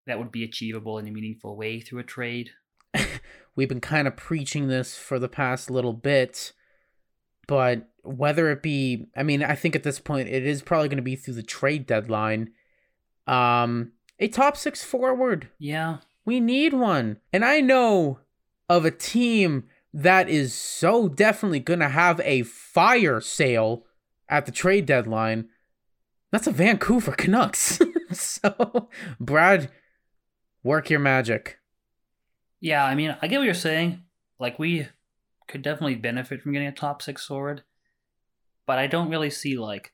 that 0.07 0.19
would 0.19 0.31
be 0.31 0.43
achievable 0.43 0.97
in 0.97 1.07
a 1.07 1.11
meaningful 1.11 1.57
way 1.57 1.79
through 1.79 1.99
a 1.99 2.03
trade. 2.03 2.51
We've 3.55 3.69
been 3.69 3.81
kind 3.81 4.07
of 4.07 4.15
preaching 4.15 4.67
this 4.67 4.97
for 4.97 5.19
the 5.19 5.27
past 5.27 5.69
little 5.69 5.93
bit, 5.93 6.53
but 7.47 7.89
whether 8.03 8.51
it 8.51 8.61
be, 8.61 9.07
I 9.15 9.23
mean, 9.23 9.43
I 9.43 9.55
think 9.55 9.75
at 9.75 9.83
this 9.83 9.99
point 9.99 10.29
it 10.29 10.45
is 10.45 10.61
probably 10.61 10.89
going 10.89 10.97
to 10.97 11.03
be 11.03 11.15
through 11.15 11.33
the 11.35 11.43
trade 11.43 11.85
deadline. 11.87 12.51
Um, 13.27 13.93
a 14.19 14.27
top 14.27 14.57
six 14.57 14.83
forward. 14.83 15.49
Yeah. 15.57 15.97
We 16.25 16.39
need 16.39 16.73
one. 16.73 17.17
And 17.33 17.43
I 17.43 17.61
know 17.61 18.19
of 18.69 18.85
a 18.85 18.91
team 18.91 19.65
that 19.95 20.27
is 20.27 20.53
so 20.53 21.07
definitely 21.07 21.61
going 21.61 21.79
to 21.79 21.87
have 21.87 22.19
a 22.25 22.43
fire 22.43 23.21
sale 23.21 23.85
at 24.27 24.45
the 24.45 24.51
trade 24.51 24.85
deadline. 24.85 25.47
That's 26.33 26.47
a 26.47 26.51
Vancouver 26.51 27.11
Canucks. 27.17 27.79
so, 28.11 28.89
Brad, 29.21 29.71
work 30.63 30.89
your 30.89 30.99
magic. 30.99 31.59
Yeah, 32.59 32.83
I 32.83 32.93
mean, 32.93 33.15
I 33.21 33.27
get 33.27 33.37
what 33.37 33.45
you're 33.45 33.53
saying. 33.53 34.03
Like, 34.37 34.59
we 34.59 34.89
could 35.47 35.61
definitely 35.61 35.95
benefit 35.95 36.41
from 36.41 36.51
getting 36.51 36.67
a 36.67 36.73
top 36.73 37.01
six 37.01 37.25
forward, 37.25 37.63
but 38.67 38.77
I 38.77 38.87
don't 38.87 39.09
really 39.09 39.29
see, 39.29 39.57
like, 39.57 39.93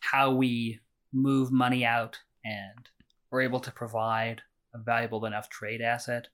how 0.00 0.32
we 0.32 0.80
move 1.10 1.50
money 1.50 1.86
out 1.86 2.18
and 2.44 2.90
we're 3.30 3.40
able 3.40 3.60
to 3.60 3.72
provide 3.72 4.42
a 4.74 4.78
valuable 4.78 5.24
enough 5.24 5.48
trade 5.48 5.80
asset. 5.80 6.28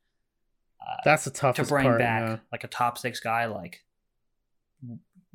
Uh, 0.82 0.96
That's 1.04 1.24
the 1.24 1.30
toughest 1.30 1.68
to 1.68 1.74
bring 1.74 1.86
part, 1.86 1.98
back 1.98 2.22
yeah. 2.22 2.36
like 2.50 2.64
a 2.64 2.68
top 2.68 2.98
six 2.98 3.20
guy. 3.20 3.46
Like 3.46 3.80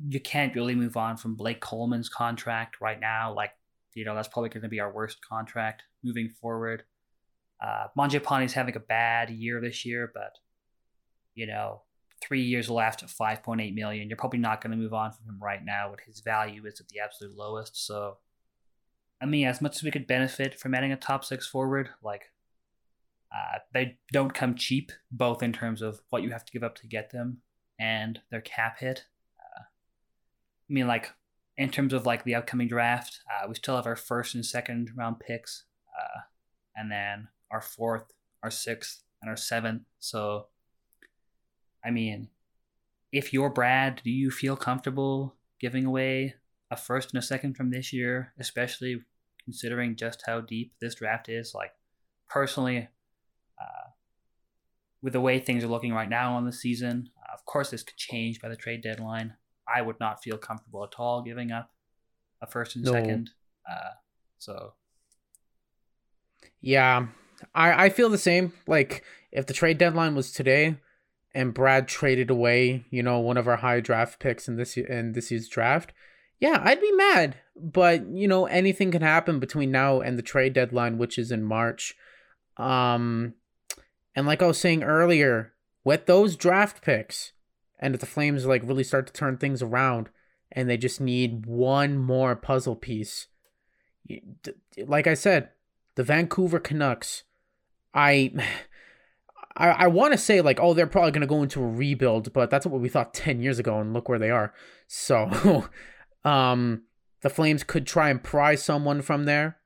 you 0.06 0.20
can't 0.20 0.54
really 0.54 0.74
move 0.74 0.96
on 0.96 1.16
from 1.16 1.34
Blake 1.34 1.60
Coleman's 1.60 2.08
contract 2.08 2.80
right 2.80 3.00
now. 3.00 3.34
Like 3.34 3.52
you 3.94 4.04
know 4.04 4.14
that's 4.14 4.28
probably 4.28 4.50
going 4.50 4.62
to 4.62 4.68
be 4.68 4.80
our 4.80 4.92
worst 4.92 5.18
contract 5.26 5.82
moving 6.04 6.28
forward. 6.28 6.84
Uh, 7.60 7.88
Mangiapane's 7.96 8.52
having 8.52 8.76
a 8.76 8.80
bad 8.80 9.30
year 9.30 9.60
this 9.60 9.84
year, 9.84 10.10
but 10.12 10.36
you 11.34 11.46
know 11.46 11.82
three 12.20 12.42
years 12.42 12.68
left 12.68 13.02
at 13.02 13.08
5.8 13.08 13.74
million. 13.74 14.08
You're 14.08 14.16
probably 14.16 14.40
not 14.40 14.60
going 14.60 14.72
to 14.72 14.76
move 14.76 14.92
on 14.92 15.12
from 15.12 15.26
him 15.26 15.38
right 15.40 15.64
now, 15.64 15.90
What 15.90 16.00
his 16.00 16.20
value 16.20 16.66
is 16.66 16.80
at 16.80 16.88
the 16.88 16.98
absolute 16.98 17.36
lowest. 17.36 17.86
So 17.86 18.18
I 19.20 19.26
mean, 19.26 19.46
as 19.46 19.60
much 19.60 19.76
as 19.76 19.82
we 19.82 19.90
could 19.90 20.06
benefit 20.06 20.58
from 20.58 20.74
adding 20.74 20.92
a 20.92 20.96
top 20.96 21.24
six 21.24 21.46
forward, 21.46 21.90
like 22.02 22.30
uh, 23.32 23.58
they 23.74 23.98
don't 24.12 24.34
come 24.34 24.54
cheap, 24.54 24.90
both 25.10 25.42
in 25.42 25.52
terms 25.52 25.82
of 25.82 26.00
what 26.10 26.22
you 26.22 26.30
have 26.30 26.44
to 26.44 26.52
give 26.52 26.62
up 26.62 26.76
to 26.76 26.86
get 26.86 27.10
them 27.10 27.38
and 27.78 28.20
their 28.30 28.40
cap 28.40 28.78
hit. 28.80 29.04
Uh, 29.38 29.62
I 29.62 30.72
mean, 30.72 30.86
like 30.86 31.12
in 31.56 31.70
terms 31.70 31.92
of 31.92 32.06
like 32.06 32.24
the 32.24 32.34
upcoming 32.34 32.68
draft, 32.68 33.20
uh, 33.30 33.46
we 33.48 33.54
still 33.54 33.76
have 33.76 33.86
our 33.86 33.96
first 33.96 34.34
and 34.34 34.44
second 34.44 34.90
round 34.96 35.20
picks, 35.20 35.64
uh, 35.98 36.20
and 36.76 36.90
then 36.90 37.28
our 37.50 37.60
fourth, 37.60 38.12
our 38.42 38.50
sixth, 38.50 39.02
and 39.20 39.28
our 39.28 39.36
seventh. 39.36 39.82
So, 39.98 40.46
I 41.84 41.90
mean, 41.90 42.28
if 43.12 43.32
you're 43.32 43.50
Brad, 43.50 44.00
do 44.04 44.10
you 44.10 44.30
feel 44.30 44.56
comfortable 44.56 45.34
giving 45.60 45.84
away 45.84 46.34
a 46.70 46.76
first 46.76 47.12
and 47.12 47.18
a 47.18 47.26
second 47.26 47.56
from 47.56 47.70
this 47.70 47.92
year, 47.92 48.32
especially 48.38 49.02
considering 49.44 49.96
just 49.96 50.22
how 50.26 50.40
deep 50.40 50.74
this 50.80 50.94
draft 50.94 51.28
is? 51.28 51.52
Like, 51.54 51.72
personally, 52.28 52.88
with 55.02 55.12
the 55.12 55.20
way 55.20 55.38
things 55.38 55.62
are 55.64 55.68
looking 55.68 55.92
right 55.92 56.08
now 56.08 56.34
on 56.34 56.44
the 56.44 56.52
season, 56.52 57.10
uh, 57.22 57.32
of 57.34 57.44
course, 57.44 57.70
this 57.70 57.82
could 57.82 57.96
change 57.96 58.40
by 58.40 58.48
the 58.48 58.56
trade 58.56 58.82
deadline. 58.82 59.34
I 59.72 59.82
would 59.82 60.00
not 60.00 60.22
feel 60.22 60.38
comfortable 60.38 60.82
at 60.84 60.94
all 60.98 61.22
giving 61.22 61.52
up 61.52 61.70
a 62.40 62.46
first 62.46 62.74
and 62.76 62.84
No. 62.84 62.92
second. 62.92 63.30
Uh, 63.70 63.90
so, 64.38 64.74
Yeah, 66.60 67.08
I 67.54 67.84
I 67.86 67.88
feel 67.90 68.08
the 68.08 68.18
same. 68.18 68.52
Like 68.66 69.04
if 69.30 69.46
the 69.46 69.52
trade 69.54 69.78
deadline 69.78 70.14
was 70.16 70.32
today, 70.32 70.76
and 71.34 71.54
Brad 71.54 71.86
traded 71.86 72.30
away, 72.30 72.84
you 72.90 73.02
know, 73.02 73.18
one 73.20 73.36
of 73.36 73.46
our 73.46 73.56
high 73.58 73.80
draft 73.80 74.18
picks 74.18 74.48
in 74.48 74.56
this 74.56 74.76
in 74.76 75.12
this 75.12 75.30
year's 75.30 75.48
draft, 75.48 75.92
yeah, 76.40 76.60
I'd 76.64 76.80
be 76.80 76.92
mad. 76.92 77.36
But 77.54 78.06
you 78.08 78.26
know, 78.26 78.46
anything 78.46 78.90
can 78.90 79.02
happen 79.02 79.38
between 79.38 79.70
now 79.70 80.00
and 80.00 80.18
the 80.18 80.22
trade 80.22 80.52
deadline, 80.52 80.98
which 80.98 81.18
is 81.18 81.30
in 81.30 81.44
March. 81.44 81.94
Um, 82.56 83.34
and 84.18 84.26
like 84.26 84.42
I 84.42 84.48
was 84.48 84.58
saying 84.58 84.82
earlier, 84.82 85.52
with 85.84 86.06
those 86.06 86.34
draft 86.34 86.82
picks, 86.82 87.34
and 87.78 87.94
if 87.94 88.00
the 88.00 88.06
Flames 88.06 88.44
like 88.46 88.64
really 88.64 88.82
start 88.82 89.06
to 89.06 89.12
turn 89.12 89.36
things 89.36 89.62
around, 89.62 90.08
and 90.50 90.68
they 90.68 90.76
just 90.76 91.00
need 91.00 91.46
one 91.46 91.98
more 91.98 92.34
puzzle 92.34 92.74
piece, 92.74 93.28
like 94.84 95.06
I 95.06 95.14
said, 95.14 95.50
the 95.94 96.02
Vancouver 96.02 96.58
Canucks, 96.58 97.22
I. 97.94 98.32
I, 99.56 99.70
I 99.70 99.86
want 99.88 100.12
to 100.12 100.18
say 100.18 100.40
like 100.40 100.60
oh 100.60 100.72
they're 100.72 100.86
probably 100.86 101.10
going 101.10 101.22
to 101.22 101.26
go 101.26 101.42
into 101.42 101.60
a 101.60 101.66
rebuild 101.66 102.32
but 102.32 102.48
that's 102.48 102.64
what 102.64 102.80
we 102.80 102.88
thought 102.88 103.12
10 103.12 103.42
years 103.42 103.58
ago 103.58 103.80
and 103.80 103.92
look 103.92 104.08
where 104.08 104.20
they 104.20 104.30
are 104.30 104.54
so 104.86 105.68
um 106.24 106.82
the 107.22 107.30
flames 107.30 107.64
could 107.64 107.84
try 107.84 108.08
and 108.08 108.22
pry 108.22 108.54
someone 108.54 109.02
from 109.02 109.24
there 109.24 109.58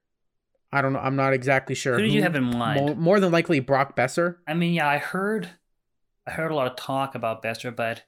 i 0.73 0.83
don't 0.83 0.93
know 0.93 0.99
i'm 1.01 1.17
not 1.17 1.33
exactly 1.33 1.75
sure 1.75 1.97
who 1.97 2.03
did 2.03 2.13
you 2.13 2.23
have 2.23 2.35
in 2.35 2.45
mind? 2.45 2.81
more, 2.81 2.95
more 2.95 3.21
than 3.21 3.31
likely 3.33 3.61
brock 3.61 3.97
boeser 3.97 4.37
I 4.47 4.55
mean, 4.55 4.75
yeah, 4.75 4.89
I 4.89 4.99
heard, 4.99 5.49
I 6.27 6.33
heard 6.33 6.51
a 6.51 6.55
lot 6.55 6.67
of 6.67 6.77
talk 6.77 7.15
about 7.15 7.43
Boeser, 7.43 7.75
but 7.75 8.05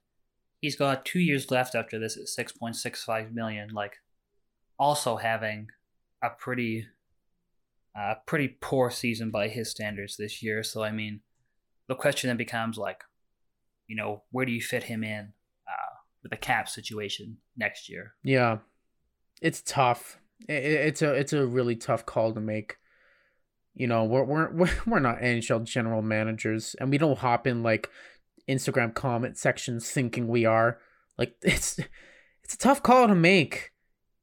he's 0.60 0.76
got 0.76 1.04
two 1.04 1.20
years 1.20 1.50
left 1.50 1.74
after 1.74 1.98
this 1.98 2.16
at 2.16 2.28
six 2.28 2.52
point 2.52 2.76
six 2.76 3.02
five 3.02 3.32
million. 3.32 3.70
Like, 3.72 3.94
also 4.78 5.16
having 5.16 5.68
a 6.22 6.28
pretty, 6.30 6.86
uh, 7.98 8.16
pretty 8.26 8.48
poor 8.60 8.90
season 8.90 9.30
by 9.30 9.48
his 9.48 9.70
standards 9.70 10.16
this 10.16 10.42
year. 10.42 10.62
So 10.62 10.82
I 10.82 10.90
mean, 10.90 11.20
the 11.88 11.94
question 11.94 12.28
then 12.28 12.36
becomes 12.36 12.76
like, 12.76 13.02
you 13.86 13.96
know, 13.96 14.24
where 14.30 14.44
do 14.44 14.52
you 14.52 14.60
fit 14.60 14.84
him 14.84 15.02
in 15.02 15.32
uh, 15.66 15.94
with 16.22 16.30
the 16.30 16.36
cap 16.36 16.68
situation 16.68 17.38
next 17.56 17.88
year? 17.88 18.14
yeah 18.22 18.58
it's 19.40 19.62
tough 19.64 20.18
I- 20.48 20.52
I- 20.52 20.56
it's 20.56 21.02
a 21.02 21.14
it's 21.14 21.32
a 21.32 21.46
really 21.46 21.76
tough 21.76 22.06
call 22.06 22.32
to 22.32 22.40
make. 22.40 22.76
You 23.74 23.86
know 23.86 24.04
we're 24.04 24.24
we're 24.24 24.52
we're, 24.86 25.00
not 25.00 25.18
nhl 25.18 25.64
general 25.64 26.02
managers 26.02 26.76
and 26.78 26.90
we 26.90 26.98
don't 26.98 27.18
hop 27.18 27.46
in 27.46 27.62
like 27.62 27.90
instagram 28.48 28.94
comment 28.94 29.36
sections 29.38 29.90
thinking 29.90 30.28
we 30.28 30.44
are. 30.44 30.78
Like 31.18 31.34
it's 31.42 31.78
it's 32.42 32.54
a 32.54 32.58
tough 32.58 32.82
call 32.82 33.08
to 33.08 33.14
make. 33.14 33.72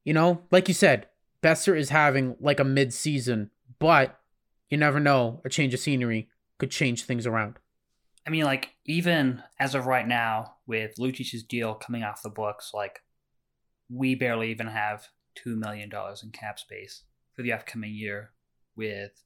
You 0.04 0.14
know 0.14 0.42
like 0.50 0.68
you 0.68 0.74
said 0.74 1.08
boeser 1.42 1.76
is 1.76 1.90
having 1.90 2.36
like 2.40 2.60
a 2.60 2.64
mid-season 2.64 3.50
but 3.80 4.20
you 4.70 4.78
never 4.78 5.00
know 5.00 5.42
a 5.44 5.48
change 5.48 5.74
of 5.74 5.80
scenery 5.80 6.28
could 6.58 6.70
change 6.70 7.02
things 7.04 7.26
around. 7.26 7.58
I 8.26 8.30
mean, 8.30 8.44
like 8.44 8.70
even 8.86 9.42
as 9.58 9.74
of 9.74 9.86
right 9.86 10.06
now, 10.06 10.54
with 10.66 10.98
Lucic's 10.98 11.42
deal 11.42 11.74
coming 11.74 12.04
off 12.04 12.22
the 12.22 12.30
books, 12.30 12.70
like 12.72 13.00
we 13.90 14.14
barely 14.14 14.50
even 14.50 14.68
have 14.68 15.08
two 15.34 15.56
million 15.56 15.88
dollars 15.88 16.22
in 16.22 16.30
cap 16.30 16.58
space 16.58 17.04
for 17.34 17.42
the 17.42 17.52
upcoming 17.52 17.94
year, 17.94 18.32
with 18.76 19.22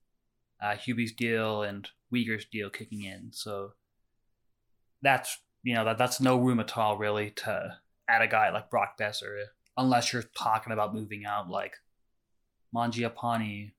uh, 0.61 0.77
Hubie's 0.77 1.13
deal 1.13 1.63
and 1.63 1.89
Weegar's 2.13 2.45
deal 2.45 2.71
kicking 2.71 3.03
in. 3.03 3.31
So 3.33 3.73
that's 5.03 5.39
you 5.63 5.75
know 5.75 5.85
that 5.85 5.99
that's 5.99 6.21
no 6.21 6.37
room 6.37 6.61
at 6.61 6.77
all 6.77 6.97
really 6.97 7.31
to 7.31 7.79
add 8.09 8.23
a 8.23 8.29
guy 8.29 8.51
like 8.51 8.71
Brock 8.71 8.99
Boeser, 8.99 9.45
unless 9.77 10.13
you're 10.13 10.25
talking 10.37 10.73
about 10.73 10.95
moving 10.95 11.25
out 11.27 11.51
like 11.51 11.75
Mangiapane 12.75 13.73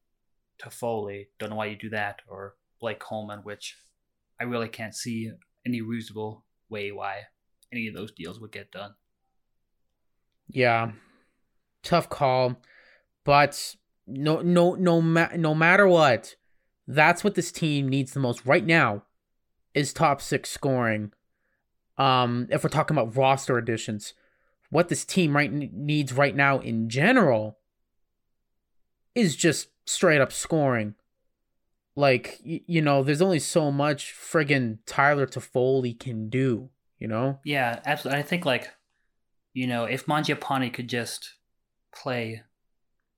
Toffoli. 0.61 1.27
Don't 1.39 1.49
know 1.49 1.55
why 1.55 1.67
you 1.67 1.75
do 1.75 1.89
that, 1.89 2.21
or 2.27 2.55
Blake 2.79 2.99
Coleman, 2.99 3.39
which 3.39 3.77
I 4.39 4.43
really 4.43 4.69
can't 4.69 4.95
see 4.95 5.31
any 5.65 5.81
reasonable 5.81 6.45
way 6.69 6.91
why 6.91 7.23
any 7.71 7.87
of 7.87 7.95
those 7.95 8.11
deals 8.11 8.39
would 8.39 8.51
get 8.51 8.71
done. 8.71 8.93
Yeah, 10.49 10.91
tough 11.87 12.09
call, 12.09 12.57
but 13.23 13.75
no, 14.05 14.41
no, 14.41 14.75
no, 14.75 15.01
ma- 15.01 15.35
no 15.35 15.55
matter 15.55 15.87
what, 15.87 16.35
that's 16.87 17.23
what 17.23 17.35
this 17.35 17.51
team 17.51 17.87
needs 17.87 18.13
the 18.13 18.19
most 18.19 18.45
right 18.45 18.65
now, 18.65 19.03
is 19.73 19.93
top 19.93 20.21
six 20.21 20.49
scoring. 20.49 21.11
Um, 21.97 22.47
if 22.51 22.63
we're 22.63 22.69
talking 22.69 22.95
about 22.95 23.15
roster 23.15 23.57
additions, 23.57 24.13
what 24.69 24.89
this 24.89 25.05
team 25.05 25.35
right 25.35 25.51
needs 25.51 26.13
right 26.13 26.35
now 26.35 26.59
in 26.59 26.89
general 26.89 27.57
is 29.15 29.35
just 29.35 29.69
straight 29.85 30.21
up 30.21 30.31
scoring. 30.31 30.95
Like 31.95 32.39
you 32.43 32.81
know, 32.81 33.01
there's 33.01 33.21
only 33.21 33.39
so 33.39 33.71
much 33.71 34.13
friggin' 34.13 34.79
Tyler 34.85 35.25
Toffoli 35.25 35.97
can 35.99 36.29
do. 36.29 36.69
You 36.99 37.07
know. 37.07 37.39
Yeah, 37.43 37.79
absolutely. 37.85 38.19
I 38.19 38.23
think 38.23 38.45
like, 38.45 38.71
you 39.53 39.67
know, 39.67 39.85
if 39.85 40.05
Mangiapane 40.05 40.73
could 40.73 40.87
just 40.87 41.36
play 41.95 42.41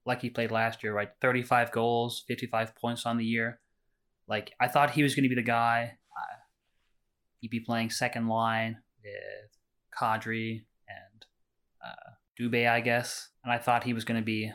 like 0.06 0.22
he 0.22 0.30
played 0.30 0.52
last 0.52 0.84
year, 0.84 0.94
right? 0.94 1.10
35 1.22 1.72
goals, 1.72 2.24
55 2.28 2.76
points 2.76 3.06
on 3.06 3.18
the 3.18 3.26
year. 3.26 3.60
Like 4.28 4.54
I 4.60 4.68
thought 4.68 4.92
he 4.92 5.04
was 5.04 5.16
going 5.16 5.24
to 5.24 5.30
be 5.30 5.36
the 5.36 5.42
guy. 5.42 5.98
Uh, 6.18 6.38
he'd 7.40 7.52
be 7.52 7.60
playing 7.60 7.90
second 7.90 8.28
line 8.28 8.78
with 9.04 9.52
Kadri 9.98 10.66
and 10.88 11.26
uh, 11.86 12.12
Dubé, 12.40 12.70
I 12.70 12.82
guess. 12.82 13.30
And 13.44 13.54
I 13.54 13.58
thought 13.58 13.84
he 13.84 13.94
was 13.94 14.06
going 14.06 14.20
to 14.20 14.26
be, 14.26 14.52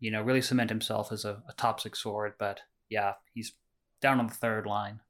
you 0.00 0.10
know, 0.10 0.22
really 0.22 0.42
cement 0.42 0.70
himself 0.70 1.10
as 1.10 1.24
a, 1.24 1.42
a 1.48 1.52
top 1.56 1.80
six 1.80 2.00
forward. 2.00 2.34
But 2.38 2.60
yeah, 2.88 3.14
he's 3.34 3.52
down 4.00 4.20
on 4.20 4.26
the 4.26 4.34
third 4.34 4.66
line 4.66 5.00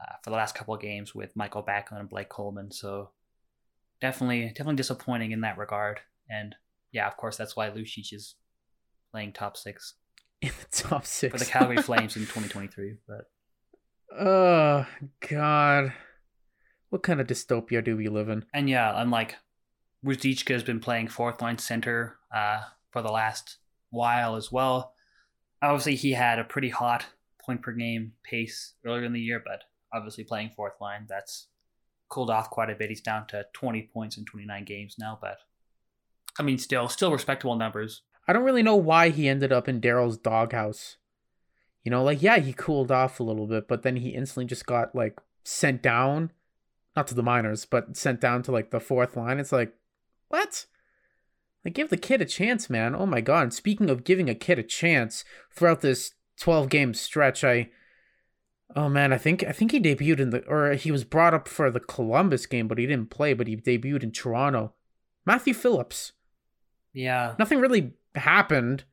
uh, 0.00 0.14
for 0.22 0.30
the 0.30 0.36
last 0.36 0.54
couple 0.54 0.74
of 0.74 0.80
games 0.80 1.14
with 1.14 1.36
Mikael 1.36 1.64
Backlund 1.64 2.00
and 2.00 2.08
Blake 2.08 2.28
Coleman. 2.28 2.70
So 2.72 3.10
definitely, 4.00 4.48
definitely 4.48 4.76
disappointing 4.76 5.32
in 5.32 5.42
that 5.42 5.58
regard. 5.58 6.00
And 6.28 6.54
yeah, 6.92 7.06
of 7.06 7.16
course, 7.16 7.36
that's 7.36 7.56
why 7.56 7.70
Lucic 7.70 8.12
is 8.12 8.34
playing 9.12 9.32
top 9.32 9.56
six 9.56 9.94
in 10.40 10.50
the 10.58 10.76
top 10.76 11.06
six 11.06 11.32
for 11.32 11.38
the 11.38 11.50
Calgary 11.50 11.76
Flames 11.82 12.16
in 12.16 12.22
2023. 12.22 12.94
But 13.06 13.30
oh 14.18 14.86
god, 15.28 15.92
what 16.90 17.02
kind 17.02 17.20
of 17.20 17.26
dystopia 17.26 17.84
do 17.84 17.96
we 17.96 18.08
live 18.08 18.28
in? 18.28 18.44
and 18.54 18.68
yeah, 18.68 19.00
and 19.00 19.10
like 19.10 19.36
has 20.02 20.62
been 20.62 20.80
playing 20.80 21.08
fourth 21.08 21.42
line 21.42 21.58
center 21.58 22.16
uh, 22.34 22.60
for 22.90 23.02
the 23.02 23.12
last 23.12 23.58
while 23.90 24.36
as 24.36 24.50
well. 24.50 24.94
Obviously, 25.62 25.94
he 25.94 26.12
had 26.12 26.38
a 26.38 26.44
pretty 26.44 26.70
hot 26.70 27.06
point 27.44 27.62
per 27.62 27.72
game 27.72 28.12
pace 28.22 28.74
earlier 28.86 29.04
in 29.04 29.12
the 29.12 29.20
year, 29.20 29.42
but 29.44 29.64
obviously 29.92 30.24
playing 30.24 30.50
fourth 30.56 30.80
line, 30.80 31.06
that's 31.08 31.48
cooled 32.08 32.30
off 32.30 32.50
quite 32.50 32.70
a 32.70 32.74
bit. 32.74 32.88
He's 32.88 33.00
down 33.00 33.26
to 33.28 33.44
20 33.52 33.90
points 33.92 34.16
in 34.16 34.24
29 34.24 34.64
games 34.64 34.96
now, 34.98 35.18
but 35.20 35.38
I 36.40 36.42
mean, 36.42 36.56
still, 36.56 36.88
still 36.88 37.12
respectable 37.12 37.54
numbers. 37.54 38.00
I 38.26 38.32
don't 38.32 38.44
really 38.44 38.62
know 38.62 38.74
why 38.74 39.10
he 39.10 39.28
ended 39.28 39.52
up 39.52 39.68
in 39.68 39.78
Darryl's 39.78 40.16
doghouse. 40.16 40.96
You 41.84 41.90
know, 41.90 42.02
like 42.02 42.22
yeah, 42.22 42.38
he 42.38 42.54
cooled 42.54 42.90
off 42.90 43.20
a 43.20 43.22
little 43.22 43.46
bit, 43.46 43.68
but 43.68 43.82
then 43.82 43.96
he 43.96 44.08
instantly 44.10 44.46
just 44.46 44.64
got 44.64 44.94
like 44.94 45.20
sent 45.44 45.82
down, 45.82 46.32
not 46.96 47.06
to 47.08 47.14
the 47.14 47.22
minors, 47.22 47.66
but 47.66 47.94
sent 47.94 48.22
down 48.22 48.42
to 48.44 48.52
like 48.52 48.70
the 48.70 48.80
fourth 48.80 49.16
line. 49.16 49.38
It's 49.38 49.52
like, 49.52 49.74
what? 50.28 50.64
Like 51.62 51.74
give 51.74 51.90
the 51.90 51.98
kid 51.98 52.22
a 52.22 52.26
chance, 52.26 52.70
man. 52.70 52.94
Oh 52.94 53.06
my 53.06 53.20
god. 53.20 53.42
And 53.42 53.54
speaking 53.54 53.90
of 53.90 54.04
giving 54.04 54.30
a 54.30 54.34
kid 54.34 54.58
a 54.58 54.62
chance, 54.62 55.24
throughout 55.54 55.82
this 55.82 56.14
12 56.38 56.70
game 56.70 56.94
stretch, 56.94 57.44
I 57.44 57.68
Oh 58.76 58.88
man, 58.88 59.12
I 59.12 59.18
think 59.18 59.44
I 59.44 59.52
think 59.52 59.72
he 59.72 59.80
debuted 59.80 60.20
in 60.20 60.30
the 60.30 60.46
or 60.46 60.72
he 60.72 60.90
was 60.90 61.04
brought 61.04 61.34
up 61.34 61.48
for 61.48 61.70
the 61.70 61.80
Columbus 61.80 62.46
game, 62.46 62.68
but 62.68 62.78
he 62.78 62.86
didn't 62.86 63.10
play, 63.10 63.34
but 63.34 63.46
he 63.46 63.56
debuted 63.56 64.02
in 64.02 64.12
Toronto. 64.12 64.72
Matthew 65.26 65.54
Phillips. 65.54 66.12
Yeah. 66.92 67.34
Nothing 67.38 67.60
really 67.60 67.92
happened 68.14 68.84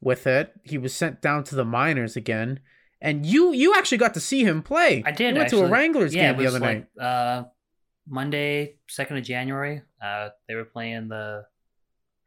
with 0.00 0.26
it. 0.26 0.52
He 0.62 0.78
was 0.78 0.94
sent 0.94 1.20
down 1.20 1.44
to 1.44 1.54
the 1.54 1.64
minors 1.64 2.16
again. 2.16 2.60
And 3.00 3.26
you 3.26 3.52
you 3.52 3.74
actually 3.74 3.98
got 3.98 4.14
to 4.14 4.20
see 4.20 4.44
him 4.44 4.62
play. 4.62 5.02
I 5.04 5.10
did. 5.10 5.30
You 5.30 5.34
went 5.34 5.44
actually. 5.44 5.60
to 5.60 5.66
a 5.66 5.70
Wranglers 5.70 6.14
yeah, 6.14 6.32
game 6.32 6.40
the 6.40 6.46
other 6.46 6.58
like, 6.58 6.86
night. 6.96 7.04
Uh, 7.04 7.44
Monday, 8.08 8.76
second 8.88 9.18
of 9.18 9.24
January. 9.24 9.82
Uh, 10.02 10.30
they 10.48 10.54
were 10.54 10.64
playing 10.64 11.08
the 11.08 11.44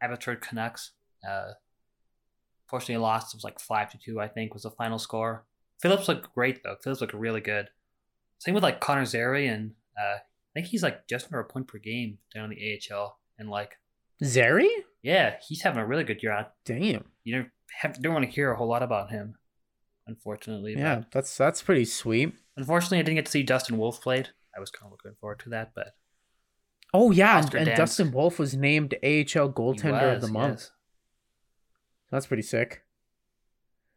Abbotsford 0.00 0.40
Canucks. 0.40 0.92
Uh, 1.28 1.52
fortunately, 2.66 3.02
lost. 3.02 3.34
It 3.34 3.38
was 3.38 3.44
like 3.44 3.58
five 3.58 3.90
to 3.90 3.98
two. 3.98 4.20
I 4.20 4.28
think 4.28 4.54
was 4.54 4.62
the 4.62 4.70
final 4.70 4.98
score. 4.98 5.44
Phillips 5.80 6.08
looked 6.08 6.32
great 6.34 6.62
though. 6.62 6.76
Phillips 6.82 7.00
looked 7.00 7.14
really 7.14 7.40
good. 7.40 7.68
Same 8.38 8.54
with 8.54 8.62
like 8.62 8.80
Connor 8.80 9.04
Zary, 9.04 9.48
and 9.48 9.72
uh, 9.98 10.18
I 10.18 10.20
think 10.54 10.66
he's 10.66 10.82
like 10.82 11.08
just 11.08 11.26
under 11.26 11.40
a 11.40 11.44
point 11.44 11.66
per 11.66 11.78
game 11.78 12.18
down 12.34 12.44
in 12.44 12.50
the 12.50 12.80
AHL. 12.92 13.18
And 13.38 13.48
like, 13.48 13.78
Zary? 14.24 14.70
Yeah, 15.02 15.36
he's 15.46 15.62
having 15.62 15.80
a 15.80 15.86
really 15.86 16.04
good 16.04 16.22
year. 16.22 16.46
Damn. 16.64 17.04
You 17.24 17.36
don't 17.36 17.50
have, 17.80 18.00
don't 18.02 18.12
want 18.14 18.24
to 18.24 18.30
hear 18.30 18.50
a 18.52 18.56
whole 18.56 18.68
lot 18.68 18.82
about 18.82 19.10
him, 19.10 19.36
unfortunately. 20.06 20.74
but- 20.74 20.80
Yeah, 20.80 21.02
that's 21.12 21.36
that's 21.36 21.62
pretty 21.62 21.84
sweet. 21.84 22.32
Unfortunately, 22.56 22.98
I 22.98 23.02
didn't 23.02 23.16
get 23.16 23.26
to 23.26 23.30
see 23.32 23.42
Dustin 23.42 23.78
Wolf 23.78 24.00
played. 24.02 24.30
I 24.56 24.60
was 24.60 24.70
kind 24.70 24.86
of 24.86 24.92
looking 24.92 25.16
forward 25.20 25.38
to 25.40 25.50
that, 25.50 25.72
but 25.74 25.94
Oh 26.94 27.10
yeah, 27.10 27.36
and, 27.36 27.44
Oscar 27.46 27.58
and. 27.58 27.76
Dustin 27.76 28.10
Wolf 28.12 28.38
was 28.38 28.54
named 28.56 28.94
AHL 29.02 29.52
goaltender 29.52 30.14
of 30.16 30.20
the 30.22 30.28
month. 30.28 30.60
yes. 30.60 30.70
That's 32.10 32.26
pretty 32.26 32.42
sick. 32.42 32.82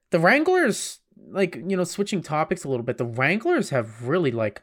The 0.10 0.20
Wranglers, 0.20 1.00
like, 1.30 1.56
you 1.56 1.78
know, 1.78 1.86
switching 1.86 2.22
topics 2.22 2.66
a 2.66 2.70
little 2.70 2.84
bit, 2.86 2.98
the 2.98 3.06
Wranglers 3.06 3.70
have 3.70 4.06
really, 4.08 4.32
like, 4.32 4.62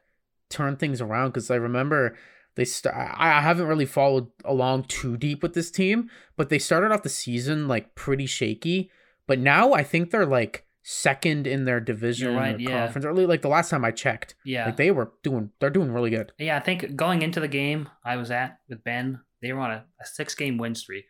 turned 0.50 0.78
things 0.78 1.00
around 1.00 1.30
because 1.30 1.50
I 1.50 1.54
remember 1.56 2.16
they 2.54 2.64
st- 2.64 2.94
I 2.94 3.38
I 3.38 3.40
haven't 3.40 3.66
really 3.66 3.86
followed 3.86 4.28
along 4.44 4.84
too 4.84 5.16
deep 5.16 5.42
with 5.42 5.54
this 5.54 5.70
team, 5.70 6.10
but 6.36 6.48
they 6.48 6.58
started 6.58 6.92
off 6.92 7.02
the 7.02 7.08
season, 7.08 7.68
like, 7.68 7.94
pretty 7.94 8.26
shaky. 8.26 8.90
But 9.26 9.38
now 9.38 9.72
I 9.72 9.82
think 9.82 10.10
they're, 10.10 10.26
like, 10.26 10.64
second 10.82 11.46
in 11.46 11.64
their 11.66 11.80
division 11.80 12.34
right, 12.34 12.54
or 12.56 12.58
yeah. 12.58 12.86
conference. 12.86 13.04
Or, 13.04 13.12
like, 13.12 13.42
the 13.42 13.48
last 13.48 13.68
time 13.70 13.84
I 13.84 13.90
checked. 13.90 14.34
Yeah, 14.44 14.66
Like, 14.66 14.76
they 14.76 14.90
were 14.90 15.12
doing, 15.22 15.50
they're 15.60 15.70
doing 15.70 15.92
really 15.92 16.10
good. 16.10 16.32
yeah. 16.38 16.56
I 16.56 16.60
think 16.60 16.96
going 16.96 17.22
into 17.22 17.40
the 17.40 17.48
game 17.48 17.88
I 18.04 18.16
was 18.16 18.30
at 18.30 18.58
with 18.68 18.82
Ben, 18.84 19.20
they 19.42 19.52
were 19.52 19.60
on 19.60 19.70
a, 19.70 19.84
a 20.00 20.06
six-game 20.06 20.56
win 20.58 20.74
streak, 20.74 21.04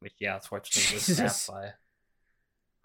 which 0.00 0.12
yeah, 0.20 0.34
unfortunately 0.36 0.94
was 0.96 1.04
snapped 1.16 1.48
by 1.48 1.70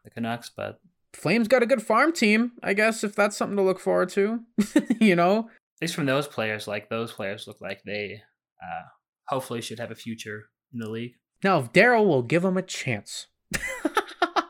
the 0.05 0.09
Canucks. 0.09 0.49
But 0.55 0.79
Flames 1.13 1.47
got 1.47 1.63
a 1.63 1.65
good 1.65 1.81
farm 1.83 2.13
team, 2.13 2.53
I 2.63 2.73
guess, 2.73 3.03
if 3.03 3.15
that's 3.15 3.35
something 3.37 3.57
to 3.57 3.63
look 3.63 3.79
forward 3.79 4.09
to. 4.09 4.39
you 4.99 5.15
know? 5.15 5.49
At 5.77 5.81
least 5.81 5.95
from 5.95 6.05
those 6.05 6.27
players, 6.27 6.67
like 6.67 6.89
those 6.89 7.11
players 7.11 7.47
look 7.47 7.59
like 7.59 7.81
they 7.83 8.21
uh, 8.61 8.83
hopefully 9.27 9.61
should 9.61 9.79
have 9.79 9.91
a 9.91 9.95
future 9.95 10.45
in 10.73 10.79
the 10.79 10.89
league. 10.89 11.15
Now, 11.43 11.59
if 11.59 11.73
Darryl 11.73 12.07
will 12.07 12.23
give 12.23 12.43
them 12.43 12.57
a 12.57 12.61
chance. 12.61 13.27
I 13.55 14.43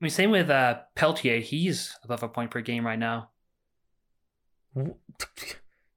mean, 0.00 0.10
same 0.10 0.30
with 0.30 0.50
uh, 0.50 0.80
Pelletier. 0.94 1.40
He's 1.40 1.94
above 2.04 2.22
a 2.22 2.28
point 2.28 2.50
per 2.50 2.60
game 2.60 2.86
right 2.86 2.98
now. 2.98 3.30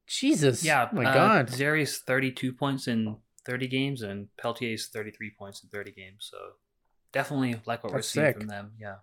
Jesus. 0.08 0.64
Yeah. 0.64 0.90
Oh 0.92 0.96
my 0.96 1.06
uh, 1.06 1.14
God. 1.14 1.50
Zary's 1.50 2.00
32 2.00 2.54
points 2.54 2.88
in 2.88 3.18
30 3.46 3.68
games, 3.68 4.02
and 4.02 4.28
Pelletier's 4.38 4.88
33 4.88 5.32
points 5.38 5.64
in 5.64 5.70
30 5.70 5.92
games. 5.92 6.30
So 6.32 6.38
definitely 7.12 7.62
like 7.66 7.84
what 7.84 7.94
That's 7.94 8.16
we're 8.16 8.22
seeing 8.22 8.26
sick. 8.28 8.38
from 8.38 8.48
them. 8.48 8.72
Yeah. 8.80 8.96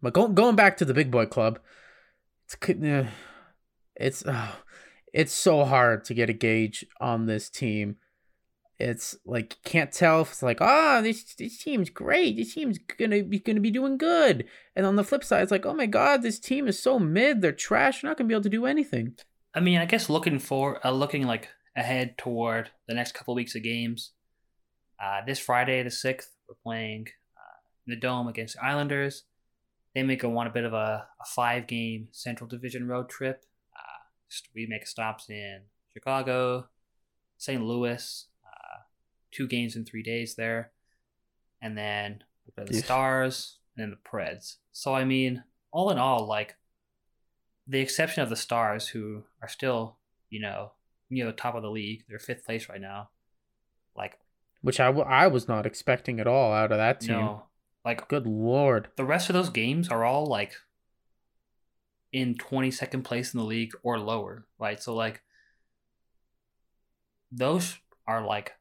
But 0.00 0.14
go, 0.14 0.28
going 0.28 0.56
back 0.56 0.76
to 0.78 0.84
the 0.84 0.94
big 0.94 1.10
boy 1.10 1.26
club, 1.26 1.60
it's 2.44 2.56
uh, 2.68 3.06
it's 3.94 4.26
uh, 4.26 4.48
it's 5.12 5.32
so 5.32 5.64
hard 5.64 6.04
to 6.06 6.14
get 6.14 6.30
a 6.30 6.34
gauge 6.34 6.86
on 7.00 7.26
this 7.26 7.50
team. 7.50 7.96
It's 8.78 9.16
like 9.24 9.54
you 9.54 9.70
can't 9.70 9.92
tell 9.92 10.22
if 10.22 10.32
it's 10.32 10.42
like 10.42 10.60
ah 10.60 11.00
this 11.02 11.34
this 11.34 11.62
team's 11.62 11.90
great. 11.90 12.36
This 12.36 12.54
team's 12.54 12.78
gonna 12.98 13.22
be 13.22 13.38
gonna 13.38 13.60
be 13.60 13.70
doing 13.70 13.96
good. 13.96 14.46
And 14.74 14.86
on 14.86 14.96
the 14.96 15.04
flip 15.04 15.22
side, 15.22 15.42
it's 15.42 15.52
like 15.52 15.66
oh 15.66 15.74
my 15.74 15.86
god, 15.86 16.22
this 16.22 16.40
team 16.40 16.66
is 16.66 16.82
so 16.82 16.98
mid. 16.98 17.42
They're 17.42 17.52
trash. 17.52 18.02
They're 18.02 18.10
not 18.10 18.18
gonna 18.18 18.28
be 18.28 18.34
able 18.34 18.42
to 18.42 18.48
do 18.48 18.66
anything. 18.66 19.16
I 19.54 19.60
mean, 19.60 19.78
I 19.78 19.84
guess 19.84 20.08
looking 20.08 20.38
for 20.38 20.84
uh, 20.84 20.90
looking 20.90 21.26
like 21.26 21.48
ahead 21.76 22.18
toward 22.18 22.70
the 22.88 22.94
next 22.94 23.12
couple 23.12 23.34
weeks 23.34 23.54
of 23.54 23.62
games. 23.62 24.12
Uh, 25.02 25.20
this 25.26 25.38
Friday, 25.38 25.82
the 25.82 25.90
sixth, 25.90 26.30
we're 26.48 26.54
playing 26.62 27.06
uh, 27.36 27.58
in 27.86 27.90
the 27.94 28.00
dome 28.00 28.28
against 28.28 28.56
Islanders. 28.62 29.24
They 29.94 30.02
make 30.02 30.22
a 30.22 30.28
want 30.28 30.48
a 30.48 30.52
bit 30.52 30.64
of 30.64 30.72
a, 30.72 31.06
a 31.20 31.24
five 31.26 31.66
game 31.66 32.08
Central 32.12 32.48
Division 32.48 32.88
road 32.88 33.08
trip. 33.08 33.44
We 34.54 34.66
make 34.66 34.86
stops 34.86 35.28
in 35.30 35.62
Chicago, 35.92 36.68
St. 37.38 37.62
Louis, 37.62 38.26
uh, 38.46 38.78
two 39.30 39.46
games 39.46 39.76
in 39.76 39.84
three 39.84 40.02
days 40.02 40.34
there, 40.36 40.72
and 41.60 41.76
then 41.76 42.24
the 42.56 42.66
Yeah. 42.74 42.80
Stars 42.82 43.58
and 43.76 43.82
then 43.82 43.90
the 43.90 44.08
Preds. 44.08 44.56
So 44.72 44.94
I 44.94 45.04
mean, 45.04 45.44
all 45.70 45.90
in 45.90 45.98
all, 45.98 46.26
like 46.26 46.56
the 47.66 47.80
exception 47.80 48.22
of 48.22 48.28
the 48.28 48.36
Stars, 48.36 48.88
who 48.88 49.24
are 49.40 49.48
still, 49.48 49.98
you 50.30 50.40
know, 50.40 50.72
near 51.10 51.26
the 51.26 51.32
top 51.32 51.54
of 51.54 51.62
the 51.62 51.70
league. 51.70 52.04
They're 52.08 52.18
fifth 52.18 52.44
place 52.44 52.68
right 52.68 52.80
now. 52.80 53.10
Like, 53.96 54.18
Which 54.62 54.80
I, 54.80 54.86
w- 54.86 55.04
I 55.06 55.26
was 55.28 55.46
not 55.46 55.66
expecting 55.66 56.18
at 56.20 56.26
all 56.26 56.52
out 56.52 56.72
of 56.72 56.78
that 56.78 57.00
team. 57.00 57.12
no, 57.12 57.44
like 57.84 58.08
Good 58.08 58.26
lord. 58.26 58.88
the 58.96 59.04
rest 59.04 59.28
of 59.28 59.34
those 59.34 59.50
games 59.50 59.88
are 59.90 60.04
all 60.04 60.26
like 60.26 60.54
in 62.12 62.34
22nd 62.34 63.04
place 63.04 63.32
in 63.32 63.38
the 63.40 63.46
league 63.46 63.72
or 63.82 63.98
lower, 63.98 64.46
right? 64.58 64.82
So 64.82 64.94
like 64.94 65.22
those 67.30 67.78
are 68.06 68.24
like 68.24 68.52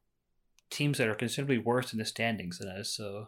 teams 0.69 0.97
that 0.97 1.07
are 1.07 1.15
considerably 1.15 1.57
worse 1.57 1.91
in 1.93 1.99
the 1.99 2.05
standings 2.05 2.59
than 2.59 2.69
us. 2.69 2.89
So 2.89 3.27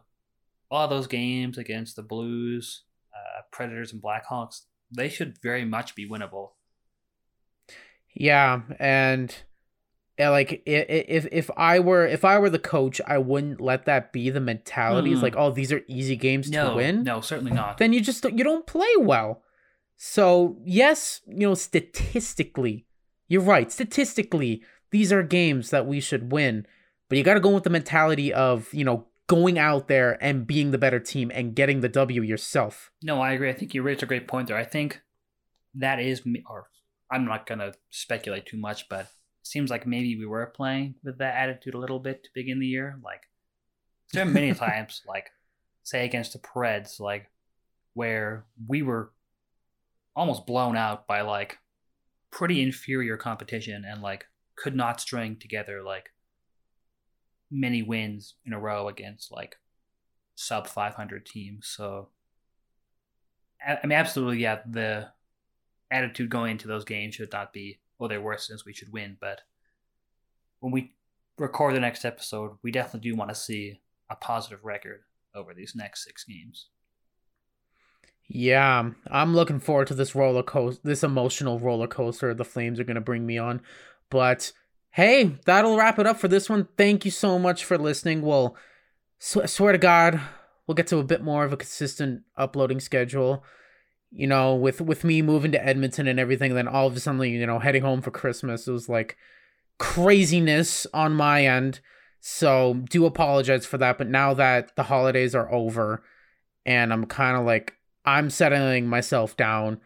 all 0.71 0.87
those 0.87 1.07
games 1.07 1.57
against 1.57 1.95
the 1.95 2.01
Blues, 2.03 2.83
uh, 3.13 3.41
Predators, 3.51 3.91
and 3.93 4.01
Blackhawks, 4.01 4.61
they 4.89 5.09
should 5.09 5.37
very 5.41 5.65
much 5.65 5.95
be 5.95 6.07
winnable. 6.09 6.51
Yeah, 8.15 8.61
and 8.79 9.35
like 10.19 10.61
if 10.65 11.27
if 11.31 11.49
I 11.57 11.79
were 11.79 12.05
if 12.07 12.23
I 12.23 12.37
were 12.39 12.49
the 12.49 12.59
coach, 12.59 13.01
I 13.07 13.17
wouldn't 13.17 13.59
let 13.59 13.85
that 13.85 14.13
be 14.13 14.29
the 14.29 14.39
mentality. 14.39 15.11
It's 15.11 15.19
Mm. 15.19 15.23
like, 15.23 15.35
oh, 15.35 15.51
these 15.51 15.71
are 15.71 15.81
easy 15.87 16.15
games 16.15 16.49
No, 16.49 16.69
to 16.69 16.75
win. 16.75 17.03
no, 17.03 17.21
certainly 17.21 17.51
not. 17.51 17.77
Then 17.79 17.91
you 17.91 18.01
just 18.01 18.23
you 18.23 18.43
don't 18.43 18.65
play 18.67 18.91
well. 18.97 19.42
So 19.97 20.57
yes, 20.63 21.21
you 21.27 21.47
know 21.47 21.53
statistically, 21.53 22.85
you're 23.27 23.41
right. 23.41 23.71
Statistically, 23.71 24.63
these 24.91 25.11
are 25.11 25.23
games 25.23 25.69
that 25.69 25.87
we 25.87 25.99
should 25.99 26.31
win, 26.31 26.67
but 27.09 27.17
you 27.17 27.23
got 27.23 27.35
to 27.35 27.39
go 27.39 27.49
with 27.49 27.63
the 27.63 27.69
mentality 27.69 28.33
of 28.33 28.73
you 28.73 28.83
know 28.83 29.07
going 29.27 29.57
out 29.57 29.87
there 29.87 30.21
and 30.21 30.45
being 30.45 30.71
the 30.71 30.77
better 30.77 30.99
team 30.99 31.31
and 31.33 31.55
getting 31.55 31.81
the 31.81 31.89
W 31.89 32.21
yourself. 32.21 32.91
No, 33.01 33.21
I 33.21 33.31
agree. 33.31 33.49
I 33.49 33.53
think 33.53 33.73
you 33.73 33.81
raised 33.81 34.03
a 34.03 34.05
great 34.05 34.27
point 34.27 34.47
there. 34.47 34.57
I 34.57 34.65
think 34.65 35.01
that 35.75 35.99
is, 35.99 36.21
m- 36.25 36.43
or 36.49 36.67
I'm 37.09 37.25
not 37.25 37.47
gonna 37.47 37.73
speculate 37.89 38.45
too 38.45 38.57
much, 38.57 38.89
but 38.89 39.01
it 39.01 39.07
seems 39.43 39.69
like 39.69 39.87
maybe 39.87 40.17
we 40.17 40.25
were 40.25 40.45
playing 40.47 40.95
with 41.03 41.19
that 41.19 41.35
attitude 41.35 41.73
a 41.73 41.79
little 41.79 41.99
bit 41.99 42.23
to 42.23 42.29
begin 42.35 42.59
the 42.59 42.67
year. 42.67 42.99
Like 43.03 43.21
there 44.11 44.23
are 44.23 44.29
many 44.29 44.53
times, 44.65 45.01
like 45.07 45.31
say 45.83 46.05
against 46.05 46.33
the 46.33 46.39
Preds, 46.39 46.99
like 46.99 47.29
where 47.93 48.45
we 48.67 48.81
were 48.81 49.11
almost 50.15 50.45
blown 50.45 50.77
out 50.77 51.07
by 51.07 51.21
like 51.21 51.59
pretty 52.31 52.61
inferior 52.61 53.17
competition 53.17 53.85
and 53.85 54.01
like 54.01 54.25
could 54.55 54.75
not 54.75 55.01
string 55.01 55.37
together 55.39 55.81
like 55.81 56.09
many 57.51 57.83
wins 57.83 58.35
in 58.45 58.53
a 58.53 58.59
row 58.59 58.87
against 58.87 59.31
like 59.31 59.57
sub 60.35 60.67
500 60.67 61.25
teams. 61.25 61.67
So, 61.67 62.09
I 63.65 63.85
mean, 63.85 63.97
absolutely, 63.97 64.39
yeah, 64.39 64.59
the 64.65 65.11
attitude 65.91 66.29
going 66.29 66.51
into 66.51 66.67
those 66.67 66.83
games 66.83 67.15
should 67.15 67.31
not 67.31 67.53
be, 67.53 67.79
"Oh, 67.99 68.07
they're 68.07 68.21
worse 68.21 68.47
since 68.47 68.65
we 68.65 68.73
should 68.73 68.91
win. 68.91 69.17
But 69.19 69.41
when 70.59 70.71
we 70.71 70.95
record 71.37 71.75
the 71.75 71.79
next 71.79 72.03
episode, 72.03 72.57
we 72.61 72.71
definitely 72.71 73.09
do 73.11 73.15
want 73.15 73.29
to 73.29 73.35
see 73.35 73.81
a 74.09 74.15
positive 74.15 74.65
record 74.65 75.03
over 75.35 75.53
these 75.53 75.75
next 75.75 76.03
six 76.03 76.23
games. 76.23 76.67
Yeah, 78.35 78.89
I'm 79.11 79.35
looking 79.35 79.59
forward 79.59 79.85
to 79.87 79.93
this 79.93 80.15
roller 80.15 80.41
coaster, 80.41 80.81
this 80.83 81.03
emotional 81.03 81.59
roller 81.59 81.85
coaster 81.85 82.33
the 82.33 82.43
Flames 82.43 82.79
are 82.79 82.83
going 82.83 82.95
to 82.95 83.01
bring 83.01 83.27
me 83.27 83.37
on. 83.37 83.61
But 84.09 84.53
hey, 84.89 85.35
that'll 85.45 85.77
wrap 85.77 85.99
it 85.99 86.07
up 86.07 86.17
for 86.17 86.27
this 86.27 86.49
one. 86.49 86.67
Thank 86.75 87.05
you 87.05 87.11
so 87.11 87.37
much 87.37 87.63
for 87.63 87.77
listening. 87.77 88.23
Well, 88.23 88.57
sw- 89.19 89.45
swear 89.45 89.71
to 89.71 89.77
God, 89.77 90.19
we'll 90.65 90.73
get 90.73 90.87
to 90.87 90.97
a 90.97 91.03
bit 91.03 91.21
more 91.21 91.45
of 91.45 91.53
a 91.53 91.57
consistent 91.57 92.23
uploading 92.35 92.79
schedule. 92.79 93.43
You 94.09 94.25
know, 94.25 94.55
with 94.55 94.81
with 94.81 95.03
me 95.03 95.21
moving 95.21 95.51
to 95.51 95.63
Edmonton 95.63 96.07
and 96.07 96.19
everything, 96.19 96.55
then 96.55 96.67
all 96.67 96.87
of 96.87 96.97
a 96.97 96.99
sudden, 96.99 97.21
you 97.21 97.45
know, 97.45 97.59
heading 97.59 97.83
home 97.83 98.01
for 98.01 98.09
Christmas, 98.09 98.67
it 98.67 98.71
was 98.71 98.89
like 98.89 99.15
craziness 99.77 100.87
on 100.91 101.13
my 101.13 101.45
end. 101.45 101.81
So 102.19 102.81
do 102.89 103.05
apologize 103.05 103.67
for 103.67 103.77
that. 103.77 103.99
But 103.99 104.07
now 104.07 104.33
that 104.33 104.75
the 104.75 104.83
holidays 104.83 105.35
are 105.35 105.51
over, 105.53 106.01
and 106.65 106.91
I'm 106.91 107.05
kind 107.05 107.37
of 107.37 107.45
like 107.45 107.75
I'm 108.05 108.29
settling 108.29 108.87
myself 108.87 109.37
down. 109.37 109.79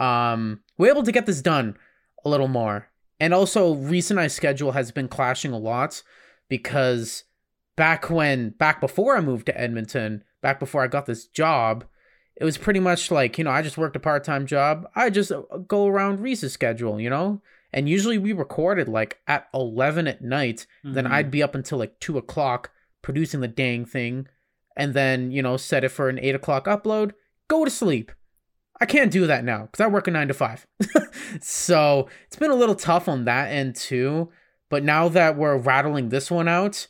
Um, 0.00 0.60
we're 0.78 0.90
able 0.90 1.02
to 1.04 1.12
get 1.12 1.26
this 1.26 1.42
done 1.42 1.76
a 2.24 2.28
little 2.28 2.48
more. 2.48 2.88
And 3.20 3.32
also, 3.32 3.74
recent 3.74 4.18
I 4.18 4.26
schedule 4.26 4.72
has 4.72 4.90
been 4.90 5.06
clashing 5.08 5.52
a 5.52 5.58
lot 5.58 6.02
because 6.48 7.24
back 7.76 8.10
when, 8.10 8.50
back 8.50 8.80
before 8.80 9.16
I 9.16 9.20
moved 9.20 9.46
to 9.46 9.60
Edmonton, 9.60 10.24
back 10.40 10.58
before 10.58 10.82
I 10.82 10.88
got 10.88 11.06
this 11.06 11.26
job, 11.26 11.84
it 12.36 12.44
was 12.44 12.58
pretty 12.58 12.80
much 12.80 13.10
like, 13.10 13.38
you 13.38 13.44
know, 13.44 13.50
I 13.50 13.62
just 13.62 13.78
worked 13.78 13.94
a 13.96 14.00
part 14.00 14.24
time 14.24 14.46
job. 14.46 14.88
I 14.96 15.08
just 15.10 15.30
uh, 15.30 15.42
go 15.68 15.86
around 15.86 16.20
Reese's 16.20 16.52
schedule, 16.52 16.98
you 17.00 17.10
know? 17.10 17.40
And 17.72 17.88
usually 17.88 18.18
we 18.18 18.32
recorded 18.32 18.88
like 18.88 19.18
at 19.26 19.48
11 19.54 20.08
at 20.08 20.20
night. 20.22 20.66
Then 20.82 21.04
Mhm. 21.04 21.10
I'd 21.10 21.30
be 21.30 21.42
up 21.42 21.54
until 21.54 21.78
like 21.78 22.00
2 22.00 22.18
o'clock 22.18 22.70
producing 23.02 23.40
the 23.40 23.48
dang 23.48 23.84
thing. 23.84 24.26
And 24.76 24.94
then, 24.94 25.30
you 25.30 25.42
know, 25.42 25.56
set 25.56 25.84
it 25.84 25.90
for 25.90 26.08
an 26.08 26.18
8 26.18 26.34
o'clock 26.34 26.64
upload 26.66 27.12
go 27.52 27.64
to 27.64 27.70
sleep. 27.70 28.12
I 28.80 28.86
can't 28.86 29.12
do 29.12 29.26
that 29.26 29.44
now 29.44 29.62
because 29.62 29.80
I 29.80 29.86
work 29.86 30.08
a 30.08 30.10
nine 30.10 30.28
to 30.28 30.34
five. 30.34 30.66
so 31.40 32.08
it's 32.26 32.36
been 32.36 32.50
a 32.50 32.56
little 32.56 32.74
tough 32.74 33.08
on 33.08 33.26
that 33.26 33.52
end 33.52 33.76
too. 33.76 34.30
But 34.70 34.82
now 34.82 35.08
that 35.10 35.36
we're 35.36 35.56
rattling 35.56 36.08
this 36.08 36.30
one 36.30 36.48
out, 36.48 36.88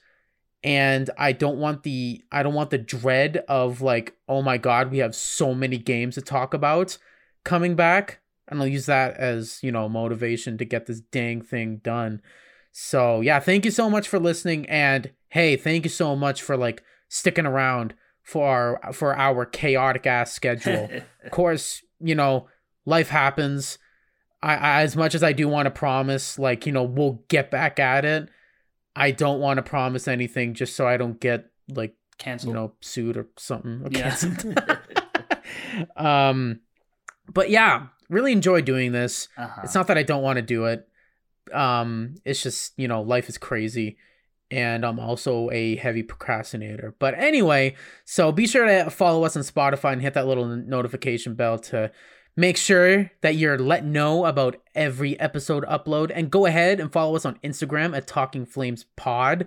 and 0.62 1.10
I 1.18 1.32
don't 1.32 1.58
want 1.58 1.82
the 1.82 2.22
I 2.30 2.42
don't 2.42 2.54
want 2.54 2.70
the 2.70 2.78
dread 2.78 3.44
of 3.48 3.82
like, 3.82 4.16
oh 4.28 4.42
my 4.42 4.56
god, 4.56 4.90
we 4.90 4.98
have 4.98 5.14
so 5.14 5.54
many 5.54 5.76
games 5.76 6.14
to 6.14 6.22
talk 6.22 6.54
about 6.54 6.96
coming 7.44 7.74
back. 7.74 8.20
And 8.48 8.60
I'll 8.60 8.68
use 8.68 8.86
that 8.86 9.16
as, 9.16 9.60
you 9.62 9.72
know, 9.72 9.88
motivation 9.88 10.58
to 10.58 10.64
get 10.64 10.86
this 10.86 11.00
dang 11.00 11.42
thing 11.42 11.78
done. 11.82 12.22
So 12.70 13.20
yeah, 13.20 13.40
thank 13.40 13.64
you 13.64 13.70
so 13.70 13.90
much 13.90 14.08
for 14.08 14.18
listening. 14.18 14.68
And 14.68 15.12
hey, 15.30 15.56
thank 15.56 15.84
you 15.84 15.90
so 15.90 16.14
much 16.14 16.40
for 16.40 16.56
like 16.56 16.82
sticking 17.08 17.46
around 17.46 17.94
for 18.23 18.79
our 18.85 18.93
for 18.93 19.16
our 19.16 19.45
chaotic 19.45 20.07
ass 20.07 20.33
schedule. 20.33 20.89
of 21.25 21.31
course, 21.31 21.83
you 22.01 22.14
know, 22.14 22.49
life 22.87 23.09
happens. 23.09 23.79
I, 24.43 24.55
I 24.57 24.83
as 24.83 24.97
much 24.97 25.14
as 25.14 25.23
I 25.23 25.33
do 25.33 25.49
want 25.49 25.66
to 25.66 25.70
promise, 25.70 26.39
like, 26.39 26.66
you 26.66 26.73
know, 26.73 26.83
we'll 26.83 27.23
get 27.29 27.51
back 27.51 27.79
at 27.79 28.05
it. 28.05 28.29
I 28.97 29.11
don't 29.11 29.41
want 29.41 29.59
to 29.59 29.62
promise 29.62 30.07
anything 30.09 30.55
just 30.55 30.77
so 30.77 30.87
I 30.87 30.97
don't 30.97 31.18
get 31.20 31.47
like, 31.68 31.95
Cancel. 32.18 32.49
you 32.49 32.55
know, 32.55 32.73
sued 32.81 33.16
or 33.16 33.29
something. 33.39 33.83
or 33.85 33.89
Yeah. 33.91 34.11
canceled. 34.11 34.59
um 35.97 36.61
but 37.33 37.51
yeah, 37.51 37.87
really 38.09 38.33
enjoy 38.33 38.61
doing 38.62 38.93
this. 38.93 39.29
uh-huh. 39.37 39.62
It's 39.64 39.75
not 39.75 39.87
that 39.87 39.97
I 39.99 40.03
don't 40.03 40.23
want 40.23 40.37
to 40.37 40.43
do 40.43 40.66
it. 40.66 40.87
Um, 41.53 42.16
it's 42.25 42.43
just 42.43 42.73
you 42.77 42.89
know 42.89 43.01
life 43.03 43.29
is 43.29 43.39
crazy, 43.39 43.97
and 44.53 44.84
I'm 44.84 45.00
also 45.00 45.50
a 45.50 45.76
heavy 45.76 46.03
procrastinator. 46.03 46.94
But 46.98 47.14
anyway, 47.14 47.74
so 48.05 48.30
be 48.30 48.46
sure 48.46 48.66
to 48.66 48.90
follow 48.90 49.24
us 49.24 49.34
on 49.34 49.42
Spotify 49.42 49.94
and 49.94 50.03
hit 50.03 50.12
that 50.12 50.26
little 50.26 50.44
notification 50.44 51.34
bell 51.34 51.59
to 51.61 51.90
make 52.36 52.59
sure 52.59 53.11
that 53.22 53.34
you're 53.36 53.59
let 53.59 53.82
know 53.82 54.26
about 54.26 54.61
every 54.74 55.18
episode 55.18 55.64
upload. 55.64 56.12
And 56.14 56.30
go 56.30 56.44
ahead 56.44 56.80
and 56.80 56.92
follow 56.92 57.16
us 57.16 57.24
on 57.24 57.38
Instagram 57.42 57.96
at 57.96 58.07
Talking 58.07 58.44
Flames 58.44 58.84
Pod. 58.94 59.46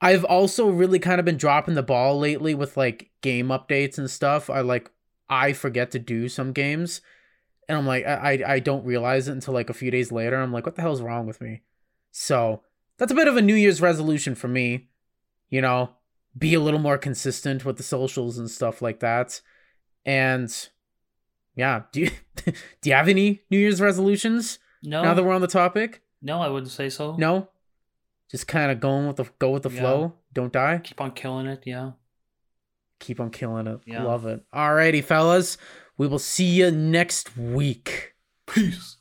I've 0.00 0.24
also 0.24 0.68
really 0.68 0.98
kind 0.98 1.20
of 1.20 1.24
been 1.24 1.36
dropping 1.36 1.74
the 1.74 1.82
ball 1.84 2.18
lately 2.18 2.56
with 2.56 2.76
like 2.76 3.10
game 3.20 3.48
updates 3.48 3.96
and 3.96 4.10
stuff. 4.10 4.50
I 4.50 4.60
like 4.62 4.90
I 5.30 5.52
forget 5.52 5.92
to 5.92 6.00
do 6.00 6.28
some 6.28 6.52
games 6.52 7.00
and 7.68 7.78
I'm 7.78 7.86
like, 7.86 8.04
I, 8.04 8.42
I 8.44 8.58
don't 8.58 8.84
realize 8.84 9.28
it 9.28 9.32
until 9.32 9.54
like 9.54 9.70
a 9.70 9.74
few 9.74 9.92
days 9.92 10.10
later. 10.10 10.36
I'm 10.36 10.52
like, 10.52 10.66
what 10.66 10.74
the 10.74 10.82
hell's 10.82 11.00
wrong 11.00 11.28
with 11.28 11.40
me? 11.40 11.62
So 12.10 12.62
that's 13.02 13.10
a 13.10 13.16
bit 13.16 13.26
of 13.26 13.36
a 13.36 13.42
New 13.42 13.56
Year's 13.56 13.80
resolution 13.80 14.36
for 14.36 14.46
me. 14.46 14.88
You 15.50 15.60
know, 15.60 15.90
be 16.38 16.54
a 16.54 16.60
little 16.60 16.78
more 16.78 16.96
consistent 16.96 17.64
with 17.64 17.76
the 17.76 17.82
socials 17.82 18.38
and 18.38 18.48
stuff 18.48 18.80
like 18.80 19.00
that. 19.00 19.40
And 20.06 20.48
yeah, 21.56 21.82
do 21.90 22.02
you 22.02 22.10
do 22.80 22.90
you 22.90 22.92
have 22.92 23.08
any 23.08 23.42
New 23.50 23.58
Year's 23.58 23.80
resolutions 23.80 24.60
no, 24.84 25.02
now 25.02 25.14
that 25.14 25.24
we're 25.24 25.34
on 25.34 25.40
the 25.40 25.48
topic? 25.48 26.02
no, 26.22 26.40
I 26.40 26.48
wouldn't 26.48 26.70
say 26.70 26.88
so. 26.88 27.16
No, 27.16 27.48
just 28.30 28.46
kind 28.46 28.70
of 28.70 28.78
going 28.78 29.08
with 29.08 29.16
the 29.16 29.26
go 29.40 29.50
with 29.50 29.64
the 29.64 29.70
Yeah. 29.70 29.80
flow. 29.80 30.14
Don't 30.32 30.52
die. 30.52 30.80
Keep 30.84 31.00
on 31.00 31.10
killing 31.10 31.46
it, 31.46 31.64
yeah. 31.66 31.90
Keep 33.00 33.18
on 33.18 33.30
killing 33.30 33.66
it. 33.66 33.80
Yeah. 33.84 34.04
Love 34.04 34.26
it. 34.26 34.44
Alrighty, 34.54 35.02
fellas. 35.02 35.58
We 35.98 36.06
will 36.06 36.20
see 36.20 36.44
you 36.46 36.70
next 36.70 37.36
week. 37.36 38.14
Peace. 38.46 38.98